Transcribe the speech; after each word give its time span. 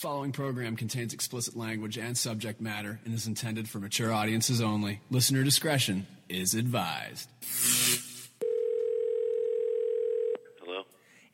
following 0.00 0.32
program 0.32 0.76
contains 0.76 1.12
explicit 1.12 1.54
language 1.54 1.98
and 1.98 2.16
subject 2.16 2.58
matter 2.58 2.98
and 3.04 3.12
is 3.12 3.26
intended 3.26 3.68
for 3.68 3.80
mature 3.80 4.10
audiences 4.10 4.62
only. 4.62 4.98
Listener 5.10 5.44
discretion 5.44 6.06
is 6.26 6.54
advised. 6.54 7.28
Hello? 10.62 10.84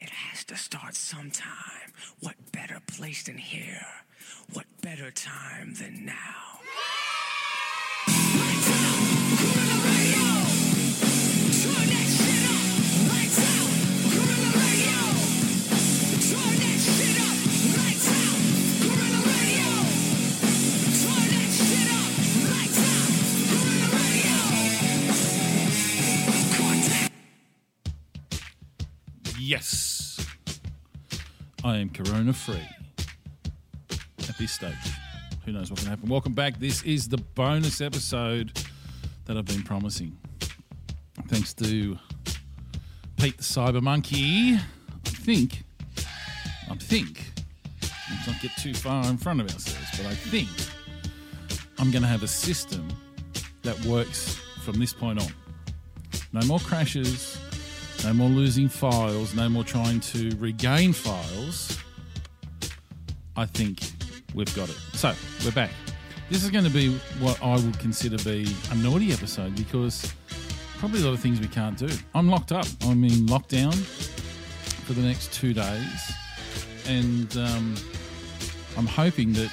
It 0.01 0.11
has 0.11 0.43
to 0.47 0.57
start 0.57 0.97
sometime. 0.97 1.93
What 2.19 2.35
better 2.51 2.81
place 2.89 3.23
than 3.23 3.39
here? 3.39 3.87
What 4.53 4.67
better 4.83 5.13
time 5.13 5.75
than 5.75 6.05
now? 6.05 6.56
Yes. 29.49 30.27
I 31.63 31.77
am 31.77 31.91
corona 31.91 32.33
free 32.33 32.67
at 34.29 34.37
this 34.39 34.51
stage. 34.51 34.75
Who 35.45 35.53
knows 35.53 35.71
what 35.71 35.79
can 35.79 35.89
happen? 35.89 36.09
Welcome 36.09 36.33
back. 36.33 36.59
This 36.59 36.83
is 36.83 37.09
the 37.09 37.19
bonus 37.19 37.81
episode 37.81 38.61
that 39.27 39.37
I've 39.37 39.45
been 39.45 39.63
promising. 39.63 40.19
Thanks 41.29 41.55
to 41.55 41.97
Pete 43.19 43.37
the 43.37 43.45
Cyber 43.45 43.81
Monkey. 43.81 44.55
I 44.57 44.61
think, 45.05 45.63
I 46.69 46.75
think, 46.75 47.31
let's 47.83 48.27
not 48.27 48.41
get 48.41 48.51
too 48.57 48.75
far 48.75 49.07
in 49.07 49.17
front 49.17 49.41
of 49.43 49.47
ourselves, 49.47 49.91
but 49.97 50.07
I 50.07 50.15
think 50.17 50.49
I'm 51.79 51.93
going 51.93 52.03
to 52.03 52.09
have 52.09 52.25
a 52.25 52.29
system 52.29 52.89
that 53.63 53.81
works 53.85 54.41
from 54.65 54.81
this 54.81 54.93
point 54.93 55.23
on. 55.23 55.29
No 56.33 56.45
more 56.49 56.59
crashes, 56.59 57.39
no 58.07 58.15
more 58.15 58.29
losing 58.29 58.69
files, 58.69 59.35
no 59.35 59.49
more 59.49 59.65
trying 59.65 59.99
to 59.99 60.31
regain 60.37 60.93
files. 60.93 61.77
I 63.37 63.47
think 63.47 63.81
we've 64.33 64.55
got 64.55 64.69
it. 64.69 64.77
So, 64.93 65.13
we're 65.45 65.51
back. 65.51 65.73
This 66.31 66.45
is 66.45 66.51
going 66.51 66.63
to 66.63 66.71
be 66.71 66.95
what 67.19 67.43
I 67.43 67.57
would 67.57 67.77
consider 67.81 68.17
be 68.19 68.47
a 68.71 68.77
naughty 68.77 69.13
episode 69.13 69.57
because 69.57 70.15
probably 70.79 71.01
a 71.03 71.05
lot 71.05 71.15
of 71.15 71.21
things 71.21 71.41
we 71.41 71.49
can't 71.49 71.77
do. 71.77 71.89
I'm 72.15 72.29
locked 72.29 72.53
up. 72.53 72.67
I'm 72.83 73.03
in 73.03 73.27
lockdown 73.27 73.75
for 73.75 74.93
the 74.93 75.03
next 75.03 75.33
two 75.33 75.53
days. 75.53 76.13
And 76.87 77.37
um, 77.37 77.75
I'm 78.79 78.87
hoping 78.87 79.33
that 79.33 79.53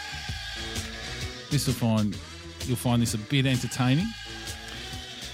this 1.49 1.65
will 1.65 1.73
find 1.73 2.15
you'll 2.65 2.77
find 2.77 3.01
this 3.01 3.15
a 3.15 3.17
bit 3.17 3.47
entertaining 3.47 4.05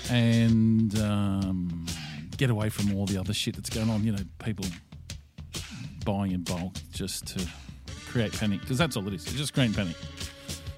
and 0.09 0.97
um, 0.99 1.85
get 2.39 2.49
away 2.49 2.69
from 2.69 2.95
all 2.95 3.05
the 3.05 3.17
other 3.17 3.33
shit 3.33 3.55
that's 3.55 3.69
going 3.69 3.89
on. 3.89 4.03
You 4.03 4.13
know, 4.13 4.23
people 4.39 4.65
buying 6.05 6.31
in 6.31 6.41
bulk 6.41 6.73
just 6.91 7.27
to 7.27 7.45
create 8.07 8.31
panic 8.31 8.61
because 8.61 8.77
that's 8.77 8.95
all 8.95 9.05
it 9.07 9.13
is. 9.13 9.25
It's 9.25 9.33
just 9.33 9.53
creating 9.53 9.75
panic. 9.75 9.95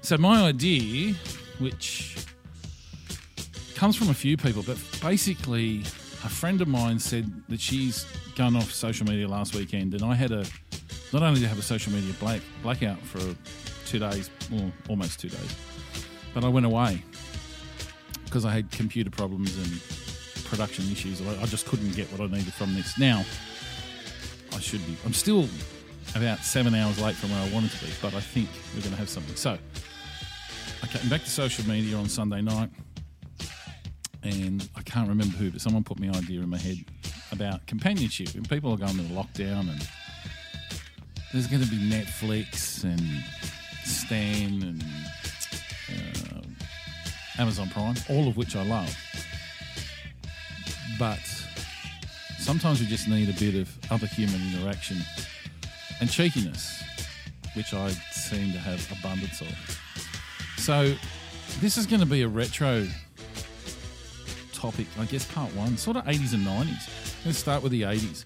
So 0.02 0.18
my 0.18 0.42
idea, 0.42 1.14
which 1.60 2.16
comes 3.76 3.96
from 3.96 4.10
a 4.10 4.14
few 4.14 4.36
people, 4.36 4.64
but 4.64 4.76
basically 5.00 5.82
a 6.24 6.28
friend 6.28 6.60
of 6.60 6.66
mine 6.68 6.98
said 6.98 7.32
that 7.48 7.60
she's 7.60 8.06
gone 8.34 8.56
off 8.56 8.72
social 8.72 9.06
media 9.06 9.28
last 9.28 9.54
weekend, 9.54 9.94
and 9.94 10.04
I 10.04 10.14
had 10.14 10.32
a 10.32 10.44
not 11.12 11.22
only 11.22 11.40
to 11.40 11.48
have 11.48 11.58
a 11.58 11.62
social 11.62 11.92
media 11.92 12.12
black, 12.18 12.40
blackout 12.62 12.98
for 13.00 13.20
two 13.86 14.00
days, 14.00 14.30
or 14.52 14.72
almost 14.88 15.20
two 15.20 15.28
days, 15.28 15.56
but 16.34 16.44
I 16.44 16.48
went 16.48 16.66
away 16.66 17.04
because 18.24 18.44
I 18.44 18.50
had 18.50 18.70
computer 18.72 19.10
problems 19.10 19.56
and 19.56 20.11
production 20.52 20.84
issues. 20.92 21.26
I, 21.26 21.46
just 21.46 21.64
couldn't 21.66 21.96
get 21.96 22.12
what 22.12 22.20
I 22.20 22.26
needed 22.26 22.52
from 22.52 22.74
this. 22.74 22.98
Now, 22.98 23.24
I 24.52 24.60
should 24.60 24.86
be. 24.86 24.94
I'm 25.06 25.14
still 25.14 25.48
about 26.14 26.40
seven 26.40 26.74
hours 26.74 27.00
late 27.00 27.16
from 27.16 27.30
where 27.30 27.40
I 27.40 27.48
wanted 27.54 27.70
to 27.70 27.82
be, 27.86 27.90
but 28.02 28.12
I 28.12 28.20
think 28.20 28.50
we're 28.74 28.82
going 28.82 28.92
to 28.92 28.98
have 28.98 29.08
something. 29.08 29.34
So, 29.34 29.56
I 30.82 30.86
came 30.88 31.08
back 31.08 31.22
to 31.24 31.30
social 31.30 31.66
media 31.66 31.96
on 31.96 32.06
Sunday 32.06 32.42
night, 32.42 32.68
and 34.22 34.68
I 34.76 34.82
can't 34.82 35.08
remember 35.08 35.34
who, 35.38 35.50
but 35.50 35.62
someone 35.62 35.84
put 35.84 35.98
me 35.98 36.08
an 36.08 36.16
idea 36.16 36.40
in 36.40 36.50
my 36.50 36.58
head 36.58 36.76
about 37.30 37.66
companionship. 37.66 38.34
And 38.34 38.46
people 38.46 38.74
are 38.74 38.76
going 38.76 38.98
into 38.98 39.14
lockdown, 39.14 39.70
and 39.70 39.88
there's 41.32 41.46
going 41.46 41.62
to 41.62 41.70
be 41.70 41.78
Netflix 41.78 42.84
and 42.84 43.00
Stan 43.84 44.62
and 44.62 44.84
uh, 45.88 46.42
Amazon 47.40 47.70
Prime, 47.70 47.96
all 48.10 48.28
of 48.28 48.36
which 48.36 48.54
I 48.54 48.66
love. 48.66 48.94
But 51.02 51.18
sometimes 52.38 52.78
we 52.78 52.86
just 52.86 53.08
need 53.08 53.28
a 53.28 53.32
bit 53.32 53.56
of 53.56 53.76
other 53.90 54.06
human 54.06 54.40
interaction 54.52 54.98
and 56.00 56.08
cheekiness, 56.08 56.80
which 57.56 57.74
I 57.74 57.88
seem 58.12 58.52
to 58.52 58.58
have 58.60 58.88
abundance 59.00 59.40
of. 59.40 59.80
So, 60.58 60.94
this 61.58 61.76
is 61.76 61.86
going 61.86 61.98
to 62.02 62.06
be 62.06 62.22
a 62.22 62.28
retro 62.28 62.86
topic, 64.52 64.86
I 64.96 65.06
guess, 65.06 65.24
part 65.24 65.52
one, 65.56 65.76
sort 65.76 65.96
of 65.96 66.04
80s 66.04 66.34
and 66.34 66.46
90s. 66.46 66.88
Let's 67.26 67.38
start 67.38 67.64
with 67.64 67.72
the 67.72 67.82
80s 67.82 68.24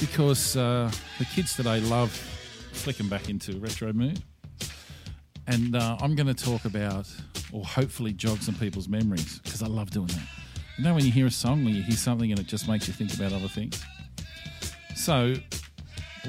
because 0.00 0.56
uh, 0.56 0.90
the 1.20 1.26
kids 1.26 1.54
today 1.54 1.78
love 1.78 2.10
flicking 2.72 3.06
back 3.06 3.28
into 3.28 3.56
retro 3.60 3.92
mood. 3.92 4.20
And 5.46 5.76
uh, 5.76 5.96
I'm 6.00 6.16
going 6.16 6.26
to 6.26 6.34
talk 6.34 6.64
about, 6.64 7.08
or 7.52 7.64
hopefully 7.64 8.12
jog 8.12 8.42
some 8.42 8.56
people's 8.56 8.88
memories, 8.88 9.38
because 9.44 9.62
I 9.62 9.68
love 9.68 9.92
doing 9.92 10.08
that. 10.08 10.39
You 10.80 10.86
know, 10.86 10.94
when 10.94 11.04
you 11.04 11.12
hear 11.12 11.26
a 11.26 11.30
song, 11.30 11.62
when 11.62 11.74
you 11.74 11.82
hear 11.82 11.94
something 11.94 12.30
and 12.30 12.40
it 12.40 12.46
just 12.46 12.66
makes 12.66 12.88
you 12.88 12.94
think 12.94 13.12
about 13.12 13.34
other 13.34 13.48
things. 13.48 13.84
So, 14.96 15.34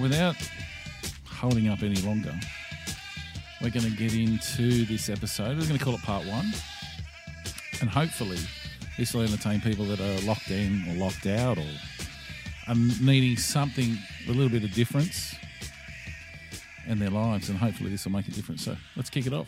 without 0.02 0.36
holding 1.26 1.70
up 1.70 1.82
any 1.84 2.02
longer, 2.02 2.38
we're 3.62 3.70
going 3.70 3.90
to 3.90 3.96
get 3.96 4.14
into 4.14 4.84
this 4.84 5.08
episode. 5.08 5.58
We're 5.58 5.68
going 5.68 5.78
to 5.78 5.86
call 5.86 5.96
it 5.96 6.02
part 6.02 6.26
one. 6.26 6.52
And 7.80 7.90
hopefully, 7.90 8.40
this 8.98 9.14
will 9.14 9.22
entertain 9.22 9.62
people 9.62 9.86
that 9.86 10.02
are 10.02 10.28
locked 10.28 10.52
in 10.52 10.84
or 10.90 10.96
locked 10.96 11.28
out 11.28 11.58
or 11.58 11.72
are 12.68 12.76
needing 12.76 13.38
something, 13.38 13.98
a 14.28 14.32
little 14.34 14.50
bit 14.50 14.66
of 14.66 14.74
difference 14.74 15.34
in 16.88 17.00
their 17.00 17.10
lives. 17.10 17.48
And 17.48 17.58
hopefully, 17.58 17.90
this 17.90 18.04
will 18.04 18.12
make 18.12 18.28
a 18.28 18.32
difference. 18.32 18.66
So, 18.66 18.76
let's 18.98 19.10
kick 19.10 19.28
it 19.28 19.34
off. 19.34 19.48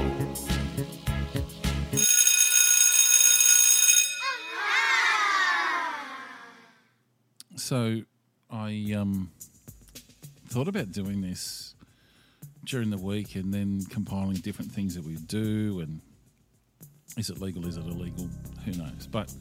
So 7.71 8.01
I 8.49 8.93
um, 8.97 9.31
thought 10.49 10.67
about 10.67 10.91
doing 10.91 11.21
this 11.21 11.73
during 12.65 12.89
the 12.89 12.97
week 12.97 13.35
and 13.35 13.53
then 13.53 13.85
compiling 13.89 14.35
different 14.35 14.69
things 14.69 14.93
that 14.95 15.05
we 15.05 15.15
do 15.15 15.79
and 15.79 16.01
is 17.15 17.29
it 17.29 17.39
legal, 17.39 17.65
is 17.65 17.77
it 17.77 17.85
illegal? 17.85 18.27
Who 18.65 18.73
knows? 18.73 19.07
But 19.09 19.33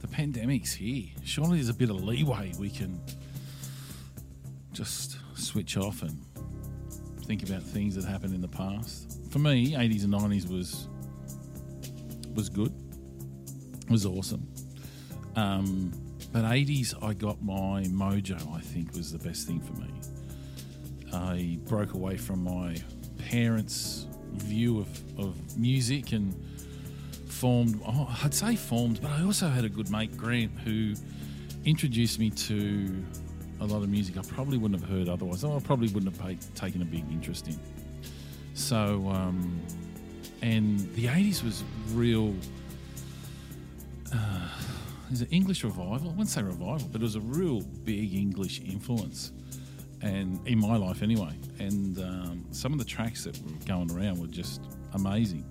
the 0.00 0.08
pandemic's 0.08 0.72
here. 0.72 1.08
Surely 1.24 1.58
there's 1.58 1.68
a 1.68 1.74
bit 1.74 1.90
of 1.90 2.02
leeway 2.02 2.54
we 2.58 2.70
can 2.70 2.98
just 4.72 5.18
switch 5.34 5.76
off 5.76 6.00
and 6.00 6.18
think 7.26 7.42
about 7.42 7.62
things 7.62 7.94
that 7.96 8.06
happened 8.06 8.32
in 8.32 8.40
the 8.40 8.48
past. 8.48 9.20
For 9.30 9.40
me, 9.40 9.72
80s 9.72 10.04
and 10.04 10.14
90s 10.14 10.50
was 10.50 10.88
was 12.34 12.48
good. 12.48 12.72
Was 13.90 14.06
awesome. 14.06 14.48
Um, 15.36 15.92
but 16.32 16.44
80s, 16.44 16.94
I 17.02 17.14
got 17.14 17.42
my 17.42 17.82
mojo, 17.84 18.54
I 18.54 18.60
think, 18.60 18.92
was 18.94 19.12
the 19.12 19.18
best 19.18 19.46
thing 19.46 19.60
for 19.60 19.72
me. 19.74 19.88
I 21.12 21.58
broke 21.66 21.94
away 21.94 22.16
from 22.16 22.44
my 22.44 22.76
parents' 23.30 24.06
view 24.34 24.80
of, 24.80 25.18
of 25.18 25.58
music 25.58 26.12
and 26.12 26.34
formed, 27.28 27.80
oh, 27.86 28.18
I'd 28.22 28.34
say 28.34 28.56
formed, 28.56 29.00
but 29.00 29.10
I 29.10 29.22
also 29.22 29.48
had 29.48 29.64
a 29.64 29.68
good 29.68 29.90
mate, 29.90 30.16
Grant, 30.16 30.52
who 30.60 30.94
introduced 31.64 32.18
me 32.18 32.30
to 32.30 33.04
a 33.60 33.64
lot 33.64 33.82
of 33.82 33.88
music 33.88 34.16
I 34.16 34.22
probably 34.22 34.56
wouldn't 34.58 34.80
have 34.80 34.88
heard 34.88 35.08
otherwise. 35.08 35.44
I 35.44 35.58
probably 35.60 35.88
wouldn't 35.88 36.16
have 36.16 36.24
paid, 36.24 36.38
taken 36.54 36.82
a 36.82 36.84
big 36.84 37.04
interest 37.10 37.48
in. 37.48 37.58
So, 38.54 39.08
um, 39.08 39.60
and 40.42 40.80
the 40.94 41.06
80s 41.06 41.42
was 41.42 41.64
real. 41.92 42.34
Uh, 44.14 44.48
is 45.10 45.22
it 45.22 45.28
English 45.30 45.64
revival? 45.64 46.08
I 46.08 46.10
wouldn't 46.10 46.28
say 46.28 46.42
revival, 46.42 46.88
but 46.92 47.00
it 47.00 47.04
was 47.04 47.16
a 47.16 47.20
real 47.20 47.60
big 47.60 48.14
English 48.14 48.60
influence, 48.60 49.32
and 50.02 50.46
in 50.46 50.58
my 50.58 50.76
life 50.76 51.02
anyway. 51.02 51.32
And 51.58 51.98
um, 51.98 52.44
some 52.50 52.72
of 52.72 52.78
the 52.78 52.84
tracks 52.84 53.24
that 53.24 53.36
were 53.42 53.52
going 53.66 53.90
around 53.90 54.20
were 54.20 54.26
just 54.26 54.60
amazing. 54.94 55.44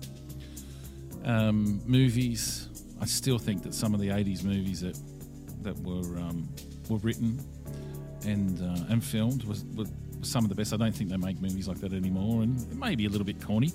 Um, 1.24 1.80
movies, 1.84 2.68
I 3.00 3.06
still 3.06 3.38
think 3.38 3.62
that 3.64 3.74
some 3.74 3.94
of 3.94 4.00
the 4.00 4.08
'80s 4.08 4.44
movies 4.44 4.80
that 4.80 4.98
that 5.62 5.78
were 5.80 6.18
um, 6.18 6.48
were 6.88 6.98
written 6.98 7.40
and 8.24 8.60
uh, 8.60 8.92
and 8.92 9.02
filmed 9.02 9.44
was, 9.44 9.64
were 9.74 9.86
some 10.22 10.44
of 10.44 10.50
the 10.50 10.54
best. 10.54 10.72
I 10.72 10.76
don't 10.76 10.94
think 10.94 11.10
they 11.10 11.16
make 11.16 11.40
movies 11.40 11.68
like 11.68 11.80
that 11.80 11.92
anymore, 11.92 12.42
and 12.42 12.60
it 12.60 12.76
may 12.76 12.94
be 12.94 13.06
a 13.06 13.08
little 13.08 13.26
bit 13.26 13.40
corny. 13.44 13.72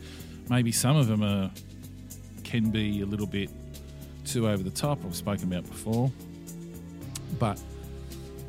Maybe 0.50 0.72
some 0.72 0.96
of 0.96 1.08
them 1.08 1.24
are 1.24 1.52
can 2.44 2.70
be 2.70 3.02
a 3.02 3.06
little 3.06 3.26
bit 3.28 3.50
too 4.26 4.48
over 4.48 4.64
the 4.64 4.72
top. 4.72 5.04
I've 5.06 5.16
spoken 5.16 5.52
about 5.52 5.68
before, 5.70 6.12
but 7.40 7.60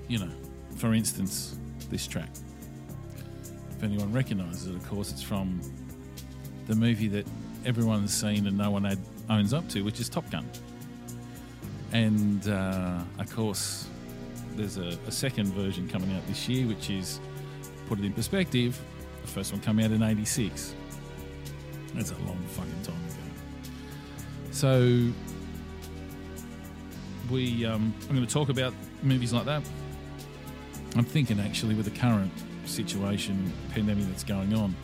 you 0.08 0.18
know, 0.18 0.30
for 0.76 0.94
instance, 0.94 1.56
this 1.90 2.06
track. 2.06 2.30
If 3.76 3.82
anyone 3.82 4.12
recognises 4.12 4.66
it, 4.66 4.74
of 4.74 4.88
course, 4.88 5.10
it's 5.10 5.22
from 5.22 5.60
the 6.66 6.74
movie 6.74 7.08
that 7.08 7.26
everyone's 7.64 8.12
seen 8.12 8.46
and 8.46 8.56
no 8.56 8.70
one 8.70 8.84
had, 8.84 8.98
owns 9.30 9.52
up 9.52 9.68
to, 9.70 9.82
which 9.82 10.00
is 10.00 10.08
Top 10.08 10.30
Gun. 10.30 10.48
And 11.92 12.48
uh, 12.48 13.00
of 13.18 13.34
course, 13.34 13.86
there's 14.56 14.78
a, 14.78 14.98
a 15.06 15.10
second 15.10 15.46
version 15.48 15.88
coming 15.88 16.14
out 16.14 16.26
this 16.26 16.48
year, 16.48 16.66
which 16.66 16.90
is 16.90 17.20
put 17.88 17.98
it 17.98 18.04
in 18.04 18.12
perspective. 18.12 18.80
The 19.22 19.28
first 19.28 19.52
one 19.52 19.60
came 19.60 19.80
out 19.80 19.90
in 19.90 20.02
'86. 20.02 20.74
That's 21.94 22.10
a 22.10 22.14
long 22.26 22.38
fucking 22.48 22.82
time 22.82 22.96
ago. 22.96 23.70
So 24.50 25.10
we, 27.30 27.64
um, 27.64 27.94
I'm 28.08 28.14
going 28.14 28.26
to 28.26 28.32
talk 28.32 28.48
about 28.48 28.74
movies 29.02 29.32
like 29.32 29.44
that. 29.46 29.62
I'm 30.96 31.04
thinking 31.04 31.40
actually 31.40 31.74
with 31.74 31.86
the 31.86 31.98
current 31.98 32.32
situation, 32.66 33.52
pandemic 33.72 34.06
that's 34.06 34.24
going 34.24 34.54
on, 34.54 34.74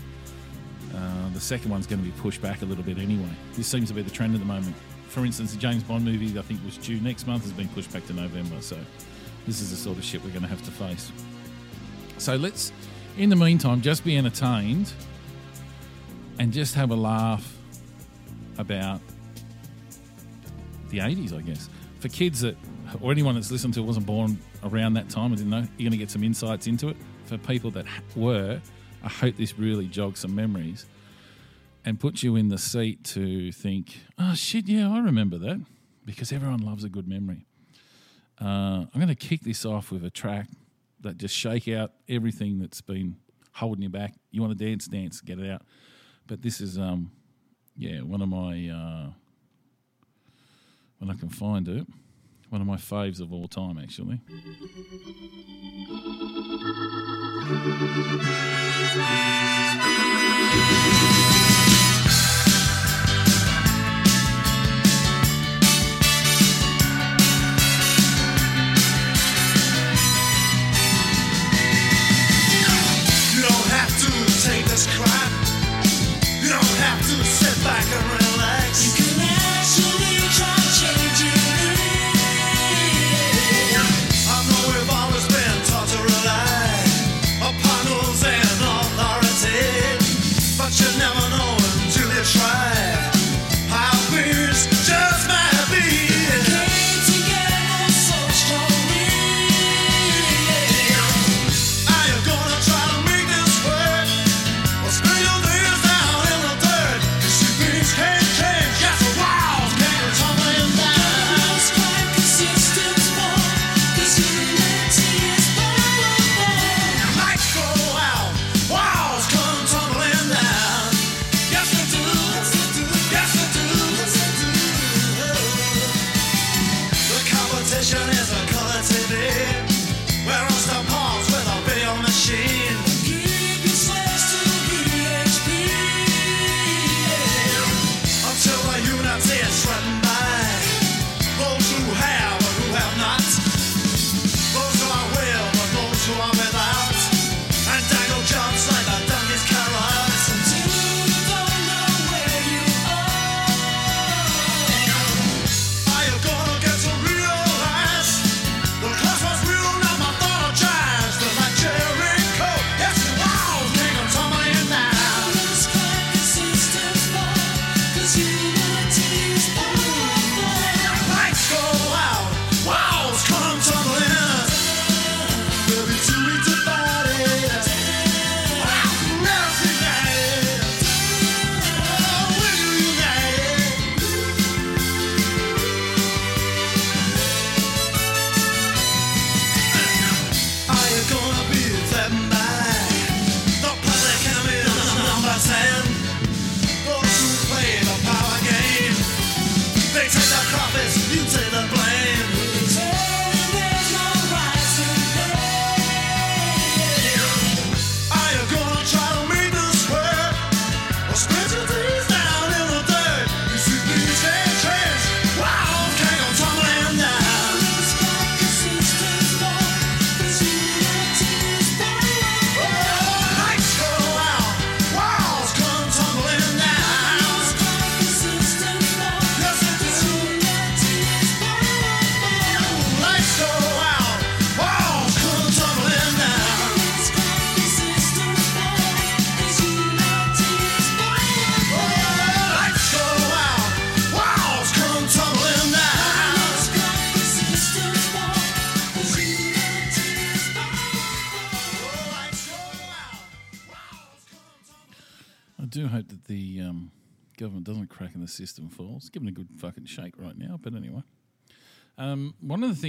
uh, 0.94 1.28
the 1.32 1.40
second 1.40 1.70
one's 1.70 1.86
going 1.86 2.02
to 2.02 2.04
be 2.04 2.16
pushed 2.20 2.42
back 2.42 2.62
a 2.62 2.64
little 2.64 2.84
bit 2.84 2.98
anyway. 2.98 3.30
This 3.54 3.66
seems 3.66 3.88
to 3.88 3.94
be 3.94 4.02
the 4.02 4.10
trend 4.10 4.34
at 4.34 4.40
the 4.40 4.46
moment. 4.46 4.74
For 5.08 5.24
instance, 5.24 5.52
the 5.52 5.58
James 5.58 5.82
Bond 5.82 6.04
movie 6.04 6.38
I 6.38 6.42
think 6.42 6.64
was 6.64 6.76
due 6.78 7.00
next 7.00 7.26
month 7.26 7.42
has 7.42 7.52
been 7.52 7.68
pushed 7.68 7.92
back 7.92 8.06
to 8.06 8.12
November. 8.12 8.60
So 8.60 8.76
this 9.46 9.60
is 9.60 9.70
the 9.70 9.76
sort 9.76 9.98
of 9.98 10.04
shit 10.04 10.22
we're 10.22 10.30
going 10.30 10.42
to 10.42 10.48
have 10.48 10.62
to 10.64 10.70
face. 10.70 11.12
So 12.18 12.36
let's, 12.36 12.72
in 13.16 13.30
the 13.30 13.36
meantime, 13.36 13.80
just 13.80 14.04
be 14.04 14.16
entertained 14.16 14.92
and 16.38 16.52
just 16.52 16.74
have 16.74 16.90
a 16.90 16.96
laugh 16.96 17.56
about 18.58 19.00
the 20.90 20.98
80s, 20.98 21.32
I 21.32 21.42
guess. 21.42 21.68
For 22.00 22.08
kids 22.08 22.40
that, 22.40 22.56
or 23.00 23.12
anyone 23.12 23.34
that's 23.34 23.50
listened 23.50 23.74
to 23.74 23.80
it 23.80 23.86
wasn't 23.86 24.06
born 24.06 24.38
around 24.64 24.94
that 24.94 25.10
time 25.10 25.26
and 25.26 25.36
didn't 25.36 25.50
know, 25.50 25.66
you're 25.76 25.90
going 25.90 25.92
to 25.92 25.98
get 25.98 26.10
some 26.10 26.24
insights 26.24 26.66
into 26.66 26.88
it. 26.88 26.96
For 27.26 27.36
people 27.36 27.70
that 27.72 27.86
were, 28.16 28.60
I 29.02 29.08
hope 29.08 29.36
this 29.36 29.58
really 29.58 29.86
jogs 29.86 30.20
some 30.20 30.34
memories 30.34 30.86
and 31.84 32.00
puts 32.00 32.22
you 32.22 32.36
in 32.36 32.48
the 32.48 32.58
seat 32.58 33.04
to 33.04 33.52
think, 33.52 33.98
oh 34.18 34.34
shit, 34.34 34.66
yeah, 34.66 34.90
I 34.90 35.00
remember 35.00 35.38
that 35.38 35.60
because 36.04 36.32
everyone 36.32 36.60
loves 36.60 36.84
a 36.84 36.88
good 36.88 37.06
memory. 37.06 37.46
Uh, 38.40 38.86
I'm 38.86 38.90
going 38.94 39.08
to 39.08 39.14
kick 39.14 39.42
this 39.42 39.66
off 39.66 39.92
with 39.92 40.04
a 40.04 40.10
track 40.10 40.48
that 41.00 41.18
just 41.18 41.34
shake 41.34 41.68
out 41.68 41.92
everything 42.08 42.58
that's 42.58 42.80
been 42.80 43.16
holding 43.52 43.82
you 43.82 43.90
back. 43.90 44.14
You 44.30 44.40
want 44.40 44.58
to 44.58 44.64
dance, 44.64 44.86
dance, 44.86 45.20
get 45.20 45.38
it 45.38 45.50
out. 45.50 45.62
But 46.26 46.40
this 46.40 46.60
is, 46.60 46.78
um, 46.78 47.12
yeah, 47.76 48.00
one 48.00 48.22
of 48.22 48.28
my, 48.28 48.68
uh, 48.68 49.10
when 51.00 51.10
I 51.10 51.14
can 51.14 51.30
find 51.30 51.66
it, 51.66 51.86
one 52.50 52.60
of 52.60 52.66
my 52.66 52.76
faves 52.76 53.20
of 53.20 53.32
all 53.32 53.48
time, 53.48 53.78
actually. 53.78 54.20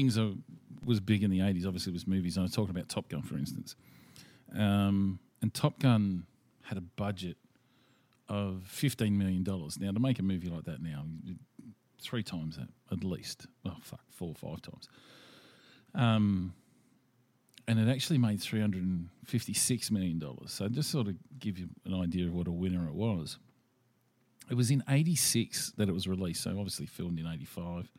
Things 0.10 0.36
was 0.86 1.00
big 1.00 1.24
in 1.24 1.30
the 1.30 1.42
eighties, 1.42 1.66
obviously, 1.66 1.94
was 1.94 2.08
movies. 2.08 2.38
I 2.38 2.42
was 2.42 2.54
talking 2.54 2.72
about 2.72 2.90
Top 2.90 3.10
Gun, 3.10 3.22
for 3.22 3.36
instance. 3.36 3.76
Um, 4.56 5.20
and 5.42 5.54
Top 5.54 5.80
Gun 5.80 6.26
had 6.64 6.78
a 6.78 6.82
budget 6.82 7.38
of 8.28 8.64
fifteen 8.66 9.18
million 9.18 9.44
dollars. 9.44 9.80
Now, 9.80 9.92
to 9.92 10.00
make 10.00 10.20
a 10.20 10.24
movie 10.24 10.50
like 10.50 10.66
that 10.66 10.82
now, 10.82 11.04
three 12.02 12.24
times 12.24 12.58
that 12.58 12.68
at 12.92 13.04
least. 13.04 13.48
Oh 13.66 13.76
fuck, 13.82 14.02
four 14.10 14.30
or 14.30 14.36
five 14.36 14.62
times. 14.62 14.88
Um, 15.94 16.54
and 17.68 17.80
it 17.80 17.90
actually 17.92 18.18
made 18.18 18.42
three 18.42 18.62
hundred 18.62 18.84
and 18.84 19.10
fifty-six 19.26 19.92
million 19.92 20.20
dollars. 20.20 20.52
So 20.52 20.68
just 20.68 20.90
sort 20.90 21.08
of 21.08 21.16
give 21.40 21.60
you 21.60 21.70
an 21.86 21.94
idea 21.94 22.26
of 22.26 22.34
what 22.34 22.48
a 22.48 22.52
winner 22.52 22.88
it 22.88 22.94
was. 22.94 23.38
It 24.50 24.56
was 24.56 24.72
in 24.72 24.84
'86 24.90 25.74
that 25.78 25.88
it 25.88 25.94
was 25.94 26.08
released, 26.08 26.44
so 26.44 26.52
obviously 26.52 26.86
filmed 26.86 27.20
in 27.20 27.28
'85. 27.28 27.90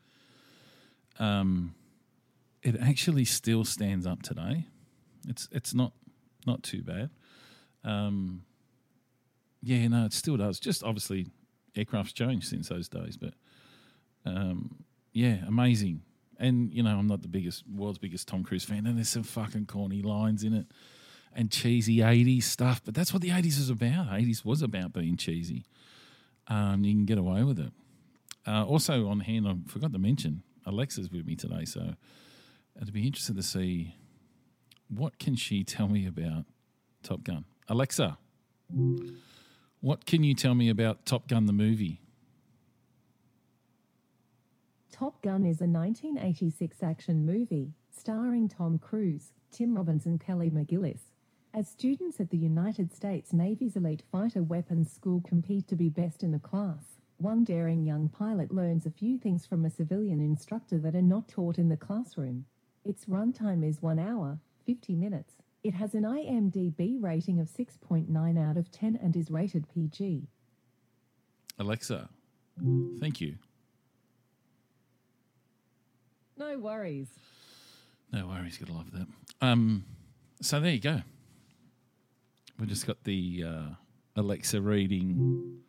Um, 1.19 1.75
it 2.63 2.77
actually 2.81 3.25
still 3.25 3.65
stands 3.65 4.07
up 4.07 4.23
today. 4.23 4.65
It's 5.27 5.47
it's 5.51 5.73
not 5.73 5.93
not 6.47 6.63
too 6.63 6.81
bad. 6.81 7.09
Um, 7.83 8.43
yeah, 9.61 9.87
no, 9.87 10.05
it 10.05 10.13
still 10.13 10.37
does. 10.37 10.59
Just 10.59 10.83
obviously, 10.83 11.27
aircraft's 11.75 12.13
changed 12.13 12.47
since 12.47 12.69
those 12.69 12.87
days, 12.87 13.17
but 13.17 13.33
um, 14.25 14.83
yeah, 15.11 15.37
amazing. 15.47 16.01
And 16.39 16.73
you 16.73 16.83
know, 16.83 16.97
I'm 16.97 17.07
not 17.07 17.21
the 17.21 17.27
biggest 17.27 17.63
world's 17.67 17.99
biggest 17.99 18.27
Tom 18.27 18.43
Cruise 18.43 18.65
fan, 18.65 18.85
and 18.85 18.97
there's 18.97 19.09
some 19.09 19.23
fucking 19.23 19.67
corny 19.67 20.01
lines 20.01 20.43
in 20.43 20.53
it 20.53 20.67
and 21.35 21.51
cheesy 21.51 21.97
'80s 21.97 22.43
stuff. 22.43 22.81
But 22.83 22.95
that's 22.95 23.13
what 23.13 23.21
the 23.21 23.29
'80s 23.29 23.59
is 23.59 23.69
about. 23.69 24.07
'80s 24.07 24.43
was 24.43 24.61
about 24.61 24.93
being 24.93 25.17
cheesy. 25.17 25.65
Um, 26.47 26.83
you 26.83 26.93
can 26.93 27.05
get 27.05 27.17
away 27.17 27.43
with 27.43 27.59
it. 27.59 27.71
Uh, 28.45 28.65
also 28.65 29.07
on 29.07 29.21
hand, 29.21 29.47
I 29.47 29.55
forgot 29.69 29.93
to 29.93 29.99
mention 29.99 30.43
Alexa's 30.65 31.09
with 31.09 31.25
me 31.25 31.35
today, 31.35 31.63
so 31.63 31.93
it'd 32.81 32.93
be 32.93 33.05
interesting 33.05 33.35
to 33.35 33.43
see 33.43 33.95
what 34.89 35.19
can 35.19 35.35
she 35.35 35.63
tell 35.63 35.87
me 35.87 36.05
about 36.05 36.45
Top 37.01 37.23
Gun. 37.23 37.45
Alexa, 37.67 38.17
what 39.81 40.05
can 40.05 40.23
you 40.23 40.33
tell 40.33 40.55
me 40.55 40.69
about 40.69 41.05
Top 41.05 41.27
Gun 41.27 41.45
the 41.45 41.53
movie? 41.53 42.01
Top 44.91 45.21
Gun 45.21 45.45
is 45.45 45.59
a 45.59 45.65
1986 45.65 46.83
action 46.83 47.25
movie 47.25 47.73
starring 47.91 48.47
Tom 48.47 48.77
Cruise, 48.77 49.33
Tim 49.51 49.75
Robbins, 49.75 50.05
and 50.05 50.19
Kelly 50.19 50.49
McGillis. 50.49 50.99
As 51.53 51.67
students 51.67 52.19
at 52.19 52.29
the 52.31 52.37
United 52.37 52.93
States 52.93 53.31
Navy's 53.33 53.75
elite 53.75 54.03
fighter 54.11 54.41
weapons 54.41 54.91
school 54.91 55.21
compete 55.21 55.67
to 55.67 55.75
be 55.75 55.89
best 55.89 56.23
in 56.23 56.31
the 56.31 56.39
class, 56.39 56.97
one 57.17 57.43
daring 57.43 57.85
young 57.85 58.09
pilot 58.09 58.53
learns 58.53 58.85
a 58.85 58.91
few 58.91 59.17
things 59.17 59.45
from 59.45 59.63
a 59.63 59.69
civilian 59.69 60.19
instructor 60.19 60.79
that 60.79 60.95
are 60.95 61.01
not 61.01 61.27
taught 61.27 61.57
in 61.57 61.69
the 61.69 61.77
classroom. 61.77 62.45
Its 62.85 63.05
runtime 63.05 63.67
is 63.67 63.81
1 63.81 63.99
hour, 63.99 64.39
50 64.65 64.95
minutes. 64.95 65.33
It 65.63 65.73
has 65.75 65.93
an 65.93 66.03
IMDb 66.03 67.01
rating 67.01 67.39
of 67.39 67.47
6.9 67.47 68.49
out 68.49 68.57
of 68.57 68.71
10 68.71 68.99
and 69.01 69.15
is 69.15 69.31
rated 69.31 69.65
PG. 69.73 70.27
Alexa, 71.57 72.09
thank 72.99 73.21
you. 73.21 73.35
No 76.37 76.57
worries. 76.57 77.07
No 78.11 78.27
worries, 78.27 78.57
gotta 78.57 78.73
love 78.73 78.91
that. 78.91 79.07
Um, 79.41 79.85
so 80.41 80.59
there 80.59 80.71
you 80.71 80.79
go. 80.79 81.01
We 82.59 82.65
just 82.67 82.85
got 82.85 83.03
the 83.03 83.43
uh, 83.47 83.69
Alexa 84.15 84.61
reading 84.61 85.59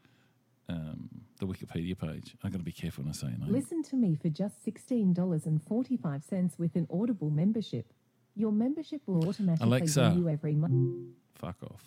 um, 0.68 1.08
the 1.38 1.46
Wikipedia 1.46 1.98
page. 1.98 2.36
I've 2.42 2.52
got 2.52 2.58
to 2.58 2.64
be 2.64 2.72
careful 2.72 3.04
when 3.04 3.10
I 3.10 3.14
say 3.14 3.26
it. 3.28 3.40
Listen 3.50 3.82
to 3.84 3.96
me 3.96 4.14
for 4.14 4.28
just 4.28 4.64
$16.45 4.64 6.58
with 6.58 6.76
an 6.76 6.86
Audible 6.92 7.30
membership. 7.30 7.92
Your 8.36 8.52
membership 8.52 9.02
will 9.06 9.28
automatically 9.28 9.66
Alexa. 9.66 10.02
renew 10.14 10.28
every 10.28 10.54
month. 10.54 11.08
Fuck 11.34 11.56
off. 11.64 11.82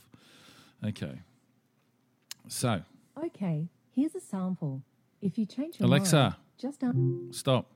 Okay. 0.86 1.20
So 2.48 2.82
Okay, 3.24 3.68
here's 3.94 4.16
a 4.16 4.20
sample. 4.22 4.84
If 5.22 5.38
you 5.38 5.46
change 5.46 5.80
your 5.80 5.88
Alexa. 5.88 6.16
mind, 6.16 6.36
just 6.58 6.84
un- 6.84 7.30
stop. 7.32 7.72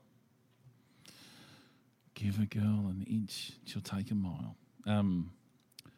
Give 2.14 2.38
a 2.40 2.46
girl 2.46 2.86
an 2.88 3.04
inch, 3.10 3.52
she'll 3.64 3.82
take 3.82 4.10
a 4.12 4.14
mile. 4.14 4.56
Um, 4.86 5.32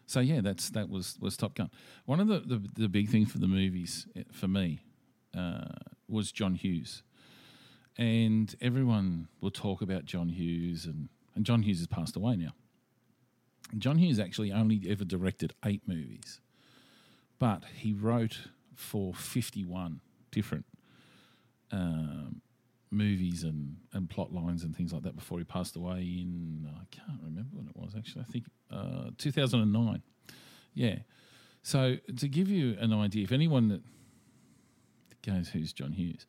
so 0.07 0.21
yeah, 0.21 0.40
that's 0.40 0.71
that 0.71 0.88
was 0.88 1.19
was 1.21 1.37
Top 1.37 1.54
Gun. 1.54 1.71
One 2.07 2.21
of 2.21 2.28
the 2.28 2.40
the, 2.40 2.62
the 2.75 2.88
big 2.88 3.11
things 3.11 3.31
for 3.31 3.38
the 3.38 3.47
movies 3.47 4.07
eh, 4.16 4.23
for 4.33 4.49
me 4.49 4.81
uh, 5.37 5.75
was 6.09 6.33
John 6.33 6.55
Hughes, 6.55 7.03
and 7.97 8.55
everyone 8.61 9.29
will 9.41 9.50
talk 9.50 9.83
about 9.83 10.05
John 10.05 10.29
Hughes, 10.29 10.85
and 10.87 11.09
and 11.35 11.45
John 11.45 11.62
Hughes 11.62 11.79
has 11.79 11.87
passed 11.87 12.17
away 12.17 12.37
now. 12.37 12.53
John 13.79 13.99
Hughes 13.99 14.21
actually 14.21 14.53
only 14.53 14.83
ever 14.88 15.05
directed 15.05 15.55
eight 15.64 15.83
movies, 15.87 16.41
but 17.38 17.64
he 17.76 17.93
wrote 17.93 18.49
for 18.75 19.14
fifty 19.14 19.64
one 19.64 20.00
different 20.31 20.67
um, 21.71 22.41
movies 22.91 23.43
and, 23.43 23.76
and 23.93 24.09
plot 24.09 24.33
lines 24.33 24.62
and 24.62 24.76
things 24.76 24.93
like 24.93 25.03
that 25.03 25.17
before 25.17 25.38
he 25.38 25.45
passed 25.45 25.76
away 25.76 25.99
in 26.00 26.69
I 26.75 26.85
can't 26.91 27.21
remember 27.23 27.50
when 27.53 27.67
it 27.67 27.76
was 27.76 27.95
actually. 27.97 28.23
I 28.23 28.33
think 28.33 28.45
uh, 28.71 29.11
2009 29.19 30.03
yeah. 30.75 30.97
So 31.62 31.97
to 32.19 32.29
give 32.29 32.49
you 32.49 32.76
an 32.79 32.93
idea 32.93 33.25
if 33.25 33.33
anyone 33.33 33.69
that 33.69 33.83
goes 35.25 35.49
who's 35.50 35.73
John 35.73 35.93
Hughes 35.93 36.26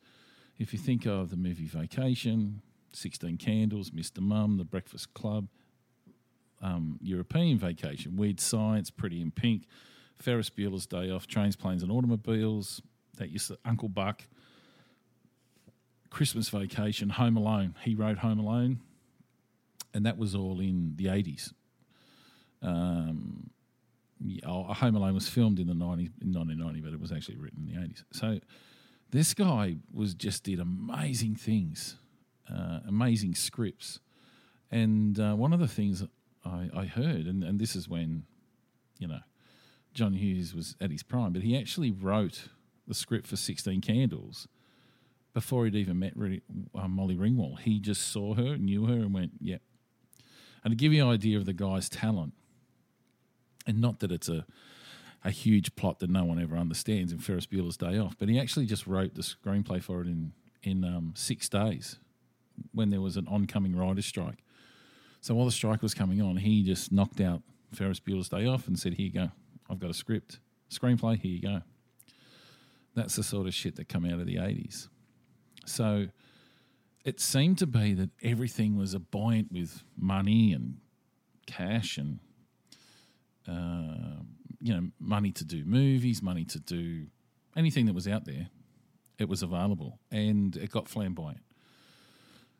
if 0.58 0.72
you 0.72 0.78
think 0.78 1.06
of 1.06 1.30
the 1.30 1.36
movie 1.36 1.66
Vacation 1.66 2.62
16 2.92 3.36
Candles 3.36 3.90
Mr 3.90 4.20
Mum 4.20 4.56
The 4.58 4.64
Breakfast 4.64 5.12
Club 5.14 5.48
um, 6.62 6.98
European 7.02 7.58
Vacation 7.58 8.16
Weird 8.16 8.40
Science 8.40 8.90
Pretty 8.90 9.20
in 9.20 9.30
Pink 9.30 9.66
Ferris 10.18 10.50
Bueller's 10.50 10.86
Day 10.86 11.10
Off 11.10 11.26
Trains 11.26 11.56
Planes 11.56 11.82
and 11.82 11.92
Automobiles 11.92 12.80
that 13.18 13.30
used 13.30 13.48
to 13.48 13.58
Uncle 13.64 13.88
Buck 13.88 14.22
Christmas 16.10 16.48
Vacation, 16.48 17.10
Home 17.10 17.36
Alone. 17.36 17.74
He 17.82 17.94
wrote 17.94 18.18
Home 18.18 18.38
Alone, 18.38 18.80
and 19.92 20.06
that 20.06 20.16
was 20.16 20.34
all 20.34 20.60
in 20.60 20.94
the 20.96 21.08
eighties. 21.08 21.52
Um, 22.62 23.50
yeah, 24.24 24.40
oh, 24.46 24.62
Home 24.62 24.96
Alone 24.96 25.12
was 25.12 25.28
filmed 25.28 25.58
in 25.58 25.66
the 25.66 25.74
90s, 25.74 26.10
in 26.22 26.32
nineteen 26.32 26.58
ninety, 26.58 26.80
but 26.80 26.92
it 26.92 27.00
was 27.00 27.12
actually 27.12 27.36
written 27.36 27.68
in 27.68 27.74
the 27.74 27.82
eighties. 27.84 28.02
So 28.12 28.38
this 29.10 29.34
guy 29.34 29.76
was 29.92 30.14
just 30.14 30.44
did 30.44 30.60
amazing 30.60 31.36
things, 31.36 31.96
uh, 32.52 32.80
amazing 32.86 33.34
scripts, 33.34 34.00
and 34.70 35.18
uh, 35.18 35.34
one 35.34 35.52
of 35.52 35.60
the 35.60 35.68
things 35.68 36.04
I, 36.44 36.68
I 36.74 36.84
heard, 36.86 37.26
and, 37.26 37.42
and 37.42 37.58
this 37.58 37.76
is 37.76 37.88
when, 37.88 38.24
you 38.98 39.08
know, 39.08 39.20
John 39.94 40.12
Hughes 40.12 40.54
was 40.54 40.76
at 40.80 40.90
his 40.90 41.02
prime, 41.02 41.32
but 41.32 41.42
he 41.42 41.56
actually 41.56 41.90
wrote 41.90 42.48
the 42.86 42.94
script 42.94 43.26
for 43.26 43.36
Sixteen 43.36 43.80
Candles 43.80 44.46
before 45.32 45.64
he'd 45.64 45.74
even 45.74 45.98
met 45.98 46.14
uh, 46.74 46.88
Molly 46.88 47.16
Ringwald. 47.16 47.60
He 47.60 47.80
just 47.80 48.08
saw 48.08 48.34
her, 48.34 48.56
knew 48.56 48.86
her, 48.86 48.94
and 48.94 49.14
went, 49.14 49.32
"Yep." 49.40 49.62
And 50.64 50.72
to 50.72 50.76
give 50.76 50.92
you 50.92 51.04
an 51.04 51.10
idea 51.10 51.38
of 51.38 51.46
the 51.46 51.52
guy's 51.52 51.88
talent, 51.88 52.34
and 53.66 53.80
not 53.80 54.00
that 54.00 54.12
it's 54.12 54.28
a 54.28 54.44
a 55.26 55.30
huge 55.30 55.74
plot 55.74 55.98
that 55.98 56.08
no 56.08 56.24
one 56.24 56.40
ever 56.40 56.56
understands 56.56 57.10
in 57.10 57.18
Ferris 57.18 57.46
Bueller's 57.46 57.76
Day 57.76 57.98
Off, 57.98 58.16
but 58.16 58.28
he 58.28 58.38
actually 58.38 58.64
just 58.64 58.86
wrote 58.86 59.16
the 59.16 59.22
screenplay 59.22 59.82
for 59.82 60.00
it 60.00 60.06
in 60.06 60.32
in 60.62 60.84
um, 60.84 61.12
six 61.16 61.48
days 61.48 61.98
when 62.72 62.90
there 62.90 63.00
was 63.00 63.16
an 63.16 63.26
oncoming 63.28 63.76
writer's 63.76 64.06
strike. 64.06 64.42
So 65.20 65.34
while 65.34 65.44
the 65.44 65.52
strike 65.52 65.82
was 65.82 65.94
coming 65.94 66.22
on, 66.22 66.36
he 66.36 66.62
just 66.62 66.92
knocked 66.92 67.20
out 67.20 67.42
Ferris 67.74 68.00
Bueller's 68.00 68.28
Day 68.28 68.46
Off 68.46 68.68
and 68.68 68.78
said, 68.78 68.94
"Here 68.94 69.06
you 69.06 69.12
go. 69.12 69.32
I've 69.68 69.80
got 69.80 69.90
a 69.90 69.94
script, 69.94 70.38
screenplay. 70.70 71.18
Here 71.18 71.32
you 71.32 71.42
go." 71.42 71.62
That's 72.94 73.16
the 73.16 73.24
sort 73.24 73.48
of 73.48 73.54
shit 73.54 73.74
that 73.76 73.88
come 73.88 74.06
out 74.06 74.20
of 74.20 74.26
the 74.26 74.38
eighties. 74.38 74.88
So 75.66 76.06
it 77.04 77.18
seemed 77.18 77.58
to 77.58 77.66
be 77.66 77.94
that 77.94 78.10
everything 78.22 78.76
was 78.76 78.94
buoyant 78.94 79.50
with 79.50 79.82
money 79.98 80.52
and 80.52 80.76
cash 81.46 81.98
and 81.98 82.20
uh, 83.48 84.22
you 84.60 84.74
know 84.74 84.88
money 84.98 85.32
to 85.32 85.44
do 85.44 85.64
movies, 85.64 86.22
money 86.22 86.44
to 86.44 86.60
do 86.60 87.06
anything 87.56 87.86
that 87.86 87.94
was 87.94 88.08
out 88.08 88.24
there. 88.24 88.48
It 89.18 89.28
was 89.28 89.42
available, 89.42 89.98
and 90.10 90.56
it 90.56 90.70
got 90.70 90.88
flamboyant. 90.88 91.42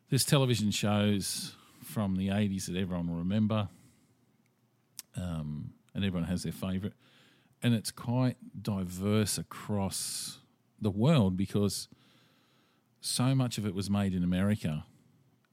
There's 0.09 0.25
television 0.25 0.71
shows 0.71 1.55
from 1.83 2.15
the 2.15 2.29
'80s 2.29 2.65
that 2.67 2.77
everyone 2.77 3.07
will 3.07 3.17
remember, 3.17 3.69
um, 5.15 5.73
and 5.93 6.03
everyone 6.03 6.27
has 6.27 6.43
their 6.43 6.51
favourite, 6.51 6.95
and 7.61 7.73
it's 7.73 7.91
quite 7.91 8.37
diverse 8.61 9.37
across 9.37 10.39
the 10.79 10.91
world 10.91 11.37
because 11.37 11.87
so 13.01 13.33
much 13.33 13.57
of 13.57 13.65
it 13.65 13.73
was 13.73 13.89
made 13.89 14.13
in 14.13 14.23
America 14.23 14.85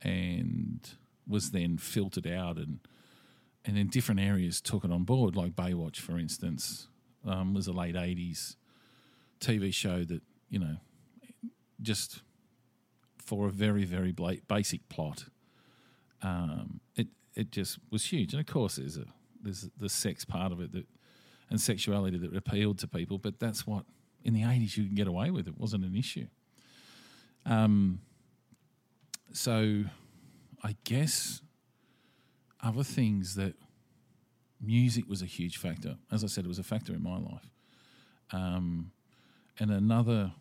and 0.03 0.91
was 1.27 1.51
then 1.51 1.79
filtered 1.79 2.27
out 2.27 2.57
and 2.57 2.81
and 3.65 3.77
then 3.77 3.89
different 3.89 4.21
areas 4.21 4.61
took 4.61 4.85
it 4.85 4.91
on 4.91 5.05
board, 5.05 5.37
like 5.37 5.53
Baywatch, 5.53 5.97
for 5.97 6.19
instance, 6.19 6.89
um, 7.27 7.55
was 7.55 7.67
a 7.67 7.73
late 7.73 7.97
eighties 7.97 8.57
TV 9.41 9.73
show 9.73 10.05
that 10.05 10.23
you 10.49 10.59
know 10.59 10.77
just 11.81 12.23
for 13.19 13.47
a 13.47 13.51
very 13.51 13.85
very 13.85 14.15
basic 14.49 14.89
plot. 14.89 15.27
Um, 16.23 16.81
it 16.97 17.09
it 17.35 17.51
just 17.51 17.79
was 17.91 18.05
huge, 18.07 18.33
and 18.33 18.41
of 18.41 18.47
course 18.47 18.77
there's 18.77 18.97
a 18.97 19.07
there's 19.43 19.69
the 19.79 19.89
sex 19.89 20.25
part 20.25 20.53
of 20.53 20.61
it 20.61 20.73
that 20.73 20.87
and 21.51 21.61
sexuality 21.61 22.17
that 22.19 22.35
appealed 22.35 22.79
to 22.79 22.89
people, 22.89 23.19
but 23.19 23.39
that's 23.39 23.67
what 23.67 23.85
in 24.25 24.33
the 24.35 24.43
eighties 24.43 24.77
you 24.77 24.85
could 24.85 24.97
get 24.97 25.07
away 25.07 25.31
with. 25.31 25.47
It 25.47 25.59
wasn't 25.59 25.85
an 25.85 25.95
issue. 25.95 26.27
Um, 27.47 28.01
so 29.33 29.85
I 30.63 30.77
guess 30.85 31.43
other 32.65 32.83
things 32.83 33.35
that 33.35 33.55
music 34.61 35.09
was 35.09 35.23
a 35.23 35.27
huge 35.27 35.59
factor. 35.59 35.97
As 36.11 36.25
I 36.25 36.27
said, 36.29 36.45
it 36.45 36.49
was 36.49 36.59
a 36.59 36.65
factor 36.65 36.95
in 36.95 37.03
my 37.03 37.19
life. 37.19 37.51
Um, 38.33 38.93
and 39.59 39.71
another 39.71 40.33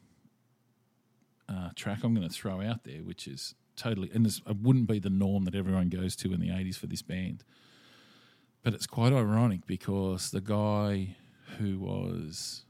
uh, 1.50 1.70
track 1.76 2.04
I'm 2.04 2.16
going 2.16 2.28
to 2.28 2.34
throw 2.34 2.62
out 2.62 2.84
there, 2.84 3.00
which 3.00 3.28
is 3.28 3.56
totally, 3.76 4.10
and 4.14 4.26
this 4.26 4.42
it 4.48 4.58
wouldn't 4.62 4.88
be 4.88 5.00
the 5.00 5.10
norm 5.10 5.44
that 5.46 5.56
everyone 5.56 5.90
goes 5.90 6.16
to 6.18 6.34
in 6.34 6.40
the 6.40 6.50
80s 6.50 6.78
for 6.78 6.88
this 6.88 7.02
band, 7.02 7.44
but 8.64 8.74
it's 8.74 8.88
quite 8.88 9.14
ironic 9.14 9.68
because 9.68 10.32
the 10.32 10.42
guy 10.42 11.16
who 11.58 11.80
was 11.80 12.66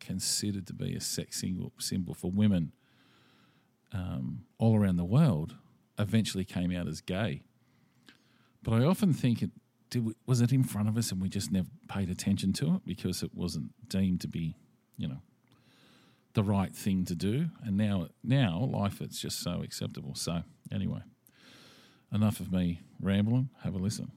considered 0.00 0.66
to 0.66 0.72
be 0.72 0.94
a 0.94 1.00
sex 1.00 1.42
symbol, 1.78 2.14
for 2.14 2.30
women 2.30 2.72
um, 3.92 4.42
all 4.58 4.76
around 4.76 4.96
the 4.96 5.04
world 5.04 5.54
eventually 5.98 6.44
came 6.44 6.74
out 6.74 6.88
as 6.88 7.00
gay. 7.00 7.42
But 8.68 8.82
I 8.82 8.84
often 8.84 9.14
think 9.14 9.40
it 9.40 9.50
we, 9.94 10.12
was 10.26 10.42
it 10.42 10.52
in 10.52 10.62
front 10.62 10.90
of 10.90 10.98
us 10.98 11.10
and 11.10 11.22
we 11.22 11.30
just 11.30 11.50
never 11.50 11.68
paid 11.88 12.10
attention 12.10 12.52
to 12.54 12.74
it 12.74 12.82
because 12.84 13.22
it 13.22 13.30
wasn't 13.34 13.70
deemed 13.88 14.20
to 14.20 14.28
be, 14.28 14.56
you 14.98 15.08
know, 15.08 15.22
the 16.34 16.42
right 16.42 16.76
thing 16.76 17.06
to 17.06 17.14
do. 17.14 17.46
And 17.64 17.78
now, 17.78 18.08
now 18.22 18.68
life 18.70 19.00
it's 19.00 19.18
just 19.18 19.40
so 19.40 19.62
acceptable. 19.62 20.14
So 20.14 20.42
anyway, 20.70 21.00
enough 22.12 22.40
of 22.40 22.52
me 22.52 22.82
rambling. 23.00 23.48
Have 23.62 23.74
a 23.74 23.78
listen. 23.78 24.12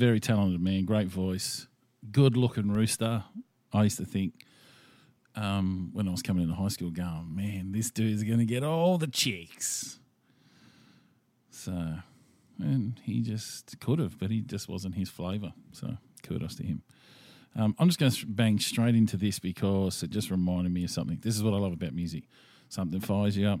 Very 0.00 0.18
talented 0.18 0.62
man, 0.62 0.86
great 0.86 1.08
voice, 1.08 1.66
good 2.10 2.34
looking 2.34 2.72
rooster. 2.72 3.22
I 3.70 3.82
used 3.82 3.98
to 3.98 4.06
think 4.06 4.46
um, 5.36 5.90
when 5.92 6.08
I 6.08 6.10
was 6.10 6.22
coming 6.22 6.42
into 6.44 6.54
high 6.54 6.68
school, 6.68 6.90
going, 6.90 7.26
man, 7.34 7.72
this 7.72 7.90
dude's 7.90 8.24
going 8.24 8.38
to 8.38 8.46
get 8.46 8.64
all 8.64 8.96
the 8.96 9.06
chicks. 9.06 9.98
So, 11.50 11.98
and 12.58 12.98
he 13.04 13.20
just 13.20 13.78
could 13.80 13.98
have, 13.98 14.18
but 14.18 14.30
he 14.30 14.40
just 14.40 14.70
wasn't 14.70 14.94
his 14.94 15.10
flavour. 15.10 15.52
So, 15.72 15.98
kudos 16.22 16.54
to 16.54 16.62
him. 16.62 16.82
Um, 17.54 17.76
I'm 17.78 17.88
just 17.88 18.00
going 18.00 18.10
to 18.10 18.26
bang 18.26 18.58
straight 18.58 18.94
into 18.94 19.18
this 19.18 19.38
because 19.38 20.02
it 20.02 20.08
just 20.08 20.30
reminded 20.30 20.72
me 20.72 20.84
of 20.84 20.90
something. 20.90 21.18
This 21.20 21.36
is 21.36 21.42
what 21.42 21.52
I 21.52 21.58
love 21.58 21.74
about 21.74 21.92
music. 21.92 22.24
Something 22.70 23.00
fires 23.00 23.36
you 23.36 23.48
up, 23.48 23.60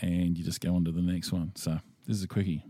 and 0.00 0.36
you 0.36 0.42
just 0.42 0.60
go 0.60 0.74
on 0.74 0.84
to 0.86 0.90
the 0.90 1.02
next 1.02 1.30
one. 1.30 1.52
So, 1.54 1.78
this 2.04 2.16
is 2.16 2.24
a 2.24 2.28
quickie. 2.28 2.64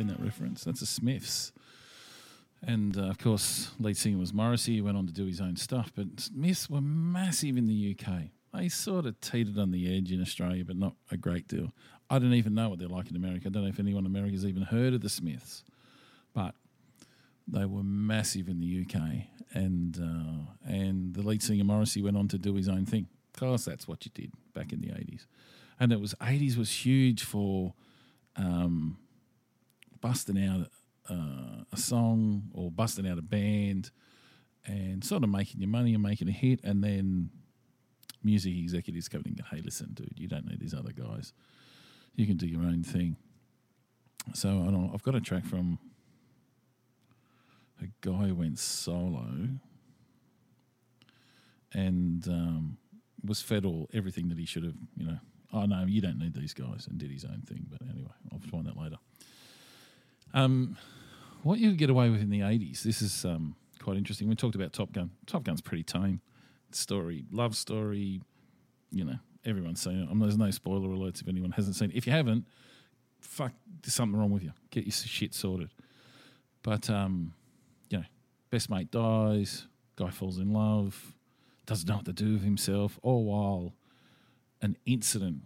Understand 0.00 0.20
that 0.20 0.24
reference. 0.24 0.64
That's 0.64 0.80
the 0.80 0.86
Smiths. 0.86 1.52
And 2.66 2.96
uh, 2.96 3.02
of 3.02 3.18
course, 3.18 3.70
lead 3.78 3.96
singer 3.96 4.18
was 4.18 4.32
Morrissey. 4.32 4.74
He 4.74 4.80
went 4.80 4.96
on 4.96 5.06
to 5.06 5.12
do 5.12 5.26
his 5.26 5.40
own 5.40 5.56
stuff, 5.56 5.92
but 5.94 6.06
Smiths 6.18 6.68
were 6.68 6.80
massive 6.80 7.56
in 7.56 7.66
the 7.66 7.96
UK. 7.96 8.24
They 8.54 8.68
sort 8.68 9.06
of 9.06 9.20
teetered 9.20 9.58
on 9.58 9.70
the 9.70 9.96
edge 9.96 10.12
in 10.12 10.20
Australia, 10.20 10.64
but 10.64 10.76
not 10.76 10.94
a 11.10 11.16
great 11.16 11.48
deal. 11.48 11.72
I 12.08 12.18
don't 12.18 12.34
even 12.34 12.54
know 12.54 12.68
what 12.68 12.78
they're 12.78 12.88
like 12.88 13.10
in 13.10 13.16
America. 13.16 13.46
I 13.46 13.50
don't 13.50 13.62
know 13.62 13.68
if 13.68 13.78
anyone 13.78 14.04
in 14.04 14.10
America 14.10 14.32
has 14.32 14.46
even 14.46 14.62
heard 14.62 14.94
of 14.94 15.00
the 15.00 15.08
Smiths, 15.08 15.64
but 16.34 16.54
they 17.46 17.64
were 17.64 17.82
massive 17.82 18.48
in 18.48 18.60
the 18.60 18.84
UK, 18.84 19.00
and 19.52 19.98
uh, 19.98 20.70
and 20.70 21.14
the 21.14 21.22
lead 21.22 21.42
singer 21.42 21.64
Morrissey 21.64 22.02
went 22.02 22.16
on 22.16 22.28
to 22.28 22.38
do 22.38 22.54
his 22.54 22.68
own 22.68 22.86
thing. 22.86 23.06
Of 23.34 23.40
course, 23.40 23.64
that's 23.64 23.86
what 23.86 24.04
you 24.04 24.10
did 24.14 24.32
back 24.54 24.72
in 24.72 24.80
the 24.80 24.92
eighties, 24.92 25.26
and 25.78 25.92
it 25.92 26.00
was 26.00 26.14
eighties 26.22 26.56
was 26.56 26.70
huge 26.70 27.22
for 27.24 27.74
um, 28.36 28.98
busting 30.06 30.38
out 30.44 30.68
uh, 31.10 31.64
a 31.72 31.76
song 31.76 32.44
or 32.54 32.70
busting 32.70 33.08
out 33.08 33.18
a 33.18 33.22
band, 33.22 33.90
and 34.64 35.02
sort 35.02 35.24
of 35.24 35.30
making 35.30 35.60
your 35.60 35.68
money 35.68 35.94
and 35.94 36.02
making 36.02 36.28
a 36.28 36.32
hit, 36.32 36.60
and 36.62 36.82
then 36.82 37.30
music 38.22 38.54
executives 38.56 39.08
coming 39.08 39.28
and 39.28 39.38
go, 39.38 39.44
"Hey, 39.50 39.60
listen, 39.62 39.94
dude, 39.94 40.14
you 40.16 40.28
don't 40.28 40.46
need 40.46 40.60
these 40.60 40.74
other 40.74 40.92
guys. 40.92 41.32
You 42.14 42.24
can 42.24 42.36
do 42.36 42.46
your 42.46 42.62
own 42.62 42.84
thing." 42.84 43.16
So 44.32 44.48
I 44.48 44.94
I've 44.94 45.02
got 45.02 45.16
a 45.16 45.20
track 45.20 45.44
from 45.44 45.78
a 47.82 47.86
guy 48.00 48.28
who 48.28 48.34
went 48.36 48.58
solo 48.58 49.26
and 51.72 52.28
um, 52.28 52.78
was 53.24 53.42
fed 53.42 53.64
all 53.64 53.88
everything 53.92 54.28
that 54.28 54.38
he 54.38 54.46
should 54.46 54.64
have, 54.64 54.76
you 54.96 55.06
know. 55.06 55.18
Oh 55.52 55.64
no, 55.64 55.84
you 55.86 56.00
don't 56.00 56.18
need 56.18 56.34
these 56.34 56.54
guys, 56.54 56.86
and 56.88 56.96
did 56.96 57.10
his 57.10 57.24
own 57.24 57.42
thing. 57.46 57.66
But 57.68 57.82
anyway, 57.82 58.12
I'll 58.32 58.38
find 58.38 58.66
that 58.66 58.76
later. 58.76 58.98
Um, 60.36 60.76
what 61.42 61.58
you 61.58 61.72
get 61.72 61.88
away 61.88 62.10
with 62.10 62.20
in 62.20 62.28
the 62.28 62.42
eighties. 62.42 62.82
This 62.82 63.00
is 63.00 63.24
um, 63.24 63.56
quite 63.80 63.96
interesting. 63.96 64.28
We 64.28 64.34
talked 64.34 64.54
about 64.54 64.74
Top 64.74 64.92
Gun. 64.92 65.10
Top 65.26 65.44
Gun's 65.44 65.62
pretty 65.62 65.82
tame 65.82 66.20
story, 66.72 67.24
love 67.30 67.56
story, 67.56 68.20
you 68.90 69.04
know, 69.04 69.16
everyone's 69.46 69.80
seen 69.80 70.02
it. 70.02 70.04
I 70.04 70.12
mean, 70.12 70.20
there's 70.20 70.36
no 70.36 70.50
spoiler 70.50 70.88
alerts 70.88 71.22
if 71.22 71.28
anyone 71.28 71.52
hasn't 71.52 71.76
seen 71.76 71.90
it. 71.90 71.96
If 71.96 72.06
you 72.06 72.12
haven't, 72.12 72.44
fuck, 73.20 73.52
there's 73.82 73.94
something 73.94 74.18
wrong 74.18 74.30
with 74.30 74.42
you. 74.42 74.52
Get 74.70 74.84
your 74.84 74.92
shit 74.92 75.32
sorted. 75.32 75.70
But 76.62 76.90
um, 76.90 77.32
you 77.88 77.98
know, 77.98 78.04
best 78.50 78.68
mate 78.68 78.90
dies, 78.90 79.66
guy 79.96 80.10
falls 80.10 80.38
in 80.38 80.52
love, 80.52 81.14
doesn't 81.64 81.88
know 81.88 81.96
what 81.96 82.04
to 82.04 82.12
do 82.12 82.34
with 82.34 82.42
himself, 82.42 82.98
all 83.02 83.24
while 83.24 83.72
an 84.60 84.76
incident 84.84 85.44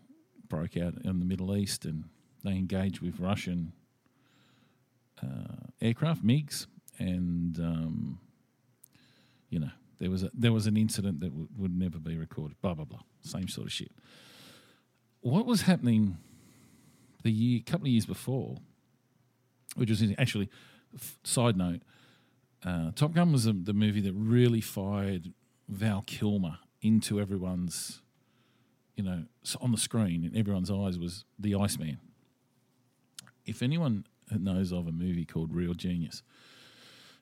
broke 0.48 0.76
out 0.76 0.94
in 1.04 1.20
the 1.20 1.24
Middle 1.24 1.56
East 1.56 1.84
and 1.84 2.04
they 2.42 2.52
engage 2.52 3.00
with 3.00 3.20
Russian 3.20 3.72
aircraft, 5.80 6.24
MiGs, 6.24 6.66
and 6.98 7.58
um, 7.58 8.20
you 9.48 9.58
know 9.58 9.70
there 9.98 10.10
was 10.10 10.22
a, 10.22 10.30
there 10.34 10.52
was 10.52 10.66
an 10.66 10.76
incident 10.76 11.20
that 11.20 11.30
w- 11.30 11.48
would 11.56 11.76
never 11.76 11.98
be 11.98 12.16
recorded. 12.16 12.60
Blah 12.60 12.74
blah 12.74 12.84
blah. 12.84 13.00
Same 13.22 13.48
sort 13.48 13.66
of 13.66 13.72
shit. 13.72 13.92
What 15.20 15.46
was 15.46 15.62
happening 15.62 16.16
the 17.22 17.30
year, 17.30 17.60
couple 17.64 17.86
of 17.86 17.92
years 17.92 18.06
before, 18.06 18.56
which 19.76 19.90
was 19.90 20.02
actually 20.18 20.48
f- 20.94 21.18
side 21.24 21.56
note. 21.56 21.82
Uh, 22.64 22.90
Top 22.94 23.12
Gun 23.14 23.32
was 23.32 23.44
the, 23.44 23.52
the 23.52 23.72
movie 23.72 24.00
that 24.00 24.12
really 24.12 24.60
fired 24.60 25.32
Val 25.68 26.02
Kilmer 26.06 26.58
into 26.82 27.20
everyone's, 27.20 28.02
you 28.96 29.04
know, 29.04 29.24
on 29.60 29.72
the 29.72 29.78
screen 29.78 30.24
in 30.24 30.36
everyone's 30.36 30.70
eyes 30.70 30.98
was 30.98 31.24
the 31.38 31.54
Iceman. 31.54 31.98
If 33.46 33.62
anyone 33.62 34.04
knows 34.38 34.72
of 34.72 34.86
a 34.86 34.92
movie 34.92 35.24
called 35.24 35.54
Real 35.54 35.74
Genius, 35.74 36.22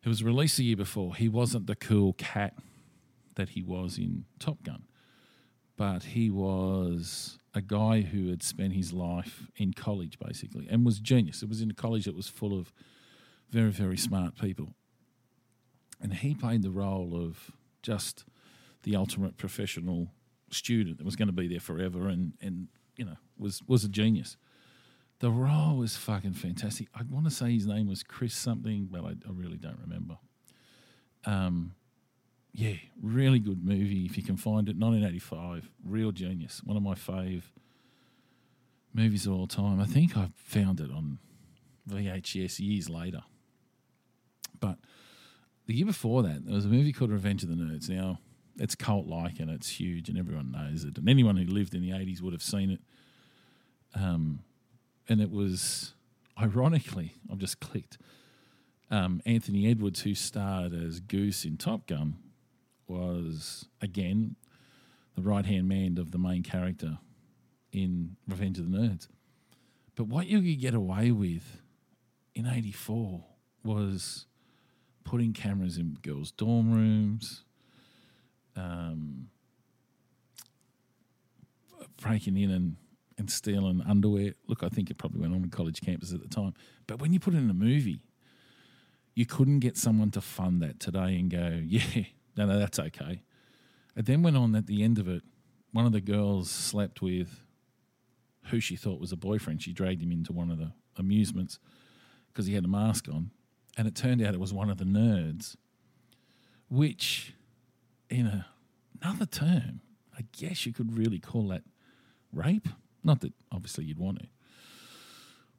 it 0.04 0.08
was 0.08 0.22
released 0.22 0.56
the 0.56 0.64
year 0.64 0.76
before. 0.76 1.14
He 1.14 1.28
wasn't 1.28 1.66
the 1.66 1.76
cool 1.76 2.12
cat 2.14 2.54
that 3.34 3.50
he 3.50 3.62
was 3.62 3.98
in 3.98 4.24
Top 4.38 4.62
Gun, 4.62 4.84
but 5.76 6.02
he 6.02 6.30
was 6.30 7.38
a 7.54 7.60
guy 7.60 8.02
who 8.02 8.28
had 8.28 8.42
spent 8.42 8.72
his 8.72 8.92
life 8.92 9.50
in 9.56 9.72
college 9.72 10.18
basically 10.18 10.66
and 10.70 10.84
was 10.84 11.00
genius. 11.00 11.42
It 11.42 11.48
was 11.48 11.60
in 11.60 11.70
a 11.70 11.74
college 11.74 12.04
that 12.04 12.14
was 12.14 12.28
full 12.28 12.58
of 12.58 12.72
very, 13.50 13.70
very 13.70 13.96
smart 13.96 14.36
people. 14.38 14.74
And 16.00 16.14
he 16.14 16.34
played 16.34 16.62
the 16.62 16.70
role 16.70 17.16
of 17.16 17.50
just 17.82 18.24
the 18.82 18.94
ultimate 18.94 19.36
professional 19.36 20.08
student 20.50 20.98
that 20.98 21.04
was 21.04 21.16
going 21.16 21.28
to 21.28 21.32
be 21.32 21.48
there 21.48 21.60
forever 21.60 22.08
and, 22.08 22.34
and 22.40 22.68
you 22.96 23.04
know, 23.04 23.16
was, 23.38 23.62
was 23.66 23.84
a 23.84 23.88
genius. 23.88 24.36
The 25.20 25.30
role 25.30 25.76
was 25.76 25.96
fucking 25.96 26.34
fantastic. 26.34 26.88
I 26.94 27.02
want 27.10 27.24
to 27.24 27.30
say 27.30 27.52
his 27.52 27.66
name 27.66 27.88
was 27.88 28.02
Chris 28.02 28.34
something, 28.34 28.88
but 28.90 29.04
I, 29.04 29.10
I 29.10 29.32
really 29.32 29.56
don't 29.56 29.78
remember. 29.80 30.18
Um, 31.24 31.74
yeah, 32.52 32.74
really 33.02 33.40
good 33.40 33.64
movie 33.64 34.04
if 34.04 34.16
you 34.16 34.22
can 34.22 34.36
find 34.36 34.68
it. 34.68 34.76
1985, 34.76 35.70
real 35.84 36.12
genius. 36.12 36.62
One 36.64 36.76
of 36.76 36.82
my 36.82 36.94
fave 36.94 37.42
movies 38.94 39.26
of 39.26 39.32
all 39.32 39.46
time. 39.46 39.80
I 39.80 39.86
think 39.86 40.16
I 40.16 40.30
found 40.36 40.80
it 40.80 40.90
on 40.90 41.18
VHS 41.90 42.60
years 42.60 42.88
later. 42.88 43.22
But 44.60 44.78
the 45.66 45.74
year 45.74 45.86
before 45.86 46.22
that, 46.22 46.44
there 46.46 46.54
was 46.54 46.64
a 46.64 46.68
movie 46.68 46.92
called 46.92 47.10
Revenge 47.10 47.42
of 47.42 47.48
the 47.48 47.54
Nerds. 47.54 47.88
Now, 47.88 48.18
it's 48.58 48.74
cult 48.74 49.06
like 49.06 49.38
and 49.38 49.50
it's 49.50 49.68
huge 49.68 50.08
and 50.08 50.18
everyone 50.18 50.50
knows 50.50 50.84
it. 50.84 50.98
And 50.98 51.08
anyone 51.08 51.36
who 51.36 51.44
lived 51.44 51.74
in 51.74 51.82
the 51.82 51.90
80s 51.90 52.20
would 52.20 52.32
have 52.32 52.42
seen 52.42 52.70
it. 52.70 52.80
Um, 53.94 54.40
and 55.08 55.20
it 55.20 55.30
was, 55.30 55.94
ironically, 56.40 57.14
I've 57.32 57.38
just 57.38 57.60
clicked. 57.60 57.98
Um, 58.90 59.20
Anthony 59.26 59.70
Edwards, 59.70 60.02
who 60.02 60.14
starred 60.14 60.72
as 60.72 61.00
Goose 61.00 61.44
in 61.44 61.56
Top 61.56 61.86
Gun, 61.86 62.16
was 62.86 63.66
again 63.82 64.36
the 65.14 65.20
right 65.22 65.44
hand 65.44 65.68
man 65.68 65.98
of 65.98 66.10
the 66.10 66.18
main 66.18 66.42
character 66.42 66.98
in 67.70 68.16
Revenge 68.26 68.58
of 68.58 68.70
the 68.70 68.78
Nerds. 68.78 69.08
But 69.94 70.04
what 70.04 70.26
you 70.26 70.40
could 70.40 70.60
get 70.60 70.74
away 70.74 71.10
with 71.10 71.60
in 72.34 72.46
'84 72.46 73.24
was 73.62 74.26
putting 75.04 75.32
cameras 75.32 75.76
in 75.76 75.98
girls' 76.02 76.30
dorm 76.30 76.72
rooms, 76.72 77.44
um, 78.56 79.28
breaking 82.00 82.36
in 82.36 82.50
and, 82.50 82.76
and 83.18 83.30
stealing 83.30 83.82
underwear. 83.86 84.32
Look, 84.46 84.62
I 84.62 84.68
think 84.68 84.90
it 84.90 84.96
probably 84.96 85.20
went 85.20 85.34
on 85.34 85.42
in 85.42 85.50
college 85.50 85.80
campuses 85.80 86.14
at 86.14 86.22
the 86.22 86.28
time. 86.28 86.54
But 86.86 87.00
when 87.00 87.12
you 87.12 87.20
put 87.20 87.34
it 87.34 87.38
in 87.38 87.50
a 87.50 87.54
movie, 87.54 88.00
you 89.14 89.26
couldn't 89.26 89.58
get 89.58 89.76
someone 89.76 90.10
to 90.12 90.20
fund 90.20 90.62
that 90.62 90.78
today 90.78 91.18
and 91.18 91.28
go, 91.28 91.60
yeah, 91.66 92.04
no, 92.36 92.46
no, 92.46 92.58
that's 92.58 92.78
okay. 92.78 93.22
It 93.96 94.06
then 94.06 94.22
went 94.22 94.36
on 94.36 94.54
at 94.54 94.66
the 94.66 94.82
end 94.82 94.98
of 94.98 95.08
it, 95.08 95.22
one 95.72 95.84
of 95.84 95.92
the 95.92 96.00
girls 96.00 96.50
slept 96.50 97.02
with 97.02 97.40
who 98.44 98.60
she 98.60 98.76
thought 98.76 99.00
was 99.00 99.12
a 99.12 99.16
boyfriend. 99.16 99.62
She 99.62 99.72
dragged 99.72 100.02
him 100.02 100.12
into 100.12 100.32
one 100.32 100.50
of 100.50 100.58
the 100.58 100.72
amusements 100.96 101.58
because 102.28 102.46
he 102.46 102.54
had 102.54 102.64
a 102.64 102.68
mask 102.68 103.08
on. 103.08 103.32
And 103.76 103.86
it 103.86 103.94
turned 103.94 104.22
out 104.22 104.34
it 104.34 104.40
was 104.40 104.52
one 104.54 104.70
of 104.70 104.78
the 104.78 104.84
nerds, 104.84 105.56
which, 106.68 107.34
in 108.08 108.26
a, 108.26 108.46
another 109.02 109.26
term, 109.26 109.80
I 110.16 110.24
guess 110.32 110.66
you 110.66 110.72
could 110.72 110.96
really 110.96 111.18
call 111.18 111.48
that 111.48 111.62
rape. 112.32 112.68
Not 113.04 113.20
that 113.20 113.32
obviously 113.52 113.84
you'd 113.84 113.98
want 113.98 114.20
to. 114.20 114.26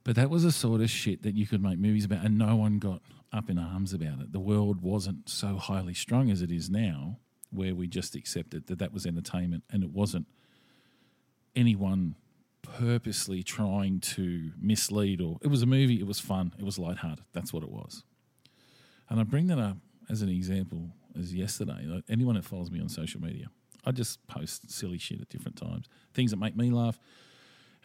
But 0.03 0.15
that 0.15 0.29
was 0.29 0.43
the 0.43 0.51
sort 0.51 0.81
of 0.81 0.89
shit 0.89 1.23
that 1.23 1.35
you 1.35 1.45
could 1.45 1.61
make 1.61 1.77
movies 1.77 2.05
about, 2.05 2.25
and 2.25 2.37
no 2.37 2.55
one 2.55 2.79
got 2.79 3.01
up 3.31 3.49
in 3.49 3.59
arms 3.59 3.93
about 3.93 4.21
it. 4.21 4.31
The 4.31 4.39
world 4.39 4.81
wasn't 4.81 5.29
so 5.29 5.57
highly 5.57 5.93
strung 5.93 6.31
as 6.31 6.41
it 6.41 6.51
is 6.51 6.69
now, 6.69 7.19
where 7.51 7.75
we 7.75 7.87
just 7.87 8.15
accepted 8.15 8.67
that 8.67 8.79
that 8.79 8.93
was 8.93 9.05
entertainment 9.05 9.63
and 9.71 9.83
it 9.83 9.91
wasn't 9.91 10.27
anyone 11.55 12.15
purposely 12.61 13.41
trying 13.43 13.99
to 13.99 14.51
mislead 14.59 15.21
or 15.21 15.37
it 15.41 15.47
was 15.47 15.61
a 15.61 15.65
movie, 15.65 15.99
it 15.99 16.07
was 16.07 16.19
fun, 16.19 16.53
it 16.59 16.63
was 16.63 16.77
lighthearted. 16.77 17.25
That's 17.33 17.51
what 17.51 17.63
it 17.63 17.69
was. 17.69 18.03
And 19.09 19.19
I 19.19 19.23
bring 19.23 19.47
that 19.47 19.59
up 19.59 19.77
as 20.09 20.21
an 20.21 20.29
example 20.29 20.89
as 21.17 21.33
yesterday. 21.33 22.03
Anyone 22.07 22.35
that 22.35 22.45
follows 22.45 22.69
me 22.69 22.79
on 22.79 22.89
social 22.89 23.21
media, 23.21 23.47
I 23.85 23.91
just 23.91 24.25
post 24.27 24.69
silly 24.71 24.97
shit 24.97 25.21
at 25.21 25.29
different 25.29 25.57
times, 25.57 25.87
things 26.13 26.31
that 26.31 26.37
make 26.37 26.55
me 26.55 26.69
laugh, 26.69 26.99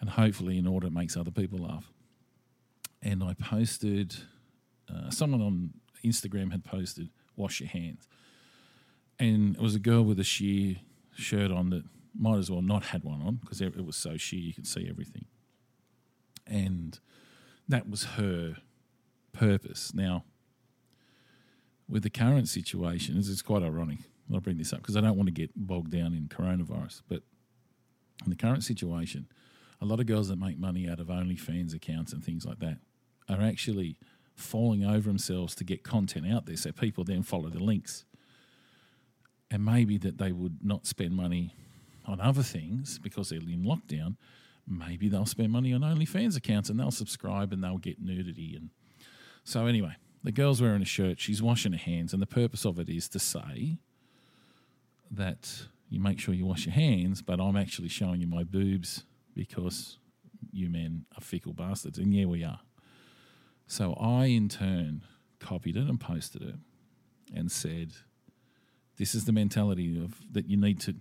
and 0.04 0.10
hopefully 0.10 0.58
in 0.58 0.66
order 0.66 0.88
it 0.88 0.92
makes 0.92 1.16
other 1.16 1.30
people 1.30 1.60
laugh. 1.60 1.90
And 3.00 3.24
I 3.24 3.32
posted, 3.32 4.14
uh, 4.94 5.08
someone 5.08 5.40
on 5.40 5.72
Instagram 6.04 6.52
had 6.52 6.62
posted, 6.62 7.08
wash 7.36 7.58
your 7.60 7.70
hands. 7.70 8.06
And 9.18 9.56
it 9.56 9.62
was 9.62 9.74
a 9.74 9.78
girl 9.78 10.02
with 10.02 10.20
a 10.20 10.24
sheer 10.24 10.76
shirt 11.16 11.50
on 11.50 11.70
that 11.70 11.84
might 12.14 12.36
as 12.36 12.50
well 12.50 12.60
not 12.60 12.84
had 12.84 13.02
one 13.02 13.22
on 13.22 13.36
because 13.36 13.62
it 13.62 13.82
was 13.82 13.96
so 13.96 14.18
sheer 14.18 14.40
you 14.40 14.52
could 14.52 14.66
see 14.66 14.86
everything. 14.90 15.24
And 16.46 17.00
that 17.66 17.88
was 17.88 18.04
her 18.04 18.58
purpose. 19.32 19.94
Now, 19.94 20.24
with 21.88 22.02
the 22.02 22.10
current 22.10 22.50
situation, 22.50 23.16
it's, 23.16 23.40
quite 23.40 23.62
ironic. 23.62 24.00
I'll 24.30 24.40
bring 24.40 24.58
this 24.58 24.74
up 24.74 24.80
because 24.80 24.98
I 24.98 25.00
don't 25.00 25.16
want 25.16 25.28
to 25.28 25.32
get 25.32 25.50
bogged 25.56 25.92
down 25.92 26.12
in 26.12 26.28
coronavirus. 26.28 27.00
But 27.08 27.22
in 28.22 28.28
the 28.28 28.36
current 28.36 28.64
situation, 28.64 29.28
a 29.80 29.84
lot 29.84 30.00
of 30.00 30.06
girls 30.06 30.28
that 30.28 30.38
make 30.38 30.58
money 30.58 30.88
out 30.88 31.00
of 31.00 31.08
OnlyFans 31.08 31.74
accounts 31.74 32.12
and 32.12 32.24
things 32.24 32.44
like 32.44 32.58
that 32.60 32.78
are 33.28 33.42
actually 33.42 33.96
falling 34.34 34.84
over 34.84 35.08
themselves 35.08 35.54
to 35.54 35.64
get 35.64 35.82
content 35.82 36.26
out 36.30 36.46
there 36.46 36.56
so 36.56 36.72
people 36.72 37.04
then 37.04 37.22
follow 37.22 37.48
the 37.48 37.62
links. 37.62 38.04
And 39.50 39.64
maybe 39.64 39.98
that 39.98 40.18
they 40.18 40.32
would 40.32 40.58
not 40.62 40.86
spend 40.86 41.12
money 41.12 41.54
on 42.06 42.20
other 42.20 42.42
things 42.42 42.98
because 42.98 43.28
they're 43.28 43.38
in 43.38 43.64
lockdown. 43.64 44.16
Maybe 44.66 45.08
they'll 45.08 45.26
spend 45.26 45.52
money 45.52 45.72
on 45.72 45.82
OnlyFans 45.82 46.36
accounts 46.36 46.68
and 46.68 46.80
they'll 46.80 46.90
subscribe 46.90 47.52
and 47.52 47.62
they'll 47.62 47.78
get 47.78 48.00
nudity. 48.00 48.54
And 48.56 48.70
so, 49.44 49.66
anyway, 49.66 49.96
the 50.22 50.32
girl's 50.32 50.60
wearing 50.60 50.82
a 50.82 50.86
shirt, 50.86 51.20
she's 51.20 51.42
washing 51.42 51.72
her 51.72 51.78
hands, 51.78 52.12
and 52.12 52.22
the 52.22 52.26
purpose 52.26 52.64
of 52.64 52.78
it 52.78 52.88
is 52.88 53.08
to 53.10 53.18
say 53.18 53.76
that 55.10 55.66
you 55.90 56.00
make 56.00 56.18
sure 56.18 56.34
you 56.34 56.46
wash 56.46 56.64
your 56.64 56.74
hands, 56.74 57.20
but 57.20 57.40
I'm 57.40 57.56
actually 57.56 57.88
showing 57.88 58.20
you 58.22 58.26
my 58.26 58.42
boobs 58.42 59.04
because 59.34 59.98
you 60.52 60.70
men 60.70 61.06
are 61.16 61.20
fickle 61.20 61.52
bastards. 61.52 61.98
And 61.98 62.14
yeah, 62.14 62.26
we 62.26 62.44
are. 62.44 62.60
So 63.66 63.94
I, 63.94 64.26
in 64.26 64.48
turn, 64.48 65.02
copied 65.40 65.76
it 65.76 65.88
and 65.88 66.00
posted 66.00 66.42
it 66.42 66.56
and 67.34 67.50
said, 67.50 67.92
This 68.96 69.14
is 69.14 69.24
the 69.24 69.32
mentality 69.32 70.02
of 70.02 70.20
that 70.32 70.48
you 70.48 70.56
need 70.56 70.80
to 70.80 70.94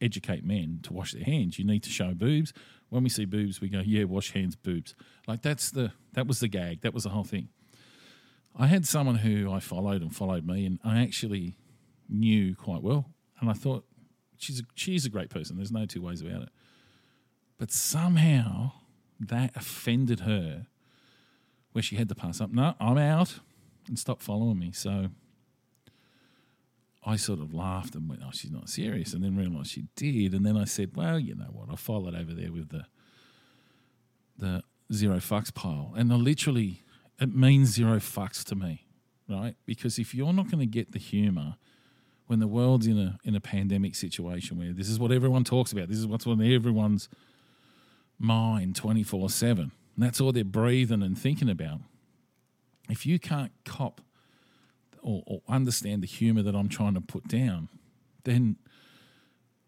educate 0.00 0.44
men 0.44 0.80
to 0.84 0.92
wash 0.92 1.12
their 1.12 1.24
hands. 1.24 1.58
You 1.58 1.64
need 1.64 1.82
to 1.84 1.90
show 1.90 2.14
boobs. 2.14 2.52
When 2.88 3.02
we 3.02 3.08
see 3.08 3.24
boobs, 3.24 3.60
we 3.60 3.68
go, 3.68 3.80
Yeah, 3.84 4.04
wash 4.04 4.32
hands, 4.32 4.56
boobs. 4.56 4.94
Like 5.26 5.42
that's 5.42 5.70
the 5.70 5.92
that 6.12 6.26
was 6.26 6.40
the 6.40 6.48
gag. 6.48 6.82
That 6.82 6.94
was 6.94 7.04
the 7.04 7.10
whole 7.10 7.24
thing. 7.24 7.48
I 8.58 8.68
had 8.68 8.86
someone 8.86 9.16
who 9.16 9.52
I 9.52 9.60
followed 9.60 10.00
and 10.00 10.14
followed 10.14 10.46
me, 10.46 10.64
and 10.64 10.78
I 10.82 11.02
actually 11.02 11.58
knew 12.08 12.54
quite 12.54 12.82
well. 12.82 13.10
And 13.38 13.50
I 13.50 13.52
thought, 13.52 13.84
she's 14.38 14.60
a, 14.60 14.62
she's 14.74 15.04
a 15.04 15.10
great 15.10 15.28
person. 15.28 15.56
There's 15.56 15.72
no 15.72 15.84
two 15.84 16.00
ways 16.00 16.22
about 16.22 16.42
it. 16.42 16.48
But 17.58 17.70
somehow 17.70 18.72
that 19.18 19.56
offended 19.56 20.20
her 20.20 20.66
where 21.72 21.82
she 21.82 21.96
had 21.96 22.08
to 22.08 22.14
pass 22.14 22.40
up. 22.40 22.50
No, 22.52 22.74
I'm 22.80 22.98
out 22.98 23.40
and 23.88 23.98
stop 23.98 24.22
following 24.22 24.58
me. 24.58 24.72
So 24.72 25.08
I 27.04 27.16
sort 27.16 27.40
of 27.40 27.54
laughed 27.54 27.94
and 27.94 28.08
went, 28.08 28.22
"Oh, 28.24 28.30
she's 28.32 28.50
not 28.50 28.68
serious," 28.68 29.14
and 29.14 29.22
then 29.22 29.36
realised 29.36 29.70
she 29.70 29.86
did. 29.94 30.34
And 30.34 30.44
then 30.44 30.56
I 30.56 30.64
said, 30.64 30.96
"Well, 30.96 31.20
you 31.20 31.34
know 31.34 31.50
what? 31.52 31.70
I 31.70 31.76
followed 31.76 32.14
over 32.14 32.34
there 32.34 32.52
with 32.52 32.70
the 32.70 32.86
the 34.38 34.62
zero 34.92 35.16
fucks 35.16 35.54
pile, 35.54 35.94
and 35.96 36.12
I 36.12 36.16
literally 36.16 36.82
it 37.20 37.34
means 37.34 37.70
zero 37.70 37.96
fucks 37.96 38.44
to 38.44 38.54
me, 38.54 38.86
right? 39.28 39.56
Because 39.64 39.98
if 39.98 40.14
you're 40.14 40.32
not 40.32 40.50
going 40.50 40.58
to 40.58 40.66
get 40.66 40.92
the 40.92 40.98
humour 40.98 41.56
when 42.26 42.40
the 42.40 42.48
world's 42.48 42.86
in 42.86 42.98
a 42.98 43.18
in 43.24 43.34
a 43.34 43.40
pandemic 43.40 43.94
situation 43.94 44.58
where 44.58 44.72
this 44.72 44.88
is 44.88 44.98
what 44.98 45.12
everyone 45.12 45.44
talks 45.44 45.72
about, 45.72 45.88
this 45.88 45.98
is 45.98 46.06
what's 46.06 46.26
on 46.26 46.42
everyone's 46.42 47.08
mind 48.18 48.76
twenty 48.76 49.02
four 49.02 49.28
seven, 49.30 49.72
and 49.94 50.04
that's 50.04 50.20
all 50.20 50.32
they're 50.32 50.44
breathing 50.44 51.02
and 51.02 51.18
thinking 51.18 51.48
about. 51.48 51.80
If 52.88 53.04
you 53.04 53.18
can't 53.18 53.52
cop 53.64 54.00
or, 55.02 55.22
or 55.26 55.42
understand 55.48 56.02
the 56.02 56.06
humour 56.06 56.42
that 56.42 56.54
I'm 56.54 56.68
trying 56.68 56.94
to 56.94 57.00
put 57.00 57.26
down, 57.28 57.68
then 58.24 58.56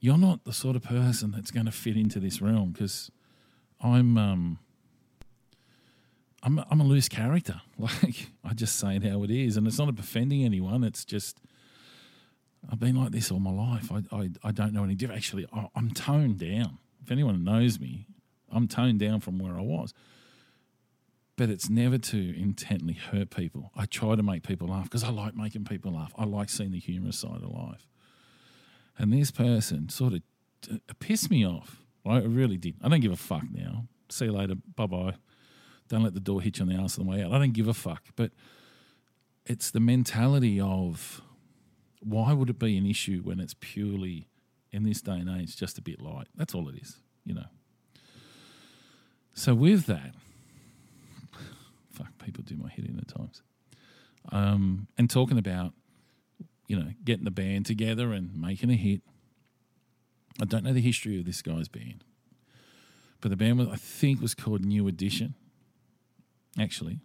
you're 0.01 0.19
not 0.19 0.45
the 0.45 0.53
sort 0.53 0.77
of 0.77 0.83
person 0.83 1.33
that's 1.33 1.51
going 1.51 1.67
to 1.67 1.73
fit 1.73 1.97
into 1.97 2.21
this 2.21 2.41
realm 2.41 2.73
because 2.73 3.11
I'm 3.81 4.17
um 4.17 4.59
I'm 6.43 6.59
a, 6.59 6.67
I'm 6.71 6.81
a 6.81 6.85
loose 6.85 7.09
character. 7.09 7.61
Like 7.79 8.31
I 8.45 8.55
just 8.55 8.77
say 8.77 8.97
it 8.97 9.05
how 9.05 9.23
it 9.23 9.31
is, 9.31 9.57
and 9.57 9.67
it's 9.67 9.79
not 9.79 9.97
offending 9.99 10.45
anyone. 10.45 10.83
It's 10.83 11.05
just 11.05 11.41
I've 12.71 12.81
been 12.81 12.97
like 12.97 13.13
this 13.13 13.31
all 13.31 13.39
my 13.39 13.53
life. 13.53 13.91
I 13.93 14.03
I, 14.15 14.31
I 14.43 14.51
don't 14.51 14.73
know 14.73 14.85
any 14.85 14.95
different. 14.95 15.19
Actually, 15.19 15.47
I, 15.53 15.69
I'm 15.77 15.91
toned 15.91 16.39
down. 16.39 16.79
If 17.05 17.13
anyone 17.13 17.45
knows 17.45 17.79
me, 17.79 18.07
I'm 18.53 18.69
toned 18.69 19.01
down 19.01 19.21
from 19.21 19.39
where 19.39 19.57
I 19.57 19.63
was. 19.63 19.93
But 21.37 21.51
it's 21.51 21.71
never 21.71 21.99
to 21.99 22.41
intently 22.41 22.95
hurt 22.95 23.31
people. 23.31 23.71
I 23.77 23.87
try 23.87 24.17
to 24.17 24.23
make 24.23 24.43
people 24.43 24.69
laugh 24.69 24.85
because 24.85 25.05
I 25.05 25.11
like 25.11 25.37
making 25.37 25.65
people 25.65 25.93
laugh. 25.93 26.13
I 26.19 26.25
like 26.25 26.51
seeing 26.51 26.73
the 26.73 26.81
humorous 26.81 27.19
side 27.19 27.43
of 27.43 27.51
life. 27.51 27.87
And 28.99 29.13
this 29.13 29.31
person 29.31 29.89
sort 29.89 30.15
of 30.15 30.23
uh, 30.73 30.79
pissed 30.99 31.31
me 31.31 31.47
off. 31.47 31.83
Right? 32.05 32.23
I 32.23 32.27
really 32.27 32.57
did. 32.57 32.75
I 32.83 32.89
don't 32.89 33.01
give 33.01 33.13
a 33.13 33.17
fuck 33.17 33.45
now. 33.53 33.85
See 34.09 34.25
you 34.25 34.33
later. 34.33 34.55
Bye 34.75 34.87
bye. 34.87 35.15
Don't 35.89 36.03
let 36.03 36.15
the 36.15 36.21
door 36.21 36.41
hit 36.41 36.59
you 36.59 36.65
on 36.65 36.69
the 36.71 36.75
ass 36.75 36.99
on 36.99 37.07
the 37.07 37.11
way 37.11 37.23
out. 37.23 37.33
I 37.33 37.39
don't 37.39 37.53
give 37.53 37.69
a 37.69 37.75
fuck. 37.75 38.03
But 38.17 38.33
it's 39.47 39.71
the 39.71 39.81
mentality 39.81 40.61
of 40.61 41.23
why 42.01 42.33
would 42.33 42.51
it 42.51 42.59
be 42.59 42.77
an 42.77 42.87
issue 42.87 43.23
when 43.23 43.41
it's 43.41 43.55
purely 43.59 44.29
in 44.71 44.83
this 44.83 45.01
day 45.01 45.13
and 45.13 45.29
age 45.41 45.57
just 45.57 45.79
a 45.79 45.83
bit 45.83 46.01
light? 46.01 46.27
That's 46.35 46.55
all 46.55 46.69
it 46.69 46.77
is, 46.77 46.97
you 47.25 47.35
know. 47.35 47.47
So 49.39 49.55
with 49.55 49.87
that, 49.87 50.17
fuck, 51.93 52.09
people 52.19 52.43
do 52.43 52.57
my 52.57 52.71
head 52.71 52.85
in 52.85 52.99
at 52.99 53.07
times. 53.07 53.41
Um, 54.33 54.89
and 54.99 55.09
talking 55.09 55.39
about, 55.39 55.75
you 56.67 56.77
know, 56.77 56.91
getting 57.05 57.25
the 57.25 57.31
band 57.31 57.65
together 57.65 58.13
and 58.13 58.35
making 58.35 58.71
a 58.71 58.75
hit. 58.75 59.01
I 60.43 60.45
don't 60.45 60.65
know 60.65 60.73
the 60.73 60.81
history 60.81 61.21
of 61.21 61.25
this 61.25 61.41
guy's 61.41 61.69
band, 61.69 62.03
but 63.21 63.31
the 63.31 63.37
band 63.37 63.61
was, 63.61 63.69
I 63.69 63.77
think 63.77 64.21
was 64.21 64.35
called 64.35 64.65
New 64.65 64.89
Edition. 64.89 65.37
Actually, 66.59 66.99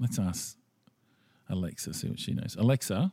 let's 0.00 0.18
ask 0.18 0.56
Alexa 1.50 1.92
see 1.92 2.08
what 2.08 2.18
she 2.18 2.32
knows. 2.32 2.56
Alexa, 2.58 3.12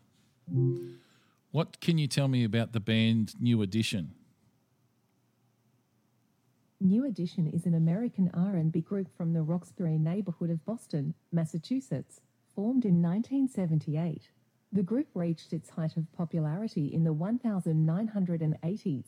what 1.51 1.81
can 1.81 1.97
you 1.97 2.07
tell 2.07 2.29
me 2.29 2.45
about 2.45 2.71
the 2.71 2.79
band 2.79 3.33
New 3.41 3.61
Edition? 3.61 4.15
New 6.83 7.05
Edition 7.05 7.47
is 7.47 7.65
an 7.65 7.73
American 7.73 8.29
R&B 8.33 8.81
group 8.81 9.07
from 9.15 9.31
the 9.31 9.41
Roxbury 9.41 9.97
neighborhood 9.97 10.49
of 10.49 10.65
Boston, 10.65 11.13
Massachusetts, 11.31 12.19
formed 12.57 12.83
in 12.83 13.01
1978. 13.01 14.29
The 14.73 14.83
group 14.83 15.07
reached 15.13 15.53
its 15.53 15.69
height 15.69 15.95
of 15.95 16.11
popularity 16.11 16.87
in 16.87 17.05
the 17.05 17.13
1980s. 17.13 19.05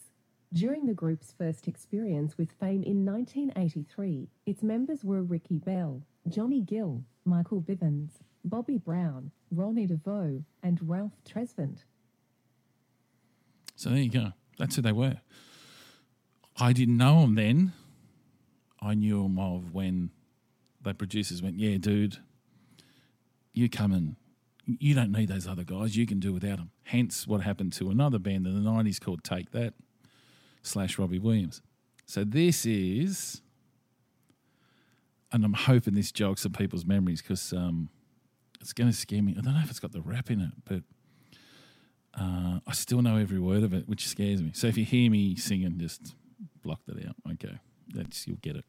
During 0.54 0.86
the 0.86 0.94
group's 0.94 1.34
first 1.38 1.68
experience 1.68 2.38
with 2.38 2.54
fame 2.54 2.82
in 2.82 3.06
1983, 3.06 4.30
its 4.46 4.64
members 4.64 5.04
were 5.04 5.22
Ricky 5.22 5.58
Bell, 5.58 6.02
Johnny 6.30 6.62
Gill, 6.62 7.04
Michael 7.26 7.62
Bivins, 7.62 8.12
Bobby 8.46 8.78
Brown, 8.78 9.32
Ronnie 9.52 9.86
DeVoe, 9.86 10.46
and 10.64 10.80
Ralph 10.82 11.18
Tresvant. 11.28 11.80
So 13.76 13.90
there 13.90 14.00
you 14.00 14.10
go. 14.10 14.32
That's 14.58 14.78
who 14.78 14.82
they 14.82 14.94
were. 14.94 15.18
I 16.58 16.74
didn't 16.74 16.98
know 16.98 17.22
them 17.22 17.36
then. 17.36 17.74
I 18.82 18.94
knew 18.94 19.24
them 19.24 19.40
of 19.40 19.74
when 19.74 20.12
the 20.82 20.94
producers 20.94 21.42
went, 21.42 21.60
"Yeah, 21.60 21.78
dude, 21.78 22.18
you 23.54 23.70
come 23.70 23.92
and 23.92 24.16
you 24.66 24.94
don't 24.94 25.12
need 25.12 25.28
those 25.28 25.48
other 25.48 25.64
guys. 25.64 25.96
You 25.96 26.06
can 26.06 26.20
do 26.20 26.34
without 26.34 26.58
them." 26.58 26.72
Hence, 26.84 27.28
what 27.28 27.42
happened 27.42 27.74
to 27.74 27.90
another 27.90 28.20
band 28.20 28.48
in 28.48 28.64
the 28.64 28.70
'90s 28.70 29.00
called 29.00 29.24
Take 29.24 29.52
That 29.52 29.74
slash 30.62 30.98
Robbie 30.98 31.20
Williams. 31.20 31.62
So 32.06 32.24
this 32.24 32.66
is, 32.66 33.42
and 35.32 35.44
I'm 35.44 35.54
hoping 35.54 35.96
this 35.96 36.12
jogs 36.12 36.42
some 36.42 36.54
people's 36.54 36.86
memories 36.86 37.22
because 37.22 37.54
um, 37.54 37.90
it's 38.62 38.74
going 38.74 38.90
to 38.90 38.96
scare 38.96 39.22
me. 39.22 39.36
I 39.38 39.42
don't 39.42 39.54
know 39.56 39.62
if 39.62 39.70
it's 39.70 39.80
got 39.80 39.92
the 39.92 40.02
rap 40.02 40.30
in 40.30 40.42
it, 40.42 40.52
but 40.66 40.84
uh, 42.20 42.60
I 42.66 42.72
still 42.74 43.02
know 43.02 43.18
every 43.18 43.40
word 43.40 43.64
of 43.64 43.74
it, 43.74 43.88
which 43.88 44.08
scares 44.08 44.42
me. 44.42 44.52
So 44.54 44.68
if 44.68 44.78
you 44.78 44.86
hear 44.86 45.10
me 45.10 45.36
singing, 45.36 45.78
just 45.80 46.16
block 46.64 46.80
that 46.88 46.98
out. 47.06 47.16
Okay, 47.34 47.58
that's 47.94 48.28
you'll 48.28 48.38
get 48.38 48.56
it. 48.56 48.66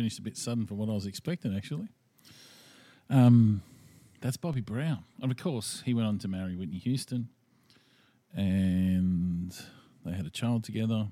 Finished 0.00 0.18
a 0.18 0.22
bit 0.22 0.38
sudden 0.38 0.64
from 0.64 0.78
what 0.78 0.88
I 0.88 0.92
was 0.92 1.04
expecting, 1.04 1.54
actually. 1.54 1.88
Um, 3.10 3.60
that's 4.22 4.38
Bobby 4.38 4.62
Brown, 4.62 5.04
and 5.20 5.30
of 5.30 5.36
course, 5.36 5.82
he 5.84 5.92
went 5.92 6.08
on 6.08 6.18
to 6.20 6.26
marry 6.26 6.56
Whitney 6.56 6.78
Houston, 6.78 7.28
and 8.34 9.54
they 10.06 10.12
had 10.12 10.24
a 10.24 10.30
child 10.30 10.64
together. 10.64 11.08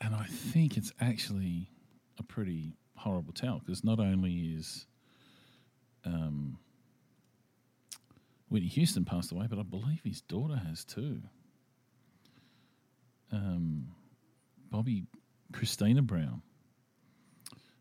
And 0.00 0.14
I 0.14 0.26
think 0.26 0.76
it's 0.76 0.92
actually 1.00 1.72
a 2.16 2.22
pretty 2.22 2.76
horrible 2.94 3.32
tale 3.32 3.58
because 3.58 3.82
not 3.82 3.98
only 3.98 4.54
is 4.56 4.86
um, 6.04 6.58
Whitney 8.50 8.68
Houston 8.68 9.04
passed 9.04 9.32
away, 9.32 9.48
but 9.50 9.58
I 9.58 9.64
believe 9.64 10.02
his 10.04 10.20
daughter 10.20 10.62
has 10.64 10.84
too. 10.84 11.22
Um, 13.32 13.88
Bobbi 14.72 15.06
Kristina 15.52 16.06
Brown. 16.06 16.42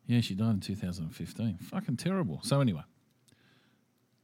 Yeah, 0.09 0.21
she 0.21 0.33
died 0.33 0.55
in 0.55 0.59
2015. 0.59 1.59
Fucking 1.69 1.97
terrible. 1.97 2.39
So 2.41 2.61
anyway, 2.61 2.81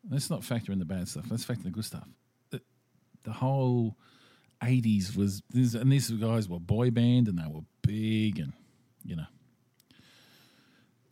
let's 0.09 0.31
not 0.31 0.43
factor 0.43 0.71
in 0.71 0.79
the 0.79 0.85
bad 0.85 1.07
stuff. 1.07 1.25
Let's 1.29 1.43
factor 1.43 1.61
in 1.61 1.65
the 1.65 1.75
good 1.75 1.85
stuff. 1.85 2.07
The, 2.49 2.59
the 3.21 3.31
whole 3.31 3.95
80s 4.63 5.15
was, 5.15 5.43
this, 5.51 5.75
and 5.75 5.91
these 5.91 6.09
guys 6.09 6.49
were 6.49 6.59
boy 6.59 6.89
band 6.89 7.27
and 7.27 7.37
they 7.37 7.47
were 7.47 7.61
big 7.83 8.39
and, 8.39 8.53
you 9.03 9.15
know, 9.15 9.27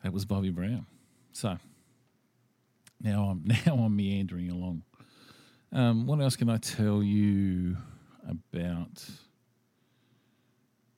that 0.01 0.11
was 0.11 0.25
Bobby 0.25 0.49
Brown. 0.49 0.87
So 1.33 1.59
now 2.99 3.25
I'm 3.25 3.43
now 3.67 3.75
I'm 3.75 3.95
meandering 3.95 4.49
along. 4.49 4.81
Um, 5.71 6.07
what 6.07 6.19
else 6.19 6.35
can 6.35 6.49
I 6.49 6.57
tell 6.57 7.03
you 7.03 7.77
about 8.27 9.05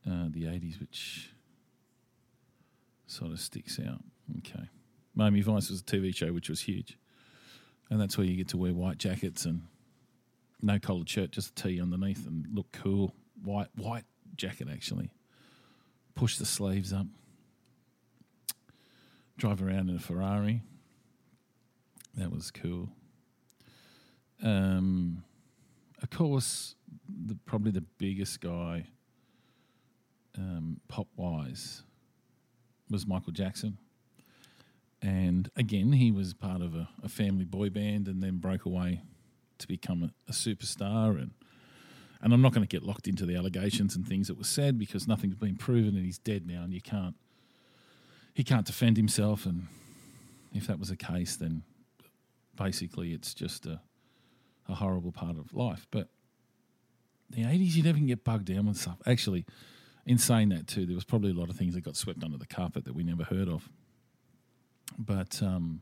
uh, 0.10 0.30
the 0.30 0.44
80s, 0.46 0.80
which 0.80 1.35
sort 3.16 3.32
of 3.32 3.40
sticks 3.40 3.80
out? 3.80 4.02
Okay. 4.40 4.70
Miami 5.16 5.42
Vice 5.42 5.70
was 5.70 5.82
a 5.82 5.84
TV 5.84 6.14
show 6.14 6.34
which 6.34 6.50
was 6.50 6.62
huge. 6.62 6.98
And 7.90 8.02
that's 8.02 8.18
where 8.18 8.28
you 8.28 8.36
get 8.36 8.50
to 8.50 8.58
wear 8.58 8.74
white 8.74 8.98
jackets 8.98 9.46
and 9.46 9.62
no 10.62 10.80
collared 10.80 11.10
shirt, 11.10 11.32
just 11.32 11.52
a 11.52 11.64
tee 11.64 11.82
underneath 11.82 12.26
and 12.28 12.48
look 12.52 12.72
cool. 12.72 13.14
White 13.44 13.70
white 13.76 14.06
jacket 14.36 14.68
actually. 14.72 15.12
Push 16.16 16.38
the 16.38 16.46
sleeves 16.46 16.92
up. 16.92 17.08
Drive 19.38 19.62
around 19.62 19.90
in 19.90 19.98
a 19.98 20.00
Ferrari. 20.00 20.62
That 22.16 22.32
was 22.32 22.52
cool. 22.52 22.90
Um, 24.42 25.24
of 26.02 26.10
course, 26.10 26.76
the, 27.10 27.36
probably 27.46 27.72
the 27.72 27.84
biggest 27.98 28.40
guy, 28.42 28.88
um, 30.38 30.80
pop 30.88 31.08
wise, 31.16 31.84
was 32.90 33.08
Michael 33.08 33.32
Jackson. 33.32 33.78
And 35.02 35.50
again, 35.56 35.94
he 35.94 36.12
was 36.12 36.34
part 36.34 36.62
of 36.62 36.74
a, 36.76 36.90
a 37.04 37.10
family 37.10 37.46
boy 37.46 37.70
band 37.70 38.08
and 38.08 38.24
then 38.24 38.38
broke 38.38 38.66
away 38.66 39.02
to 39.60 39.68
become 39.68 40.04
a, 40.04 40.12
a 40.30 40.34
superstar. 40.34 41.22
And 41.22 41.32
and 42.22 42.34
I'm 42.34 42.42
not 42.42 42.54
going 42.54 42.66
to 42.66 42.68
get 42.68 42.84
locked 42.84 43.08
into 43.08 43.26
the 43.26 43.36
allegations 43.36 43.96
and 43.96 44.08
things 44.08 44.28
that 44.30 44.38
were 44.38 44.44
said 44.44 44.80
because 44.80 45.08
nothing's 45.08 45.36
been 45.36 45.58
proven 45.58 45.96
and 45.96 46.06
he's 46.06 46.18
dead 46.18 46.48
now 46.48 46.64
and 46.64 46.74
you 46.74 46.82
can't 46.82 47.16
he 48.34 48.44
can't 48.44 48.66
defend 48.66 48.98
himself. 48.98 49.46
And 49.46 49.68
if 50.54 50.66
that 50.68 50.80
was 50.80 50.90
the 50.90 50.96
case, 50.96 51.36
then 51.36 51.64
basically 52.56 53.14
it's 53.14 53.34
just 53.34 53.66
a 53.66 53.82
a 54.68 54.76
horrible 54.76 55.12
part 55.12 55.38
of 55.38 55.54
life. 55.54 55.88
But 55.92 56.10
the 57.30 57.44
80s, 57.44 57.76
you 57.76 57.84
never 57.84 57.98
can 57.98 58.08
get 58.08 58.24
bugged 58.24 58.46
down 58.46 58.68
with 58.68 58.78
stuff. 58.78 58.98
Actually, 59.06 59.46
in 60.06 60.18
saying 60.18 60.50
that 60.50 60.68
too, 60.68 60.86
there 60.86 60.96
was 60.96 61.04
probably 61.04 61.32
a 61.32 61.34
lot 61.34 61.50
of 61.50 61.56
things 61.56 61.74
that 61.74 61.84
got 61.84 61.96
swept 61.96 62.24
under 62.24 62.38
the 62.38 62.46
carpet 62.46 62.86
that 62.86 62.94
we 62.94 63.04
never 63.04 63.24
heard 63.24 63.48
of. 63.48 63.70
But 64.98 65.42
um, 65.42 65.82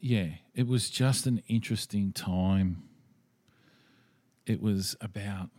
yeah, 0.00 0.26
it 0.54 0.66
was 0.66 0.90
just 0.90 1.26
an 1.26 1.42
interesting 1.46 2.12
time. 2.12 2.82
It 4.46 4.60
was 4.60 4.96
about. 5.00 5.50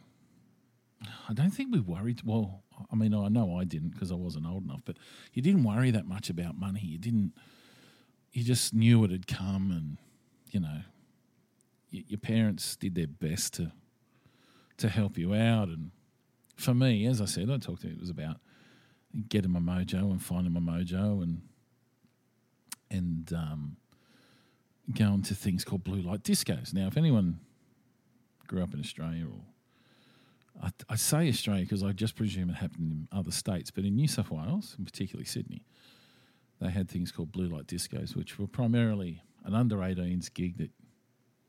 I 1.30 1.34
don't 1.34 1.52
think 1.52 1.74
we 1.74 1.80
worried. 1.80 2.22
Well, 2.26 2.64
I 2.92 2.96
mean, 2.96 3.14
I 3.14 3.28
know 3.30 3.58
I 3.58 3.64
didn't 3.64 3.90
because 3.90 4.12
I 4.12 4.16
wasn't 4.16 4.46
old 4.46 4.64
enough, 4.64 4.82
but 4.86 4.98
you 5.34 5.42
didn't 5.42 5.64
worry 5.64 5.92
that 5.92 6.06
much 6.06 6.30
about 6.30 6.58
money. 6.58 6.82
You 6.82 6.98
didn't. 6.98 7.34
You 8.34 8.44
just 8.44 8.74
knew 8.74 9.04
it 9.06 9.12
had 9.12 9.28
come, 9.28 9.72
and 9.72 9.98
you 10.52 10.60
know, 10.60 10.82
your 11.90 12.20
parents 12.20 12.76
did 12.76 12.96
their 12.96 13.08
best 13.08 13.54
to 13.56 13.72
to 14.78 14.90
help 14.90 15.18
you 15.18 15.34
out. 15.34 15.70
And 15.70 15.92
for 16.56 16.74
me, 16.74 17.06
as 17.06 17.22
I 17.22 17.26
said, 17.26 17.50
I 17.50 17.58
talked 17.58 17.82
to 17.82 17.88
you, 17.88 17.94
it 17.94 18.00
was 18.00 18.10
about 18.10 18.38
getting 19.30 19.52
my 19.52 19.60
mojo 19.60 20.12
and 20.12 20.22
finding 20.22 20.54
my 20.54 20.60
mojo 20.60 21.22
and 21.22 21.42
and 22.90 23.34
um, 23.34 23.78
going 24.94 25.24
to 25.24 25.34
things 25.34 25.64
called 25.64 25.84
blue 25.84 26.02
light 26.02 26.24
discos. 26.24 26.74
Now, 26.74 26.88
if 26.88 26.98
anyone 26.98 27.40
grew 28.46 28.62
up 28.62 28.74
in 28.74 28.80
Australia 28.80 29.26
or 29.26 29.42
I, 30.62 30.70
I 30.90 30.96
say 30.96 31.28
Australia 31.28 31.64
because 31.64 31.84
I 31.84 31.92
just 31.92 32.16
presume 32.16 32.50
it 32.50 32.58
happened 32.58 32.92
in 32.92 33.18
other 33.18 33.32
states, 33.32 33.72
but 33.72 33.84
in 33.84 33.96
New 33.96 34.08
South 34.08 34.30
Wales, 34.30 34.76
and 34.78 34.86
particularly 34.86 35.26
Sydney, 35.26 35.64
they 36.62 36.70
had 36.70 36.90
things 36.90 37.12
called 37.12 37.32
blue 37.32 37.48
light 37.48 37.68
discos, 37.68 38.16
which 38.16 38.38
were 38.38 38.48
primarily 38.48 39.22
an 39.44 39.54
under 39.54 39.78
18s 39.78 40.32
gig 40.34 40.58
that 40.58 40.70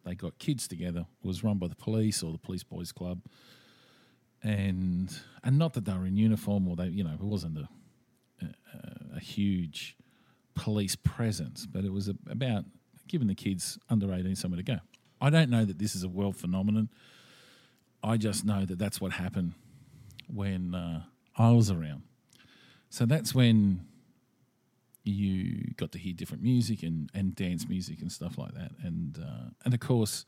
they 0.05 0.15
got 0.15 0.39
kids 0.39 0.67
together. 0.67 1.07
Was 1.23 1.45
run 1.45 1.59
by 1.59 1.69
the 1.69 1.77
police 1.77 2.23
or 2.23 2.33
the 2.33 2.39
police 2.39 2.63
boys 2.63 2.93
club, 2.93 3.21
and 4.45 5.19
and 5.43 5.59
not 5.59 5.73
that 5.73 5.87
they 5.87 5.93
were 5.93 6.07
in 6.07 6.17
uniform 6.17 6.69
or 6.69 6.77
they, 6.77 6.87
you 6.87 7.03
know, 7.03 7.15
it 7.15 7.21
wasn't 7.21 7.59
a 7.59 7.69
a, 8.43 9.17
a 9.17 9.21
huge 9.21 9.97
police 10.55 10.95
presence, 10.95 11.67
but 11.67 11.85
it 11.85 11.93
was 11.93 12.09
a, 12.09 12.15
about 12.31 12.65
giving 13.09 13.29
the 13.29 13.35
kids 13.35 13.79
under 13.91 14.13
18 14.13 14.37
somewhere 14.37 14.59
to 14.59 14.63
go. 14.63 14.79
I 15.21 15.31
don't 15.31 15.51
know 15.51 15.65
that 15.65 15.79
this 15.79 15.95
is 15.95 16.03
a 16.03 16.09
world 16.09 16.37
phenomenon. 16.37 16.91
I 18.03 18.17
just 18.17 18.45
know 18.45 18.65
that 18.65 18.79
that's 18.79 19.01
what 19.01 19.13
happened 19.13 19.55
when 20.27 20.75
uh, 20.75 21.05
I 21.37 21.51
was 21.51 21.71
around. 21.71 22.03
So 22.91 23.07
that's 23.07 23.35
when 23.35 23.87
you 25.03 25.75
got 25.77 25.93
to 25.93 25.99
hear 25.99 26.13
different 26.13 26.43
music 26.43 26.83
and, 26.83 27.11
and 27.15 27.35
dance 27.35 27.69
music 27.69 28.01
and 28.01 28.11
stuff 28.11 28.39
like 28.39 28.55
that. 28.55 28.73
And 28.83 29.19
uh, 29.19 29.51
and 29.65 29.75
of 29.75 29.81
course, 29.81 30.25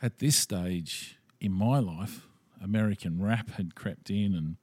at 0.00 0.18
this 0.18 0.36
stage 0.36 1.18
in 1.40 1.52
my 1.52 1.78
life, 1.78 2.26
American 2.62 3.22
rap 3.22 3.50
had 3.50 3.74
crept 3.74 4.10
in, 4.10 4.34
and 4.34 4.56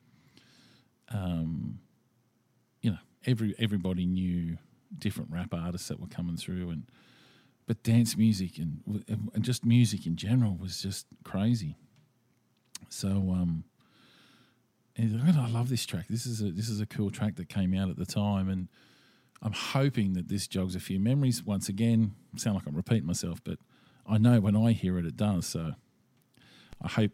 um, 1.11 1.79
you 2.81 2.91
know, 2.91 2.97
every 3.25 3.55
everybody 3.59 4.05
knew 4.05 4.57
different 4.97 5.31
rap 5.31 5.53
artists 5.53 5.87
that 5.87 5.99
were 5.99 6.07
coming 6.07 6.37
through, 6.37 6.69
and 6.69 6.83
but 7.67 7.83
dance 7.83 8.17
music 8.17 8.57
and 8.57 8.81
and 9.33 9.43
just 9.43 9.65
music 9.65 10.05
in 10.05 10.15
general 10.15 10.57
was 10.59 10.81
just 10.81 11.05
crazy. 11.23 11.75
So 12.89 13.07
um, 13.07 13.65
and 14.95 15.39
I 15.39 15.47
love 15.47 15.69
this 15.69 15.85
track. 15.85 16.07
This 16.09 16.25
is 16.25 16.41
a 16.41 16.51
this 16.51 16.69
is 16.69 16.81
a 16.81 16.85
cool 16.85 17.09
track 17.09 17.35
that 17.35 17.49
came 17.49 17.73
out 17.73 17.89
at 17.89 17.97
the 17.97 18.05
time, 18.05 18.49
and 18.49 18.67
I'm 19.41 19.53
hoping 19.53 20.13
that 20.13 20.27
this 20.27 20.47
jogs 20.47 20.75
a 20.75 20.79
few 20.79 20.99
memories. 20.99 21.43
Once 21.43 21.69
again, 21.69 22.15
sound 22.35 22.55
like 22.55 22.67
I'm 22.67 22.75
repeating 22.75 23.05
myself, 23.05 23.41
but 23.43 23.59
I 24.05 24.17
know 24.17 24.39
when 24.41 24.55
I 24.55 24.73
hear 24.73 24.97
it, 24.97 25.05
it 25.05 25.15
does. 25.15 25.45
So 25.45 25.73
I 26.81 26.87
hope 26.87 27.11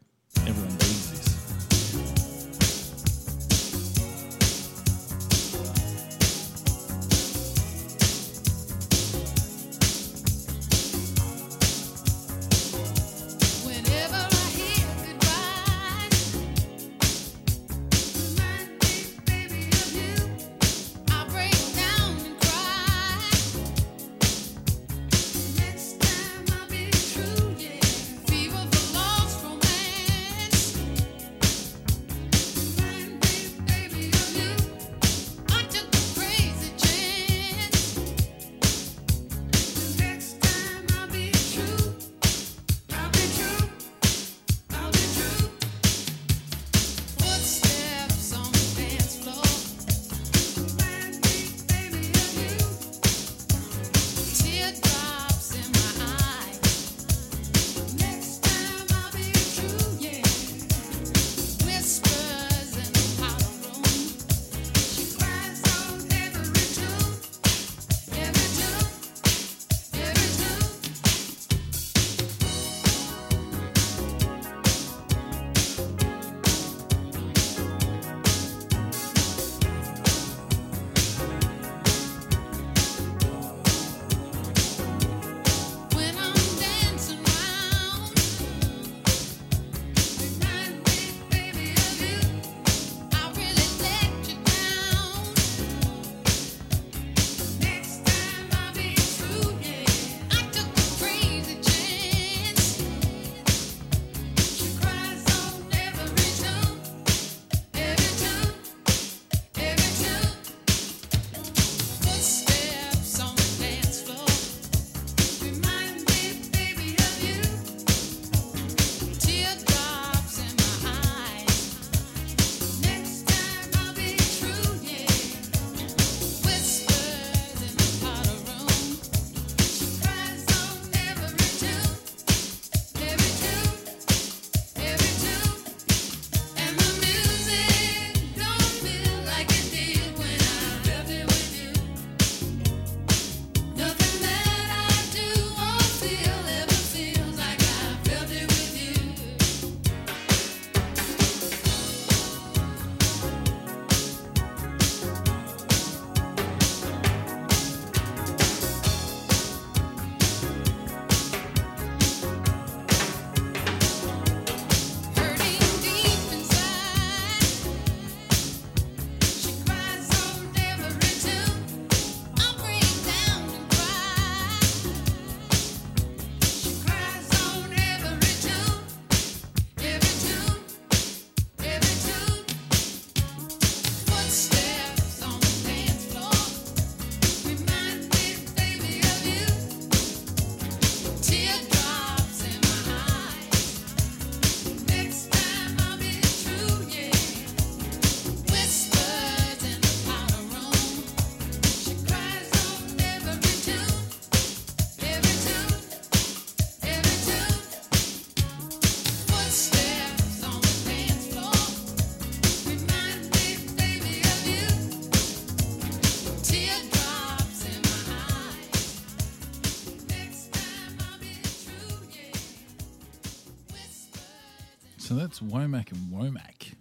So 225.15 225.21
that's 225.21 225.39
Womack 225.39 225.93
and 225.93 226.11
Womack. 226.11 226.73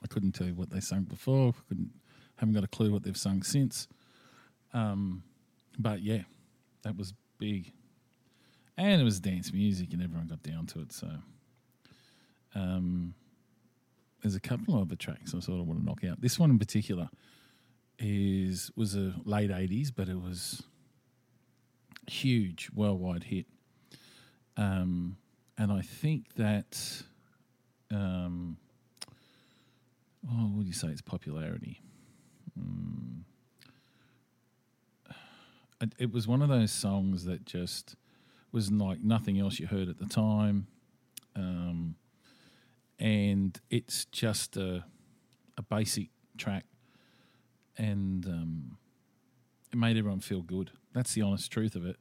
I 0.00 0.06
couldn't 0.08 0.30
tell 0.30 0.46
you 0.46 0.54
what 0.54 0.70
they 0.70 0.78
sung 0.78 1.02
before. 1.02 1.52
Couldn't, 1.68 1.90
haven't 2.36 2.54
got 2.54 2.62
a 2.62 2.68
clue 2.68 2.92
what 2.92 3.02
they've 3.02 3.16
sung 3.16 3.42
since. 3.42 3.88
Um, 4.72 5.24
but 5.76 6.00
yeah, 6.00 6.22
that 6.82 6.96
was 6.96 7.14
big, 7.38 7.72
and 8.76 9.00
it 9.00 9.04
was 9.04 9.18
dance 9.18 9.52
music, 9.52 9.92
and 9.92 10.00
everyone 10.00 10.28
got 10.28 10.40
down 10.44 10.66
to 10.66 10.82
it. 10.82 10.92
So, 10.92 11.08
um, 12.54 13.12
there's 14.22 14.36
a 14.36 14.40
couple 14.40 14.76
of 14.76 14.82
other 14.82 14.94
tracks 14.94 15.34
I 15.34 15.40
sort 15.40 15.58
of 15.58 15.66
want 15.66 15.80
to 15.80 15.84
knock 15.84 16.04
out. 16.04 16.20
This 16.20 16.38
one 16.38 16.50
in 16.50 16.60
particular 16.60 17.10
is 17.98 18.70
was 18.76 18.94
a 18.94 19.14
late 19.24 19.50
'80s, 19.50 19.90
but 19.92 20.08
it 20.08 20.22
was 20.22 20.62
huge 22.06 22.70
worldwide 22.72 23.24
hit. 23.24 23.46
Um, 24.56 25.16
and 25.58 25.72
I 25.72 25.82
think 25.82 26.34
that, 26.36 27.02
um, 27.92 28.56
oh, 30.28 30.48
what 30.54 30.62
do 30.62 30.66
you 30.66 30.72
say? 30.72 30.88
Its 30.88 31.02
popularity. 31.02 31.80
Mm. 32.58 33.22
It, 35.80 35.94
it 35.98 36.12
was 36.12 36.28
one 36.28 36.42
of 36.42 36.48
those 36.48 36.70
songs 36.70 37.24
that 37.24 37.44
just 37.46 37.96
was 38.52 38.70
like 38.70 39.00
nothing 39.02 39.38
else 39.38 39.58
you 39.58 39.66
heard 39.66 39.88
at 39.88 39.98
the 39.98 40.06
time, 40.06 40.66
um, 41.36 41.94
and 42.98 43.58
it's 43.70 44.04
just 44.06 44.56
a 44.56 44.84
a 45.56 45.62
basic 45.62 46.08
track, 46.36 46.64
and 47.78 48.26
um, 48.26 48.76
it 49.72 49.78
made 49.78 49.96
everyone 49.96 50.20
feel 50.20 50.42
good. 50.42 50.70
That's 50.92 51.14
the 51.14 51.22
honest 51.22 51.50
truth 51.50 51.76
of 51.76 51.86
it. 51.86 51.96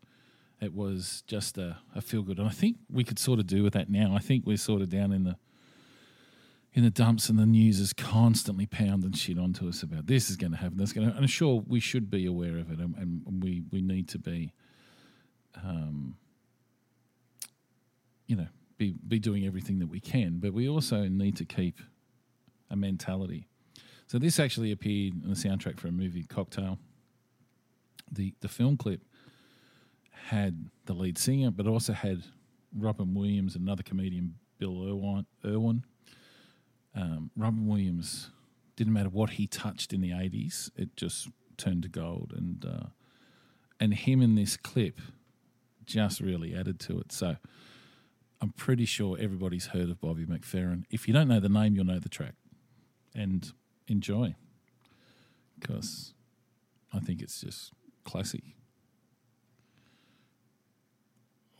It 0.62 0.74
was 0.74 1.24
just 1.26 1.58
a, 1.58 1.78
a 1.96 2.02
feel 2.02 2.22
good, 2.22 2.38
and 2.38 2.48
I 2.48 2.52
think 2.52 2.78
we 2.92 3.04
could 3.06 3.20
sort 3.20 3.40
of 3.40 3.48
do 3.48 3.64
with 3.64 3.74
that 3.74 3.90
now. 3.90 4.14
I 4.14 4.20
think 4.20 4.46
we're 4.46 4.58
sort 4.58 4.82
of 4.82 4.90
down 4.90 5.14
in 5.14 5.24
the 5.24 5.38
in 6.74 6.84
the 6.84 6.90
dumps, 6.90 7.30
and 7.30 7.40
the 7.40 7.46
news 7.46 7.80
is 7.80 7.94
constantly 7.94 8.66
pounding 8.66 9.14
shit 9.14 9.40
onto 9.40 9.68
us 9.68 9.82
about 9.82 10.06
this 10.08 10.30
is 10.30 10.38
going 10.38 10.52
to 10.52 10.58
happen, 10.58 10.78
that's 10.78 10.94
going 10.94 11.12
to, 11.12 11.18
and 11.18 11.30
sure 11.30 11.64
we 11.68 11.80
should 11.80 12.10
be 12.10 12.26
aware 12.26 12.58
of 12.58 12.72
it, 12.72 12.80
and, 12.80 12.96
and 12.98 13.44
we 13.44 13.64
we 13.72 13.82
need 13.82 14.08
to 14.10 14.20
be, 14.20 14.54
um, 15.64 16.16
you 18.28 18.36
know, 18.36 18.48
be 18.78 18.96
be 19.08 19.20
doing 19.20 19.46
everything 19.46 19.80
that 19.80 19.88
we 19.88 20.00
can, 20.00 20.38
but 20.40 20.54
we 20.54 20.70
also 20.70 21.08
need 21.08 21.36
to 21.38 21.46
keep 21.46 21.80
a 22.70 22.76
mentality. 22.76 23.48
So 24.06 24.18
this 24.18 24.40
actually 24.40 24.72
appeared 24.72 25.24
in 25.24 25.30
the 25.30 25.36
soundtrack 25.36 25.80
for 25.80 25.88
a 25.88 25.92
movie, 25.92 26.24
Cocktail 26.24 26.78
the 28.12 28.34
the 28.42 28.48
film 28.48 28.78
clip 28.78 29.02
had 30.12 30.70
the 30.86 30.94
lead 30.94 31.18
singer, 31.18 31.52
but 31.52 31.68
also 31.68 31.94
had 31.94 32.24
Robin 32.76 33.14
Williams, 33.14 33.56
and 33.56 33.64
another 33.64 33.84
comedian, 33.84 34.36
Bill 34.58 34.84
Irwin. 34.84 35.26
Irwin. 35.46 35.84
Um, 37.00 37.32
Robin 37.38 37.66
Williams 37.66 38.32
didn't 38.76 38.94
matter 38.94 39.10
what 39.10 39.32
he 39.32 39.48
touched 39.48 39.94
in 39.94 40.02
the 40.02 40.12
eighties; 40.12 40.70
it 40.76 40.98
just 40.98 41.30
turned 41.58 41.84
to 41.84 41.90
gold, 41.90 42.34
and 42.36 42.66
uh, 42.66 42.88
and 43.80 43.94
him 43.94 44.22
in 44.22 44.36
this 44.36 44.58
clip 44.58 45.00
just 45.86 46.20
really 46.20 46.54
added 46.54 46.80
to 46.82 47.00
it. 47.00 47.12
So 47.12 47.38
I'm 48.42 48.52
pretty 48.52 48.86
sure 48.86 49.18
everybody's 49.20 49.68
heard 49.68 49.90
of 49.90 50.02
Bobby 50.02 50.26
McFerrin. 50.26 50.84
If 50.90 51.08
you 51.08 51.14
don't 51.14 51.28
know 51.28 51.40
the 51.40 51.50
name, 51.50 51.76
you'll 51.76 51.86
know 51.86 52.00
the 52.00 52.10
track, 52.10 52.36
and 53.16 53.52
enjoy 53.88 54.36
because 55.58 56.14
I 56.94 57.00
think 57.00 57.22
it's 57.22 57.42
just 57.42 57.72
classy 58.04 58.56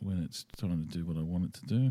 when 0.00 0.22
it's 0.22 0.44
trying 0.58 0.86
to 0.86 0.98
do 0.98 1.04
what 1.04 1.16
I 1.16 1.22
want 1.22 1.44
it 1.44 1.54
to 1.54 1.66
do. 1.66 1.90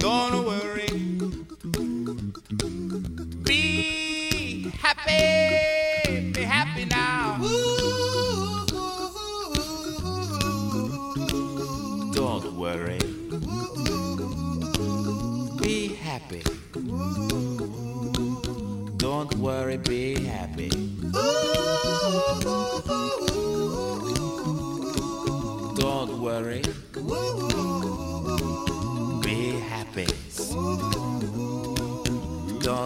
Don't 0.00 0.46
worry. 0.46 0.88
Be 3.44 4.70
happy. 4.80 6.32
Be 6.32 6.42
happy 6.42 6.86
now. 6.86 7.36
Don't 12.14 12.56
worry. 12.56 12.98
Be 15.60 15.88
happy. 15.96 16.42
Don't 18.96 19.34
worry, 19.34 19.76
be 19.76 20.14
happy. 20.24 20.70
Don't 25.76 26.22
worry. 26.22 26.69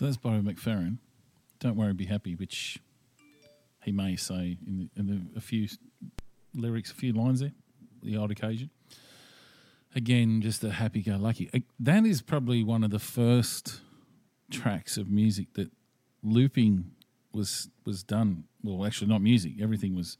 So 0.00 0.06
that's 0.06 0.16
Barry 0.16 0.40
McFerrin. 0.40 0.96
Don't 1.58 1.76
worry, 1.76 1.92
be 1.92 2.06
happy, 2.06 2.34
which 2.34 2.78
he 3.82 3.92
may 3.92 4.16
say 4.16 4.56
in, 4.66 4.78
the, 4.78 4.98
in 4.98 5.06
the, 5.06 5.38
a 5.38 5.42
few 5.42 5.68
lyrics, 6.54 6.90
a 6.90 6.94
few 6.94 7.12
lines 7.12 7.40
there, 7.40 7.52
the 8.02 8.16
odd 8.16 8.30
occasion. 8.30 8.70
Again, 9.94 10.40
just 10.40 10.64
a 10.64 10.70
happy 10.70 11.02
go 11.02 11.18
lucky. 11.18 11.50
That 11.78 12.06
is 12.06 12.22
probably 12.22 12.64
one 12.64 12.82
of 12.82 12.88
the 12.88 12.98
first 12.98 13.82
tracks 14.50 14.96
of 14.96 15.10
music 15.10 15.52
that 15.52 15.70
looping 16.22 16.92
was 17.34 17.68
was 17.84 18.02
done. 18.02 18.44
Well, 18.64 18.86
actually, 18.86 19.08
not 19.08 19.20
music. 19.20 19.60
Everything 19.60 19.94
was 19.94 20.16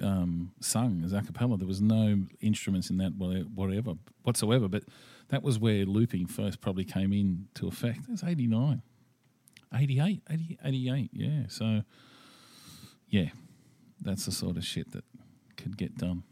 um, 0.00 0.52
sung 0.60 1.02
as 1.04 1.12
a 1.12 1.20
cappella. 1.20 1.56
There 1.56 1.66
was 1.66 1.80
no 1.80 2.26
instruments 2.40 2.90
in 2.90 2.98
that 2.98 3.14
whatever 3.16 3.94
whatsoever. 4.22 4.68
But 4.68 4.84
that 5.30 5.42
was 5.42 5.58
where 5.58 5.84
looping 5.84 6.26
first 6.26 6.60
probably 6.60 6.84
came 6.84 7.12
into 7.12 7.66
effect. 7.66 8.04
It 8.04 8.10
was 8.10 8.22
89. 8.22 8.82
88, 9.74 10.22
80, 10.28 10.58
88, 10.64 11.10
yeah. 11.12 11.42
So, 11.48 11.82
yeah, 13.08 13.28
that's 14.00 14.26
the 14.26 14.32
sort 14.32 14.56
of 14.56 14.64
shit 14.64 14.92
that 14.92 15.04
could 15.56 15.76
get 15.76 15.96
done. 15.96 16.24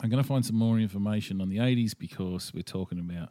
I'm 0.00 0.10
going 0.10 0.22
to 0.22 0.28
find 0.28 0.44
some 0.44 0.56
more 0.56 0.78
information 0.78 1.40
on 1.40 1.48
the 1.48 1.58
80s 1.58 1.96
because 1.96 2.52
we're 2.52 2.62
talking 2.62 2.98
about 2.98 3.30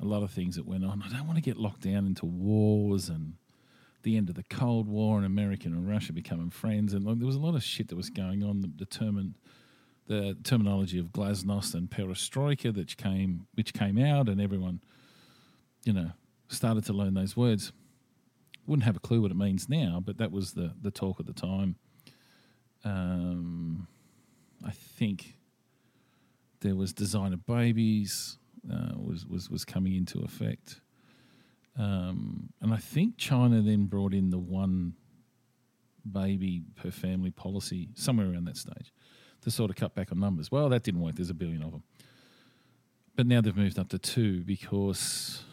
a 0.00 0.04
lot 0.04 0.22
of 0.22 0.30
things 0.30 0.56
that 0.56 0.66
went 0.66 0.84
on. 0.84 1.02
I 1.02 1.08
don't 1.08 1.26
want 1.26 1.36
to 1.36 1.42
get 1.42 1.56
locked 1.56 1.82
down 1.82 2.06
into 2.06 2.26
wars 2.26 3.08
and 3.08 3.34
the 4.02 4.16
end 4.16 4.28
of 4.28 4.34
the 4.34 4.42
Cold 4.44 4.88
War 4.88 5.16
and 5.16 5.24
America 5.24 5.66
and 5.66 5.88
Russia 5.88 6.12
becoming 6.12 6.50
friends. 6.50 6.92
And 6.92 7.06
there 7.06 7.26
was 7.26 7.36
a 7.36 7.40
lot 7.40 7.54
of 7.54 7.62
shit 7.62 7.88
that 7.88 7.96
was 7.96 8.10
going 8.10 8.42
on 8.42 8.60
that 8.60 8.76
determined 8.76 9.34
the 10.06 10.36
terminology 10.44 10.98
of 10.98 11.06
glasnost 11.06 11.74
and 11.74 11.88
perestroika 11.88 12.74
that 12.74 12.94
came, 12.98 13.46
which 13.54 13.72
came 13.72 13.98
out, 13.98 14.28
and 14.28 14.40
everyone, 14.40 14.82
you 15.84 15.92
know, 15.94 16.10
started 16.48 16.84
to 16.84 16.92
learn 16.92 17.14
those 17.14 17.36
words 17.36 17.72
wouldn't 18.66 18.84
have 18.84 18.96
a 18.96 19.00
clue 19.00 19.20
what 19.20 19.30
it 19.30 19.36
means 19.36 19.68
now, 19.68 20.00
but 20.04 20.18
that 20.18 20.32
was 20.32 20.52
the 20.52 20.74
the 20.80 20.90
talk 20.90 21.20
at 21.20 21.26
the 21.26 21.32
time. 21.32 21.76
Um, 22.84 23.88
I 24.64 24.70
think 24.70 25.38
there 26.60 26.74
was 26.74 26.92
designer 26.92 27.36
babies 27.36 28.38
uh, 28.72 28.92
was 28.96 29.26
was 29.26 29.50
was 29.50 29.64
coming 29.64 29.94
into 29.94 30.22
effect, 30.22 30.80
um, 31.78 32.50
and 32.60 32.72
I 32.72 32.78
think 32.78 33.16
China 33.16 33.60
then 33.62 33.86
brought 33.86 34.14
in 34.14 34.30
the 34.30 34.38
one 34.38 34.94
baby 36.10 36.62
per 36.76 36.90
family 36.90 37.30
policy 37.30 37.88
somewhere 37.94 38.30
around 38.30 38.44
that 38.44 38.56
stage 38.56 38.92
to 39.40 39.50
sort 39.50 39.70
of 39.70 39.76
cut 39.76 39.94
back 39.94 40.12
on 40.12 40.20
numbers. 40.20 40.50
Well, 40.50 40.68
that 40.68 40.82
didn't 40.82 41.00
work. 41.00 41.14
There's 41.14 41.30
a 41.30 41.34
billion 41.34 41.62
of 41.62 41.72
them, 41.72 41.82
but 43.16 43.26
now 43.26 43.40
they've 43.40 43.56
moved 43.56 43.78
up 43.78 43.88
to 43.90 43.98
two 43.98 44.42
because 44.42 45.44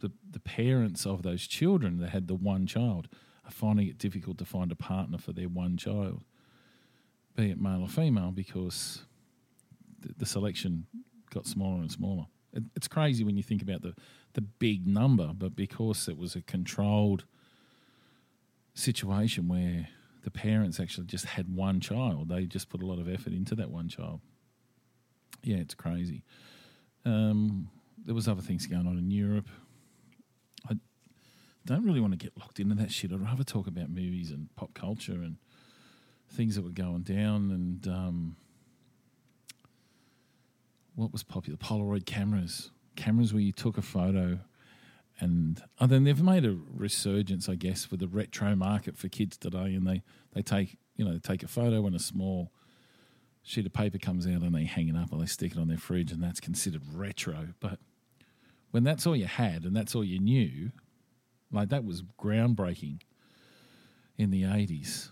the 0.00 0.12
the 0.30 0.40
parents 0.40 1.06
of 1.06 1.22
those 1.22 1.46
children 1.46 1.98
that 1.98 2.10
had 2.10 2.28
the 2.28 2.34
one 2.34 2.66
child 2.66 3.08
are 3.44 3.50
finding 3.50 3.86
it 3.86 3.98
difficult 3.98 4.38
to 4.38 4.44
find 4.44 4.72
a 4.72 4.76
partner 4.76 5.18
for 5.18 5.32
their 5.32 5.48
one 5.48 5.76
child, 5.76 6.24
be 7.34 7.50
it 7.50 7.60
male 7.60 7.82
or 7.82 7.88
female, 7.88 8.32
because 8.32 9.04
the, 10.00 10.12
the 10.18 10.26
selection 10.26 10.86
got 11.30 11.46
smaller 11.46 11.80
and 11.80 11.92
smaller. 11.92 12.26
It, 12.52 12.64
it's 12.74 12.88
crazy 12.88 13.24
when 13.24 13.36
you 13.36 13.42
think 13.42 13.62
about 13.62 13.82
the 13.82 13.94
the 14.34 14.42
big 14.42 14.86
number, 14.86 15.32
but 15.32 15.56
because 15.56 16.08
it 16.08 16.18
was 16.18 16.36
a 16.36 16.42
controlled 16.42 17.24
situation 18.74 19.48
where 19.48 19.88
the 20.22 20.30
parents 20.30 20.78
actually 20.80 21.06
just 21.06 21.24
had 21.24 21.54
one 21.54 21.80
child, 21.80 22.28
they 22.28 22.44
just 22.44 22.68
put 22.68 22.82
a 22.82 22.86
lot 22.86 22.98
of 22.98 23.08
effort 23.08 23.32
into 23.32 23.54
that 23.54 23.70
one 23.70 23.88
child. 23.88 24.20
Yeah, 25.42 25.58
it's 25.58 25.74
crazy. 25.74 26.24
Um, 27.04 27.70
there 28.04 28.14
was 28.14 28.26
other 28.28 28.42
things 28.42 28.66
going 28.66 28.86
on 28.86 28.98
in 28.98 29.10
Europe. 29.10 29.48
Don't 31.66 31.84
really 31.84 32.00
want 32.00 32.12
to 32.12 32.16
get 32.16 32.32
locked 32.38 32.60
into 32.60 32.76
that 32.76 32.92
shit. 32.92 33.12
I'd 33.12 33.20
rather 33.20 33.42
talk 33.42 33.66
about 33.66 33.90
movies 33.90 34.30
and 34.30 34.48
pop 34.54 34.72
culture 34.72 35.12
and 35.12 35.36
things 36.30 36.54
that 36.54 36.62
were 36.62 36.70
going 36.70 37.02
down 37.02 37.50
and 37.50 37.88
um, 37.88 38.36
what 40.94 41.10
was 41.10 41.24
popular. 41.24 41.56
Polaroid 41.56 42.06
cameras, 42.06 42.70
cameras 42.94 43.32
where 43.32 43.42
you 43.42 43.50
took 43.50 43.76
a 43.76 43.82
photo, 43.82 44.38
and 45.18 45.60
oh, 45.80 45.86
then 45.86 46.04
they've 46.04 46.22
made 46.22 46.44
a 46.44 46.56
resurgence, 46.72 47.48
I 47.48 47.56
guess, 47.56 47.90
with 47.90 47.98
the 47.98 48.08
retro 48.08 48.54
market 48.54 48.96
for 48.96 49.08
kids 49.08 49.36
today. 49.36 49.74
And 49.74 49.86
they 49.86 50.02
they 50.34 50.42
take 50.42 50.78
you 50.94 51.04
know 51.04 51.14
they 51.14 51.18
take 51.18 51.42
a 51.42 51.48
photo 51.48 51.84
and 51.86 51.96
a 51.96 52.00
small 52.00 52.52
sheet 53.42 53.66
of 53.66 53.72
paper 53.72 53.98
comes 53.98 54.26
out 54.26 54.42
and 54.42 54.54
they 54.54 54.64
hang 54.64 54.88
it 54.88 54.96
up 54.96 55.12
or 55.12 55.18
they 55.18 55.26
stick 55.26 55.52
it 55.52 55.58
on 55.58 55.66
their 55.66 55.78
fridge, 55.78 56.12
and 56.12 56.22
that's 56.22 56.38
considered 56.38 56.82
retro. 56.92 57.48
But 57.58 57.80
when 58.70 58.84
that's 58.84 59.04
all 59.04 59.16
you 59.16 59.26
had 59.26 59.64
and 59.64 59.74
that's 59.74 59.96
all 59.96 60.04
you 60.04 60.20
knew, 60.20 60.70
like 61.52 61.68
that 61.70 61.84
was 61.84 62.02
groundbreaking 62.20 63.00
in 64.18 64.30
the 64.30 64.42
80s. 64.42 65.10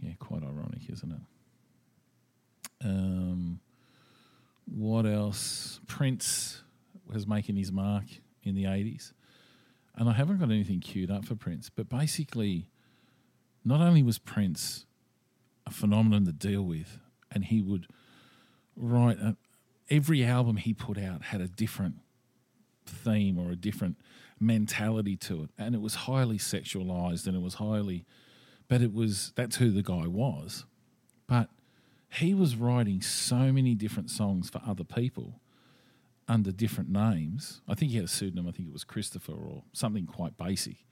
Yeah, 0.00 0.12
quite 0.18 0.42
ironic, 0.42 0.90
isn't 0.90 1.12
it? 1.12 2.86
Um, 2.86 3.60
what 4.66 5.06
else? 5.06 5.80
Prince 5.86 6.62
was 7.06 7.26
making 7.26 7.56
his 7.56 7.72
mark 7.72 8.04
in 8.42 8.54
the 8.54 8.64
80s. 8.64 9.12
And 9.94 10.08
I 10.08 10.12
haven't 10.12 10.38
got 10.38 10.50
anything 10.50 10.80
queued 10.80 11.10
up 11.10 11.24
for 11.24 11.34
Prince, 11.34 11.70
but 11.70 11.88
basically, 11.88 12.68
not 13.64 13.80
only 13.80 14.02
was 14.02 14.18
Prince 14.18 14.84
a 15.66 15.70
phenomenon 15.70 16.26
to 16.26 16.32
deal 16.32 16.62
with, 16.62 16.98
and 17.32 17.44
he 17.44 17.62
would 17.62 17.86
write 18.76 19.18
every 19.88 20.24
album 20.24 20.56
he 20.56 20.74
put 20.74 20.98
out 20.98 21.22
had 21.22 21.40
a 21.40 21.48
different 21.48 21.96
theme 22.84 23.38
or 23.38 23.50
a 23.50 23.56
different 23.56 23.96
mentality 24.38 25.16
to 25.16 25.44
it, 25.44 25.50
and 25.58 25.74
it 25.74 25.80
was 25.80 25.94
highly 25.94 26.38
sexualized 26.38 27.26
and 27.26 27.36
it 27.36 27.42
was 27.42 27.54
highly, 27.54 28.04
but 28.68 28.82
it 28.82 28.92
was 28.92 29.32
that's 29.34 29.56
who 29.56 29.70
the 29.70 29.82
guy 29.82 30.06
was, 30.06 30.64
but 31.26 31.48
he 32.08 32.34
was 32.34 32.56
writing 32.56 33.02
so 33.02 33.52
many 33.52 33.74
different 33.74 34.10
songs 34.10 34.48
for 34.48 34.60
other 34.66 34.84
people, 34.84 35.40
under 36.28 36.52
different 36.52 36.90
names. 36.90 37.60
I 37.68 37.74
think 37.74 37.90
he 37.90 37.96
had 37.96 38.06
a 38.06 38.08
pseudonym. 38.08 38.48
I 38.48 38.52
think 38.52 38.68
it 38.68 38.72
was 38.72 38.84
Christopher 38.84 39.32
or 39.32 39.62
something 39.72 40.06
quite 40.06 40.36
basic. 40.36 40.84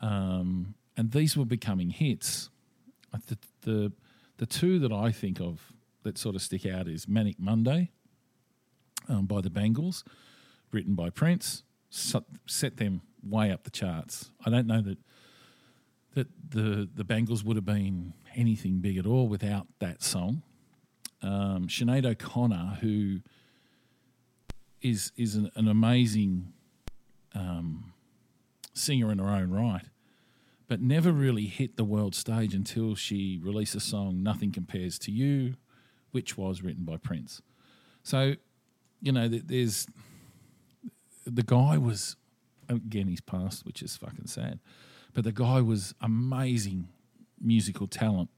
Um, 0.00 0.74
and 0.96 1.12
these 1.12 1.36
were 1.36 1.44
becoming 1.44 1.90
hits. 1.90 2.50
Uh, 3.12 3.18
The, 3.26 3.38
the 3.62 3.92
the 4.38 4.46
two 4.46 4.78
that 4.80 4.92
I 4.92 5.12
think 5.12 5.40
of 5.40 5.72
that 6.02 6.18
sort 6.18 6.36
of 6.36 6.42
stick 6.42 6.66
out 6.66 6.88
is 6.88 7.08
Manic 7.08 7.38
Monday 7.38 7.90
um, 9.08 9.26
by 9.26 9.40
the 9.40 9.50
Bangles, 9.50 10.04
written 10.72 10.94
by 10.94 11.10
Prince, 11.10 11.62
set, 11.96 12.76
them 12.76 13.02
way 13.22 13.50
up 13.50 13.64
the 13.64 13.70
charts. 13.70 14.30
I 14.44 14.50
don't 14.50 14.66
know 14.66 14.82
that 14.82 14.98
that 16.14 16.28
the 16.48 16.88
the 16.94 17.04
Bangles 17.04 17.44
would 17.44 17.56
have 17.56 17.64
been 17.64 18.14
anything 18.34 18.78
big 18.78 18.96
at 18.96 19.06
all 19.06 19.28
without 19.28 19.66
that 19.80 20.02
song. 20.02 20.42
Um, 21.22 21.66
Sinead 21.68 22.06
O'Connor, 22.06 22.78
who 22.80 23.20
is 24.80 25.12
is 25.16 25.34
an, 25.34 25.50
an 25.56 25.68
amazing 25.68 26.52
um, 27.34 27.92
singer 28.72 29.10
in 29.10 29.18
her 29.18 29.28
own 29.28 29.50
right, 29.50 29.84
but 30.68 30.80
never 30.80 31.12
really 31.12 31.46
hit 31.46 31.76
the 31.76 31.84
world 31.84 32.14
stage 32.14 32.54
until 32.54 32.94
she 32.94 33.40
released 33.42 33.74
a 33.74 33.80
song 33.80 34.22
"Nothing 34.22 34.52
Compares 34.52 34.98
to 35.00 35.10
You," 35.10 35.54
which 36.12 36.36
was 36.36 36.62
written 36.62 36.84
by 36.84 36.96
Prince. 36.96 37.42
So, 38.02 38.34
you 39.02 39.12
know, 39.12 39.28
there's 39.28 39.86
the 41.26 41.42
guy 41.42 41.76
was 41.76 42.16
again 42.68 43.08
he's 43.08 43.20
passed, 43.20 43.66
which 43.66 43.82
is 43.82 43.96
fucking 43.96 44.26
sad, 44.26 44.60
but 45.12 45.24
the 45.24 45.32
guy 45.32 45.60
was 45.60 45.94
amazing 46.00 46.88
musical 47.40 47.86
talent. 47.86 48.30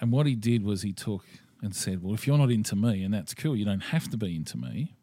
And 0.00 0.10
what 0.10 0.26
he 0.26 0.34
did 0.34 0.64
was 0.64 0.82
he 0.82 0.92
took 0.92 1.24
and 1.60 1.74
said, 1.74 2.02
"Well, 2.02 2.14
if 2.14 2.26
you're 2.26 2.38
not 2.38 2.50
into 2.50 2.76
me, 2.76 3.02
and 3.02 3.12
that's 3.12 3.34
cool, 3.34 3.56
you 3.56 3.64
don't 3.64 3.80
have 3.80 4.08
to 4.10 4.16
be 4.16 4.34
into 4.34 4.56
me. 4.56 4.94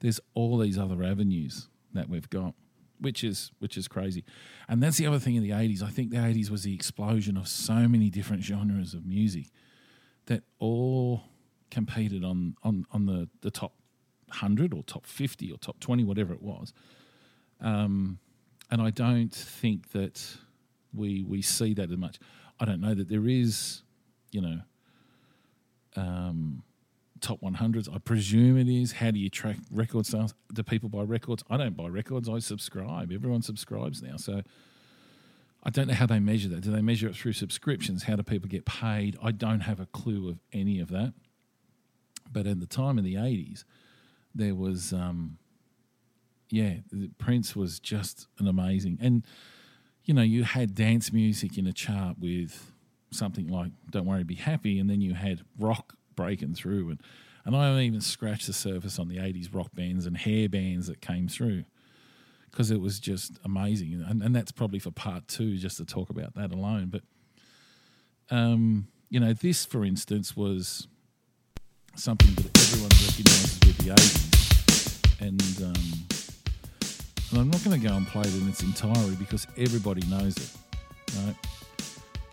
There's 0.00 0.20
all 0.34 0.58
these 0.58 0.76
other 0.78 1.02
avenues 1.02 1.68
that 1.92 2.08
we've 2.08 2.28
got." 2.28 2.54
Which 3.00 3.24
is 3.24 3.50
which 3.58 3.76
is 3.76 3.88
crazy, 3.88 4.24
and 4.68 4.82
that's 4.82 4.98
the 4.98 5.06
other 5.06 5.18
thing 5.18 5.34
in 5.34 5.42
the 5.42 5.50
'80s. 5.50 5.82
I 5.82 5.90
think 5.90 6.10
the 6.10 6.16
'80s 6.18 6.48
was 6.48 6.62
the 6.62 6.74
explosion 6.74 7.36
of 7.36 7.48
so 7.48 7.88
many 7.88 8.08
different 8.08 8.44
genres 8.44 8.94
of 8.94 9.04
music 9.04 9.50
that 10.26 10.44
all 10.58 11.24
competed 11.70 12.24
on 12.24 12.56
on 12.62 12.86
on 12.92 13.06
the 13.06 13.28
the 13.40 13.50
top 13.50 13.74
hundred 14.34 14.74
or 14.74 14.82
top 14.82 15.06
fifty 15.06 15.50
or 15.50 15.58
top 15.58 15.80
twenty, 15.80 16.04
whatever 16.04 16.32
it 16.32 16.42
was. 16.42 16.72
Um, 17.60 18.18
and 18.70 18.82
I 18.82 18.90
don't 18.90 19.34
think 19.34 19.90
that 19.92 20.36
we 20.92 21.22
we 21.22 21.42
see 21.42 21.74
that 21.74 21.90
as 21.90 21.96
much. 21.96 22.18
I 22.60 22.64
don't 22.64 22.80
know 22.80 22.94
that 22.94 23.08
there 23.08 23.26
is, 23.26 23.82
you 24.30 24.40
know, 24.40 24.60
um, 25.96 26.62
top 27.20 27.40
100s. 27.40 27.92
I 27.92 27.98
presume 27.98 28.58
it 28.58 28.68
is. 28.68 28.92
How 28.92 29.10
do 29.10 29.18
you 29.18 29.28
track 29.28 29.56
record 29.70 30.06
sales? 30.06 30.34
Do 30.52 30.62
people 30.62 30.88
buy 30.88 31.02
records? 31.02 31.42
I 31.50 31.56
don't 31.56 31.76
buy 31.76 31.88
records. 31.88 32.28
I 32.28 32.38
subscribe. 32.38 33.10
Everyone 33.12 33.42
subscribes 33.42 34.02
now. 34.02 34.16
So 34.16 34.42
I 35.62 35.70
don't 35.70 35.88
know 35.88 35.94
how 35.94 36.06
they 36.06 36.20
measure 36.20 36.48
that. 36.50 36.60
Do 36.60 36.70
they 36.70 36.82
measure 36.82 37.08
it 37.08 37.16
through 37.16 37.32
subscriptions? 37.32 38.04
How 38.04 38.16
do 38.16 38.22
people 38.22 38.48
get 38.48 38.66
paid? 38.66 39.16
I 39.22 39.32
don't 39.32 39.60
have 39.60 39.80
a 39.80 39.86
clue 39.86 40.28
of 40.28 40.38
any 40.52 40.78
of 40.78 40.90
that. 40.90 41.14
But 42.30 42.46
in 42.46 42.60
the 42.60 42.66
time 42.66 42.98
in 42.98 43.04
the 43.04 43.14
80s, 43.14 43.64
there 44.34 44.54
was, 44.54 44.92
um, 44.92 45.38
yeah, 46.50 46.76
the- 46.90 47.10
Prince 47.18 47.54
was 47.54 47.78
just 47.80 48.26
an 48.38 48.48
amazing. 48.48 48.98
And, 49.00 49.24
you 50.04 50.14
know, 50.14 50.22
you 50.22 50.44
had 50.44 50.74
dance 50.74 51.12
music 51.12 51.56
in 51.56 51.66
a 51.66 51.72
chart 51.72 52.18
with 52.18 52.72
something 53.10 53.48
like 53.48 53.72
Don't 53.90 54.06
Worry, 54.06 54.24
Be 54.24 54.34
Happy, 54.34 54.78
and 54.78 54.90
then 54.90 55.00
you 55.00 55.14
had 55.14 55.42
rock 55.58 55.94
breaking 56.16 56.54
through. 56.54 56.90
And, 56.90 57.00
and 57.44 57.56
I 57.56 57.66
haven't 57.66 57.82
even 57.82 58.00
scratched 58.00 58.46
the 58.46 58.52
surface 58.52 58.98
on 58.98 59.08
the 59.08 59.18
80s 59.18 59.54
rock 59.54 59.74
bands 59.74 60.06
and 60.06 60.16
hair 60.16 60.48
bands 60.48 60.86
that 60.88 61.00
came 61.00 61.28
through 61.28 61.64
because 62.50 62.70
it 62.70 62.80
was 62.80 63.00
just 63.00 63.38
amazing. 63.44 64.04
And, 64.08 64.22
and 64.22 64.34
that's 64.34 64.52
probably 64.52 64.78
for 64.78 64.90
part 64.90 65.26
two, 65.28 65.56
just 65.56 65.76
to 65.78 65.84
talk 65.84 66.10
about 66.10 66.34
that 66.34 66.52
alone. 66.52 66.88
But, 66.88 67.02
um, 68.30 68.88
you 69.10 69.20
know, 69.20 69.32
this, 69.32 69.64
for 69.64 69.84
instance, 69.84 70.36
was 70.36 70.88
something 71.96 72.34
that 72.34 72.58
everyone 72.58 72.90
recognises 72.90 73.60
with 73.66 73.78
the 73.78 73.90
80s. 73.94 75.20
And, 75.20 75.62
um, 75.62 75.82
and 77.30 77.40
I'm 77.40 77.50
not 77.50 77.64
going 77.64 77.80
to 77.80 77.88
go 77.88 77.94
and 77.94 78.06
play 78.06 78.22
it 78.22 78.34
in 78.34 78.48
its 78.48 78.62
entirety 78.62 79.16
because 79.16 79.46
everybody 79.56 80.06
knows 80.08 80.36
it, 80.36 80.50
right? 81.24 81.36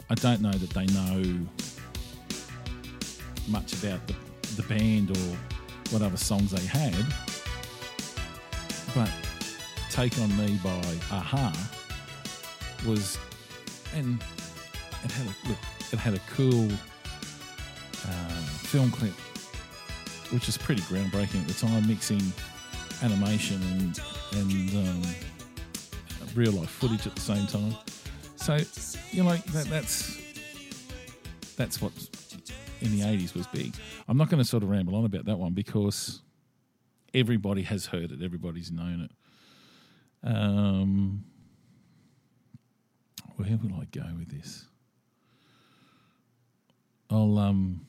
I 0.09 0.16
don't 0.16 0.41
know 0.41 0.51
that 0.51 0.70
they 0.72 0.86
know 0.88 1.47
much 3.47 3.74
about 3.74 4.05
the, 4.07 4.16
the 4.55 4.64
band 4.64 5.12
or 5.12 5.38
what 5.91 6.01
other 6.01 6.18
songs 6.18 6.51
they 6.51 6.66
had, 6.66 6.95
but 8.93 9.09
Take 9.89 10.18
On 10.20 10.38
Me 10.38 10.57
by 10.64 10.82
a-ha 11.12 11.53
was, 12.86 13.18
and 13.95 14.22
it 15.03 15.12
had 15.12 15.26
a, 15.26 15.49
look, 15.49 15.57
it 15.91 15.99
had 15.99 16.14
a 16.14 16.22
cool 16.34 16.70
um, 18.07 18.43
film 18.64 18.89
clip, 18.91 19.14
which 20.32 20.47
is 20.49 20.57
pretty 20.57 20.82
groundbreaking 20.84 21.41
at 21.41 21.47
the 21.47 21.53
time, 21.53 21.88
mixing 21.88 22.21
animation 23.03 23.61
and, 23.63 23.99
and 24.34 24.88
um, 24.88 25.01
real 26.36 26.51
life 26.53 26.69
footage 26.69 27.05
at 27.07 27.15
the 27.15 27.21
same 27.21 27.47
time. 27.47 27.75
So, 28.36 28.59
you 29.11 29.23
know, 29.23 29.36
that, 29.36 29.67
that's 29.67 30.19
that's 31.55 31.82
what 31.82 31.91
in 32.82 32.97
the 32.97 33.01
80s 33.01 33.36
was 33.36 33.45
big. 33.47 33.75
I'm 34.07 34.17
not 34.17 34.29
going 34.29 34.41
to 34.41 34.47
sort 34.47 34.63
of 34.63 34.69
ramble 34.69 34.95
on 34.95 35.05
about 35.05 35.25
that 35.25 35.38
one 35.38 35.53
because 35.53 36.21
everybody 37.13 37.61
has 37.63 37.88
heard 37.88 38.11
it, 38.11 38.23
everybody's 38.23 38.71
known 38.71 39.01
it. 39.01 39.11
Um, 40.23 41.23
where 43.36 43.57
will 43.57 43.79
I 43.79 43.86
go 43.91 44.05
with 44.17 44.29
this? 44.29 44.65
I'll 47.09 47.38
um, 47.39 47.86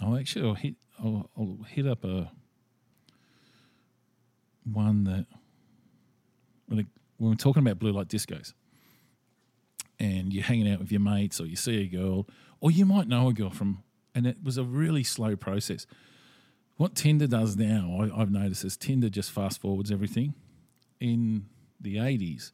I'll 0.00 0.16
actually 0.16 0.46
I'll 0.46 0.54
hit 0.54 0.76
I'll, 0.98 1.30
I'll 1.36 1.58
hit 1.68 1.86
up 1.86 2.04
a 2.04 2.30
one 4.64 5.04
that 5.04 5.26
when, 6.68 6.86
we're 7.18 7.34
talking 7.34 7.62
about 7.62 7.78
blue 7.78 7.92
light 7.92 8.08
discos 8.08 8.52
and 9.98 10.32
you're 10.32 10.44
hanging 10.44 10.70
out 10.70 10.80
with 10.80 10.90
your 10.90 11.00
mates 11.00 11.40
or 11.40 11.46
you 11.46 11.56
see 11.56 11.82
a 11.82 11.86
girl 11.86 12.26
or 12.60 12.70
you 12.70 12.84
might 12.84 13.08
know 13.08 13.28
a 13.28 13.32
girl 13.32 13.50
from 13.50 13.82
and 14.14 14.26
it 14.26 14.38
was 14.42 14.58
a 14.58 14.64
really 14.64 15.02
slow 15.02 15.36
process. 15.36 15.86
What 16.76 16.94
tinder 16.94 17.26
does 17.26 17.56
now 17.56 17.98
I, 18.00 18.20
i've 18.20 18.30
noticed 18.30 18.64
is 18.64 18.76
tinder 18.76 19.08
just 19.08 19.30
fast 19.30 19.60
forwards 19.60 19.90
everything. 19.90 20.34
In 21.00 21.46
the 21.80 21.96
80s 21.96 22.52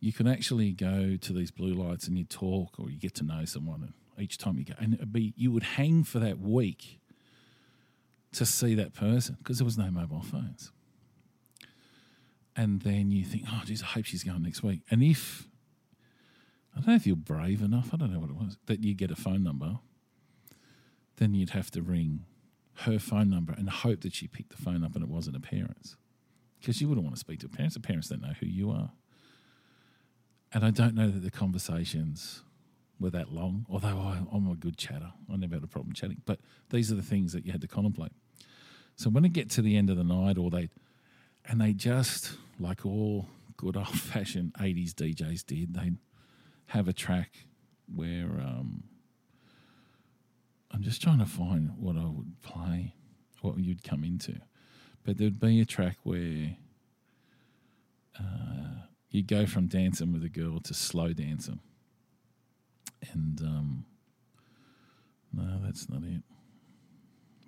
you 0.00 0.12
can 0.12 0.26
actually 0.26 0.72
go 0.72 1.16
to 1.20 1.32
these 1.32 1.52
blue 1.52 1.74
lights 1.74 2.08
and 2.08 2.18
you 2.18 2.24
talk 2.24 2.78
or 2.78 2.90
you 2.90 2.98
get 2.98 3.14
to 3.14 3.24
know 3.24 3.44
someone 3.44 3.82
and 3.82 3.92
each 4.18 4.36
time 4.36 4.58
you 4.58 4.64
go 4.64 4.74
and 4.78 4.94
it'd 4.94 5.12
be 5.12 5.32
you 5.36 5.50
would 5.50 5.62
hang 5.62 6.04
for 6.04 6.18
that 6.18 6.38
week 6.38 6.98
to 8.32 8.46
see 8.46 8.74
that 8.74 8.94
person 8.94 9.36
because 9.38 9.58
there 9.58 9.64
was 9.64 9.78
no 9.78 9.90
mobile 9.90 10.22
phones 10.22 10.72
and 12.56 12.82
then 12.82 13.10
you 13.10 13.24
think 13.24 13.44
oh 13.50 13.62
geez 13.64 13.82
i 13.82 13.86
hope 13.86 14.04
she's 14.04 14.24
going 14.24 14.42
next 14.42 14.62
week 14.62 14.80
and 14.90 15.02
if 15.02 15.46
I 16.74 16.78
don't 16.80 16.88
know 16.88 16.94
if 16.94 17.06
you're 17.06 17.16
brave 17.16 17.60
enough, 17.62 17.90
I 17.92 17.96
don't 17.96 18.12
know 18.12 18.18
what 18.18 18.30
it 18.30 18.36
was, 18.36 18.56
that 18.66 18.82
you 18.82 18.94
get 18.94 19.10
a 19.10 19.16
phone 19.16 19.42
number, 19.42 19.78
then 21.16 21.34
you'd 21.34 21.50
have 21.50 21.70
to 21.72 21.82
ring 21.82 22.24
her 22.74 22.98
phone 22.98 23.28
number 23.28 23.52
and 23.52 23.68
hope 23.68 24.00
that 24.00 24.14
she 24.14 24.26
picked 24.26 24.56
the 24.56 24.62
phone 24.62 24.82
up 24.82 24.94
and 24.94 25.04
it 25.04 25.10
wasn't 25.10 25.36
a 25.36 25.40
parent's. 25.40 25.96
Because 26.58 26.80
you 26.80 26.88
wouldn't 26.88 27.04
want 27.04 27.16
to 27.16 27.20
speak 27.20 27.40
to 27.40 27.48
parents. 27.48 27.74
The 27.74 27.80
parents 27.80 28.08
don't 28.08 28.22
know 28.22 28.32
who 28.40 28.46
you 28.46 28.70
are. 28.70 28.92
And 30.52 30.64
I 30.64 30.70
don't 30.70 30.94
know 30.94 31.10
that 31.10 31.20
the 31.20 31.30
conversations 31.30 32.42
were 32.98 33.10
that 33.10 33.32
long, 33.32 33.66
although 33.68 33.98
I, 33.98 34.22
I'm 34.32 34.48
a 34.48 34.54
good 34.54 34.78
chatter. 34.78 35.12
I 35.30 35.36
never 35.36 35.56
had 35.56 35.64
a 35.64 35.68
problem 35.68 35.92
chatting. 35.92 36.22
But 36.24 36.40
these 36.70 36.90
are 36.90 36.94
the 36.94 37.02
things 37.02 37.32
that 37.32 37.44
you 37.44 37.52
had 37.52 37.60
to 37.62 37.68
contemplate. 37.68 38.12
So 39.02 39.10
when 39.10 39.24
it 39.24 39.32
get 39.32 39.50
to 39.50 39.62
the 39.62 39.76
end 39.76 39.90
of 39.90 39.96
the 39.96 40.04
night, 40.04 40.38
or 40.38 40.48
they, 40.48 40.68
and 41.44 41.60
they 41.60 41.72
just, 41.72 42.36
like 42.60 42.86
all 42.86 43.26
good 43.56 43.76
old 43.76 43.88
fashioned 43.88 44.54
80s 44.54 44.92
DJs 44.92 45.44
did, 45.44 45.74
they'd 45.74 45.96
have 46.66 46.86
a 46.86 46.92
track 46.92 47.32
where 47.92 48.28
um, 48.40 48.84
I'm 50.70 50.82
just 50.82 51.02
trying 51.02 51.18
to 51.18 51.26
find 51.26 51.72
what 51.80 51.96
I 51.96 52.04
would 52.04 52.40
play, 52.42 52.94
what 53.40 53.58
you'd 53.58 53.82
come 53.82 54.04
into. 54.04 54.36
But 55.02 55.18
there'd 55.18 55.40
be 55.40 55.60
a 55.60 55.64
track 55.64 55.96
where 56.04 56.54
uh, 58.20 58.84
you 59.10 59.24
go 59.24 59.46
from 59.46 59.66
dancing 59.66 60.12
with 60.12 60.22
a 60.22 60.28
girl 60.28 60.60
to 60.60 60.74
slow 60.74 61.12
dancing. 61.12 61.58
And 63.12 63.40
um, 63.40 63.84
no, 65.32 65.58
that's 65.60 65.88
not 65.88 66.04
it. 66.04 66.22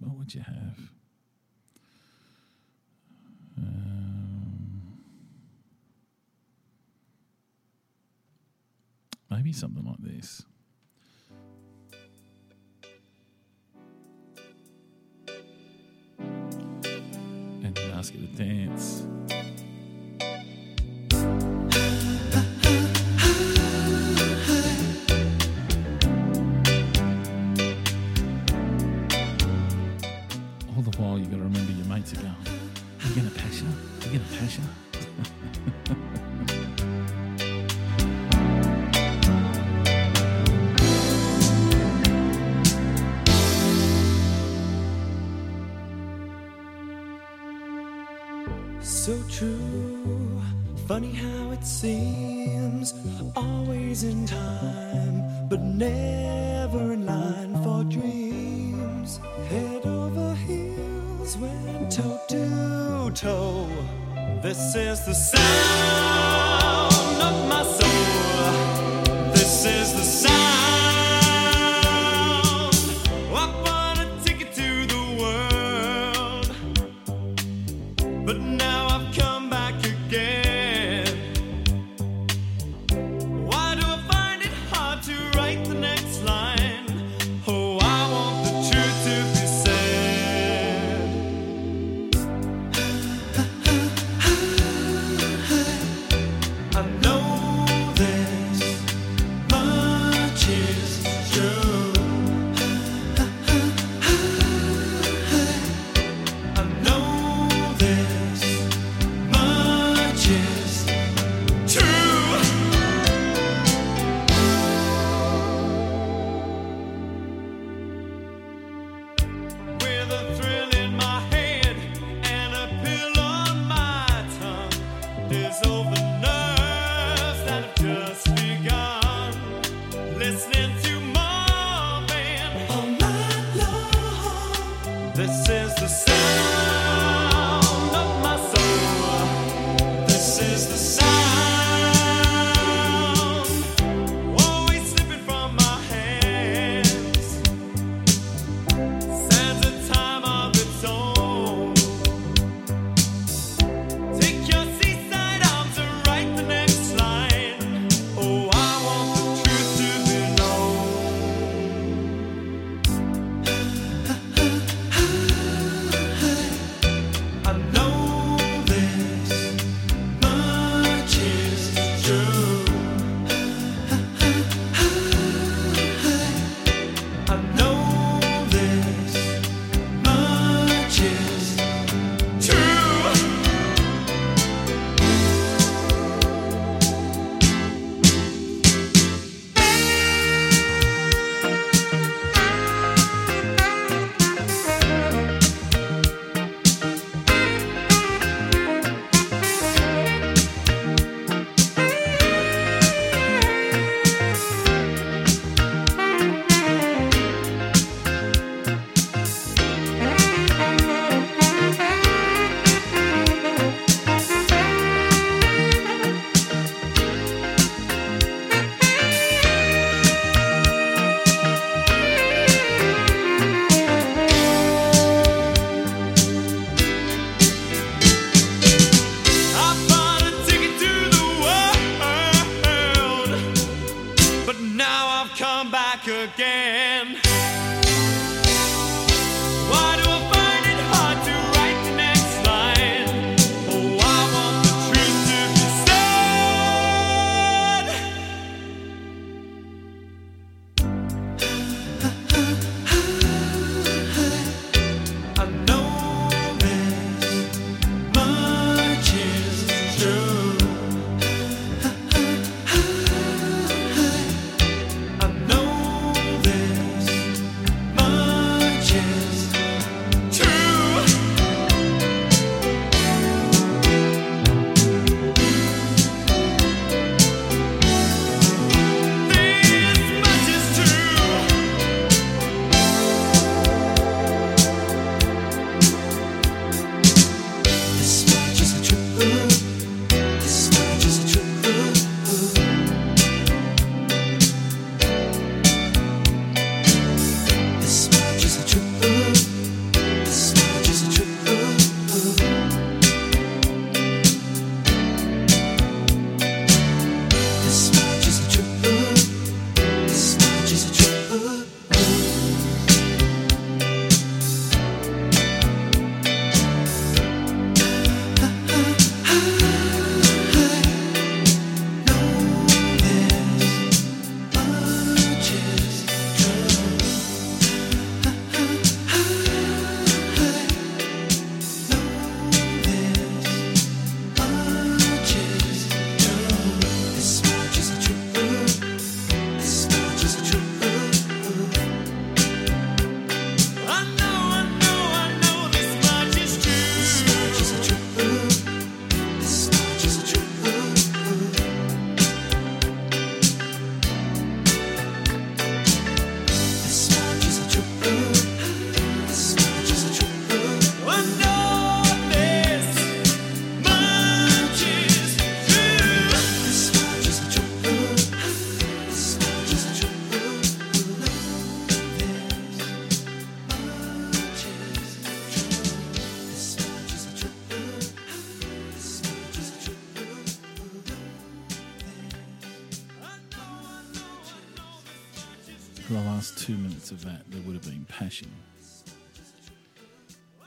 What 0.01 0.19
would 0.19 0.35
you 0.35 0.41
have? 0.41 0.91
Um, 3.57 4.99
maybe 9.31 9.53
something 9.53 9.85
like 9.85 9.99
this. 9.99 10.45
And 16.19 17.79
ask 17.95 18.15
it 18.15 18.37
to 18.37 18.37
dance. 18.37 19.07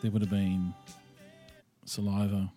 There 0.08 0.14
would 0.14 0.22
have 0.22 0.32
been 0.32 0.74
saliva 1.84 2.50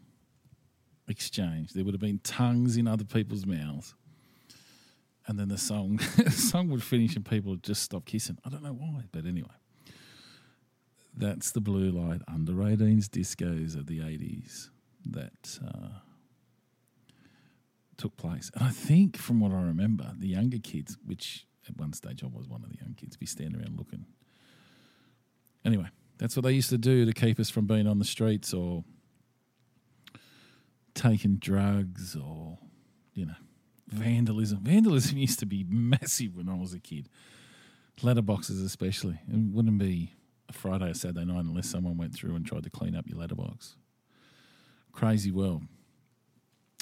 exchange. 1.08 1.72
There 1.72 1.84
would 1.84 1.94
have 1.94 2.00
been 2.00 2.20
tongues 2.22 2.76
in 2.76 2.86
other 2.86 3.02
people's 3.02 3.44
mouths. 3.44 3.92
And 5.26 5.36
then 5.36 5.48
the 5.48 5.58
song, 5.58 5.98
song 6.30 6.70
would 6.70 6.84
finish 6.84 7.16
and 7.16 7.26
people 7.26 7.50
would 7.50 7.64
just 7.64 7.82
stop 7.82 8.04
kissing. 8.04 8.38
I 8.44 8.50
don't 8.50 8.62
know 8.62 8.74
why, 8.74 9.06
but 9.10 9.26
anyway. 9.26 9.48
That's 11.12 11.50
the 11.50 11.60
blue 11.60 11.90
light 11.90 12.20
under 12.32 12.52
18s 12.52 13.06
discos 13.06 13.76
of 13.76 13.88
the 13.88 13.98
80s 13.98 14.68
that 15.06 15.58
uh, 15.66 15.88
took 17.96 18.16
place. 18.16 18.52
And 18.54 18.62
I 18.62 18.70
think, 18.70 19.16
from 19.16 19.40
what 19.40 19.50
I 19.50 19.60
remember, 19.60 20.12
the 20.16 20.28
younger 20.28 20.58
kids, 20.58 20.96
which 21.04 21.48
at 21.68 21.76
one 21.76 21.94
stage 21.94 22.22
I 22.22 22.28
was 22.28 22.46
one 22.46 22.62
of 22.62 22.70
the 22.70 22.78
young 22.80 22.94
kids, 22.94 23.16
be 23.16 23.26
standing 23.26 23.60
around 23.60 23.76
looking. 23.76 24.06
Anyway, 25.64 25.88
that's 26.20 26.36
what 26.36 26.42
they 26.42 26.52
used 26.52 26.68
to 26.68 26.78
do 26.78 27.06
to 27.06 27.14
keep 27.14 27.40
us 27.40 27.48
from 27.48 27.66
being 27.66 27.86
on 27.86 27.98
the 27.98 28.04
streets 28.04 28.52
or 28.52 28.84
taking 30.94 31.36
drugs 31.36 32.14
or, 32.14 32.58
you 33.14 33.24
know, 33.24 33.34
vandalism. 33.88 34.58
Vandalism 34.62 35.16
used 35.16 35.38
to 35.38 35.46
be 35.46 35.64
massive 35.66 36.36
when 36.36 36.48
I 36.48 36.54
was 36.54 36.74
a 36.74 36.78
kid. 36.78 37.08
Letterboxes, 38.02 38.62
especially. 38.64 39.18
It 39.28 39.36
wouldn't 39.50 39.78
be 39.78 40.12
a 40.48 40.52
Friday 40.52 40.90
or 40.90 40.94
Saturday 40.94 41.24
night 41.24 41.44
unless 41.44 41.70
someone 41.70 41.96
went 41.96 42.14
through 42.14 42.36
and 42.36 42.44
tried 42.44 42.64
to 42.64 42.70
clean 42.70 42.94
up 42.94 43.08
your 43.08 43.18
letterbox. 43.18 43.76
Crazy 44.92 45.30
world. 45.30 45.62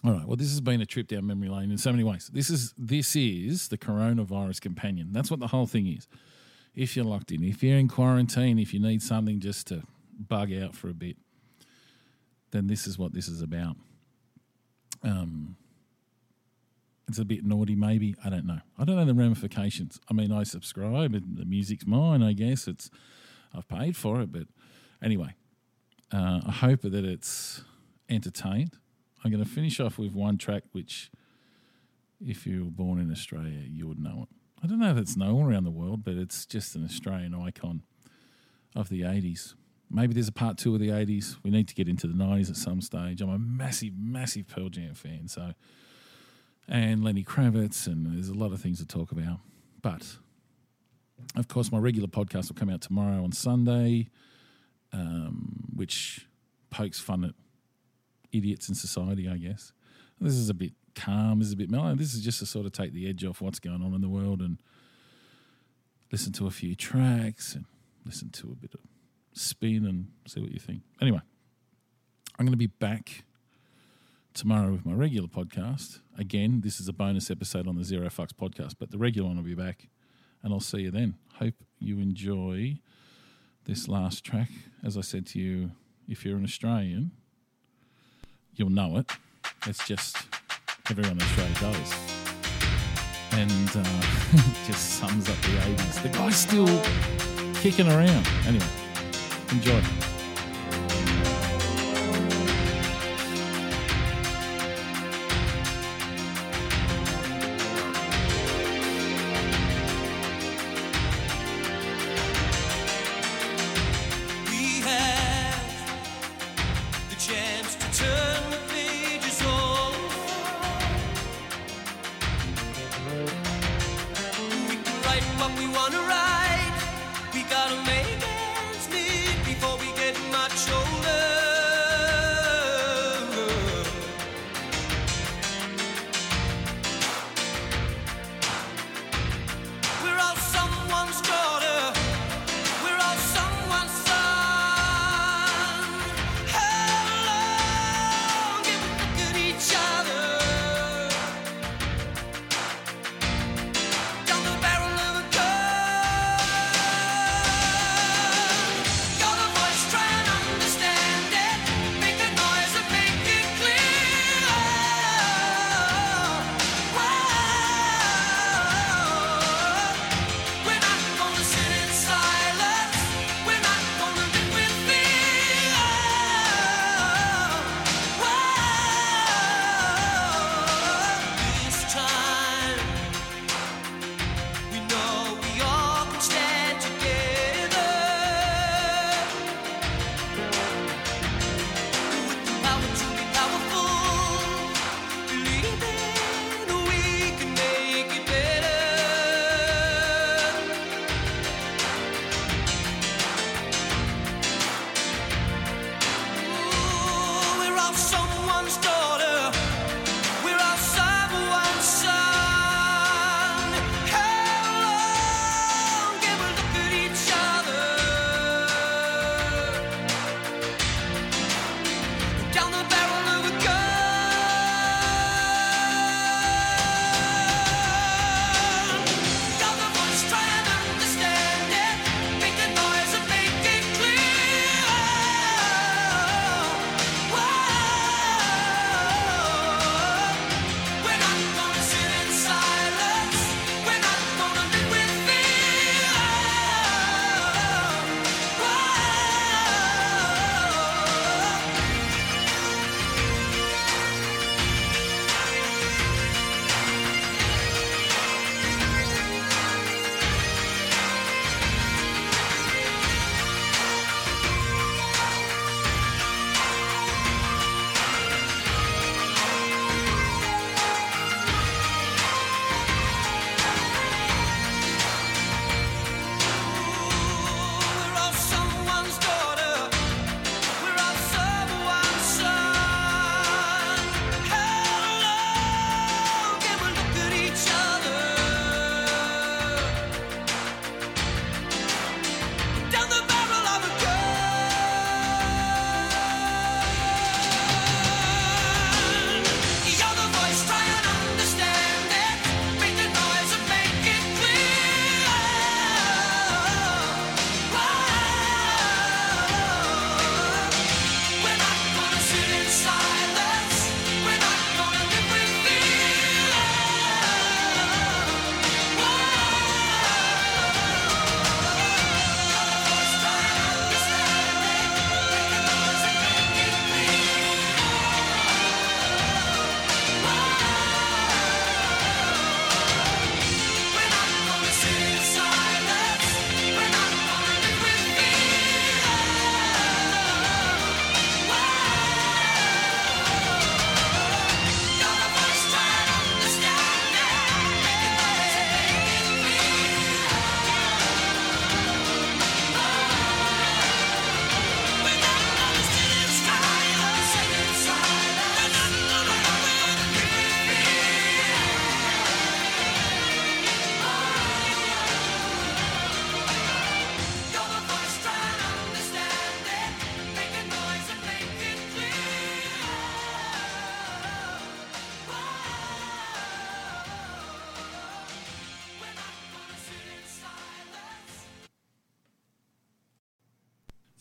All 0.05 0.13
right. 0.13 0.27
Well, 0.27 0.37
this 0.37 0.51
has 0.51 0.61
been 0.61 0.81
a 0.81 0.87
trip 0.87 1.07
down 1.07 1.29
memory 1.29 1.49
lane 1.49 1.71
in 1.71 1.79
so 1.79 1.93
many 1.93 2.03
ways. 2.03 2.29
This 2.33 2.51
is 2.51 2.75
this 2.77 3.15
is 3.15 3.69
the 3.69 3.79
coronavirus 3.79 4.61
companion. 4.61 5.13
That's 5.13 5.31
what 5.31 5.39
the 5.39 5.49
whole 5.49 5.67
thing 5.67 5.87
is. 5.87 6.09
If 6.75 6.97
you're 6.97 7.05
locked 7.05 7.33
in, 7.33 7.43
if 7.43 7.63
you're 7.63 7.79
in 7.79 7.89
quarantine, 7.89 8.59
if 8.59 8.73
you 8.73 8.81
need 8.81 9.03
something 9.03 9.41
just 9.41 9.67
to 9.69 9.83
bug 10.19 10.53
out 10.53 10.75
for 10.75 10.89
a 10.89 10.95
bit, 10.95 11.17
then 12.51 12.67
this 12.67 12.87
is 12.87 12.99
what 12.99 13.13
this 13.13 13.29
is 13.29 13.43
about. 13.43 13.77
Um, 15.03 15.57
it's 17.09 17.19
a 17.19 17.25
bit 17.25 17.45
naughty, 17.45 17.75
maybe. 17.75 18.15
I 18.25 18.29
don't 18.29 18.47
know. 18.47 18.61
I 18.79 18.85
don't 18.85 18.97
know 18.97 19.05
the 19.05 19.15
ramifications. 19.15 19.99
I 20.11 20.15
mean, 20.15 20.31
I 20.31 20.43
subscribe, 20.43 21.15
and 21.15 21.37
the 21.37 21.45
music's 21.45 21.87
mine. 21.87 22.23
I 22.23 22.33
guess 22.33 22.69
it's 22.69 22.91
I've 23.55 23.67
paid 23.67 23.97
for 23.97 24.21
it, 24.21 24.31
but 24.31 24.47
anyway, 25.03 25.35
uh, 26.13 26.41
I 26.47 26.53
hope 26.53 26.83
that 26.83 27.05
it's 27.05 27.63
entertained. 28.09 28.77
I'm 29.25 29.31
going 29.31 29.43
to 29.43 29.49
finish 29.49 29.81
off 29.81 29.99
with 29.99 30.13
one 30.13 30.39
track 30.39 30.65
which, 30.73 31.11
if 32.21 32.47
you 32.47 32.65
were 32.65 32.71
born 32.71 33.01
in 33.01 33.11
Australia, 33.11 33.63
you 33.67 33.89
would 33.89 33.99
know 33.99 34.29
it. 34.31 34.38
I 34.63 34.67
don't 34.67 34.81
know 34.81 34.91
if 34.91 34.97
it's 34.97 35.17
known 35.17 35.43
around 35.45 35.65
the 35.65 35.71
world, 35.71 36.05
but 36.05 36.15
it's 36.15 36.45
just 36.45 36.75
an 36.75 36.85
Australian 36.85 37.35
icon 37.35 37.83
of 38.75 38.89
the 38.89 39.03
80s. 39.03 39.55
Maybe 39.91 40.15
there's 40.15 40.29
a 40.29 40.33
part 40.33 40.59
two 40.59 40.75
of 40.75 40.81
the 40.81 40.89
80s. 40.89 41.37
We 41.43 41.51
need 41.51 41.69
to 41.69 41.75
get 41.75 41.89
into 41.89 42.07
the 42.07 42.13
90s 42.13 42.51
at 42.51 42.57
some 42.57 42.81
stage. 42.81 43.21
I'm 43.21 43.31
a 43.31 43.39
massive, 43.39 43.93
massive 43.97 44.49
Pearl 44.49 44.69
Jam 44.69 44.95
fan, 44.95 45.29
so 45.29 45.53
and 46.69 47.03
Lenny 47.03 47.25
Kravitz, 47.25 47.87
and 47.87 48.07
there's 48.15 48.29
a 48.29 48.35
lot 48.35 48.53
of 48.53 48.61
things 48.61 48.79
to 48.79 48.87
talk 48.87 49.11
about. 49.11 49.39
But 49.81 50.19
of 51.37 51.49
course, 51.49 51.73
my 51.73 51.79
regular 51.79 52.09
podcast 52.09 52.49
will 52.49 52.57
come 52.57 52.69
out 52.69 52.83
tomorrow 52.83 53.25
on 53.25 53.33
Sunday, 53.33 54.11
um, 54.93 55.71
which 55.75 56.27
pokes 56.71 57.01
fun 57.01 57.25
at 57.25 57.33
idiots 58.33 58.69
in 58.69 58.75
society, 58.75 59.29
I 59.29 59.39
guess. 59.39 59.73
This 60.21 60.35
is 60.35 60.51
a 60.51 60.55
bit 60.55 60.73
calm, 60.99 61.39
this 61.39 61.49
is 61.49 61.55
a 61.55 61.57
bit 61.57 61.71
mellow. 61.71 61.95
This 61.95 62.15
is 62.15 62.21
just 62.21 62.39
to 62.41 62.47
sort 62.47 62.67
of 62.67 62.73
take 62.73 62.93
the 62.93 63.09
edge 63.09 63.25
off 63.25 63.41
what's 63.41 63.61
going 63.61 63.83
on 63.83 63.95
in 63.95 64.01
the 64.01 64.09
world 64.09 64.41
and 64.41 64.59
listen 66.11 66.33
to 66.35 66.47
a 66.47 66.51
few 66.51 66.75
tracks 66.75 67.55
and 67.55 67.65
listen 68.05 68.31
to 68.31 68.51
a 68.51 68.55
bit 68.55 68.75
of 68.75 68.81
spin 69.33 69.85
and 69.87 70.09
see 70.27 70.41
what 70.41 70.51
you 70.51 70.59
think. 70.59 70.83
Anyway, 71.01 71.21
I'm 72.39 72.47
going 72.47 72.53
to 72.53 72.57
be 72.57 72.67
back 72.67 73.25
tomorrow 74.35 74.73
with 74.73 74.85
my 74.87 74.93
regular 74.93 75.29
podcast. 75.29 76.01
Again, 76.17 76.61
this 76.63 76.81
is 76.81 76.89
a 76.89 76.93
bonus 76.93 77.31
episode 77.31 77.67
on 77.67 77.77
the 77.77 77.85
Zero 77.85 78.07
Fucks 78.09 78.33
podcast, 78.33 78.75
but 78.79 78.91
the 78.91 78.99
regular 78.99 79.29
one 79.29 79.37
will 79.37 79.45
be 79.45 79.55
back, 79.55 79.89
and 80.43 80.53
I'll 80.53 80.61
see 80.61 80.81
you 80.81 80.91
then. 80.91 81.15
Hope 81.35 81.55
you 81.79 81.99
enjoy 81.99 82.79
this 83.65 83.89
last 83.89 84.25
track. 84.25 84.49
As 84.85 84.97
I 84.97 85.03
said 85.03 85.27
to 85.29 85.39
you, 85.39 85.73
if 86.09 86.25
you're 86.25 86.37
an 86.37 86.45
Australian, 86.45 87.13
you'll 88.55 88.71
know 88.71 88.97
it. 88.97 89.11
It's 89.67 89.87
just 89.87 90.17
everyone 90.91 91.13
in 91.13 91.23
Australia 91.23 91.55
does. 91.61 91.95
And 93.33 93.71
uh, 93.77 94.03
just 94.67 94.99
sums 94.99 95.29
up 95.29 95.37
the 95.37 95.57
80s. 95.59 96.03
The 96.03 96.09
guy's 96.09 96.37
still 96.37 96.67
kicking 97.55 97.89
around. 97.89 98.27
Anyway, 98.47 98.67
enjoy. 99.51 100.18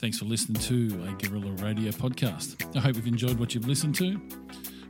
Thanks 0.08 0.20
for 0.20 0.24
listening 0.24 0.62
to 0.62 1.04
a 1.04 1.12
Guerrilla 1.22 1.52
Radio 1.62 1.92
podcast. 1.92 2.78
I 2.78 2.80
hope 2.80 2.96
you've 2.96 3.08
enjoyed 3.08 3.38
what 3.38 3.54
you've 3.54 3.68
listened 3.68 3.94
to. 3.96 4.18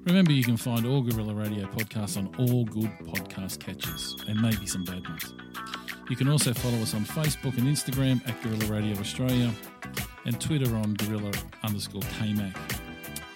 Remember, 0.06 0.32
you 0.32 0.44
can 0.44 0.58
find 0.58 0.86
all 0.86 1.02
Guerrilla 1.02 1.34
Radio 1.34 1.66
podcasts 1.66 2.18
on 2.18 2.28
all 2.38 2.66
good 2.66 2.92
podcast 3.02 3.60
catches, 3.60 4.16
and 4.28 4.40
maybe 4.40 4.68
some 4.68 4.84
bad 4.84 5.04
ones. 5.10 5.34
You 6.08 6.16
can 6.16 6.30
also 6.30 6.54
follow 6.54 6.78
us 6.84 6.94
on 6.94 7.04
Facebook 7.04 7.58
and 7.58 7.66
Instagram 7.66 8.22
at 8.30 8.40
Guerrilla 8.44 8.72
Radio 8.72 8.96
Australia 9.00 9.52
and 10.26 10.40
Twitter 10.40 10.76
on 10.76 10.94
Guerrilla 10.94 11.32
underscore 11.64 12.04
KMAC. 12.20 12.56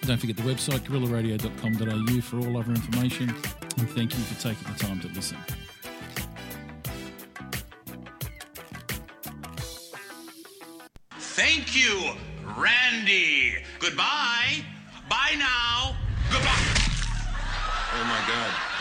Don't 0.02 0.18
forget 0.18 0.36
the 0.36 0.44
website 0.44 0.86
guerrillaradio.com.au 0.86 2.20
for 2.20 2.36
all 2.36 2.58
other 2.58 2.70
information, 2.70 3.28
and 3.78 3.90
thank 3.90 4.16
you 4.16 4.20
for 4.20 4.40
taking 4.40 4.72
the 4.72 4.78
time 4.78 5.00
to 5.00 5.08
listen. 5.08 5.36
Thank 11.54 11.76
you, 11.76 12.12
Randy. 12.56 13.56
Goodbye. 13.78 14.64
Bye 15.06 15.34
now. 15.36 15.94
Goodbye. 16.30 16.48
Oh 17.94 18.04
my 18.04 18.24
God. 18.26 18.71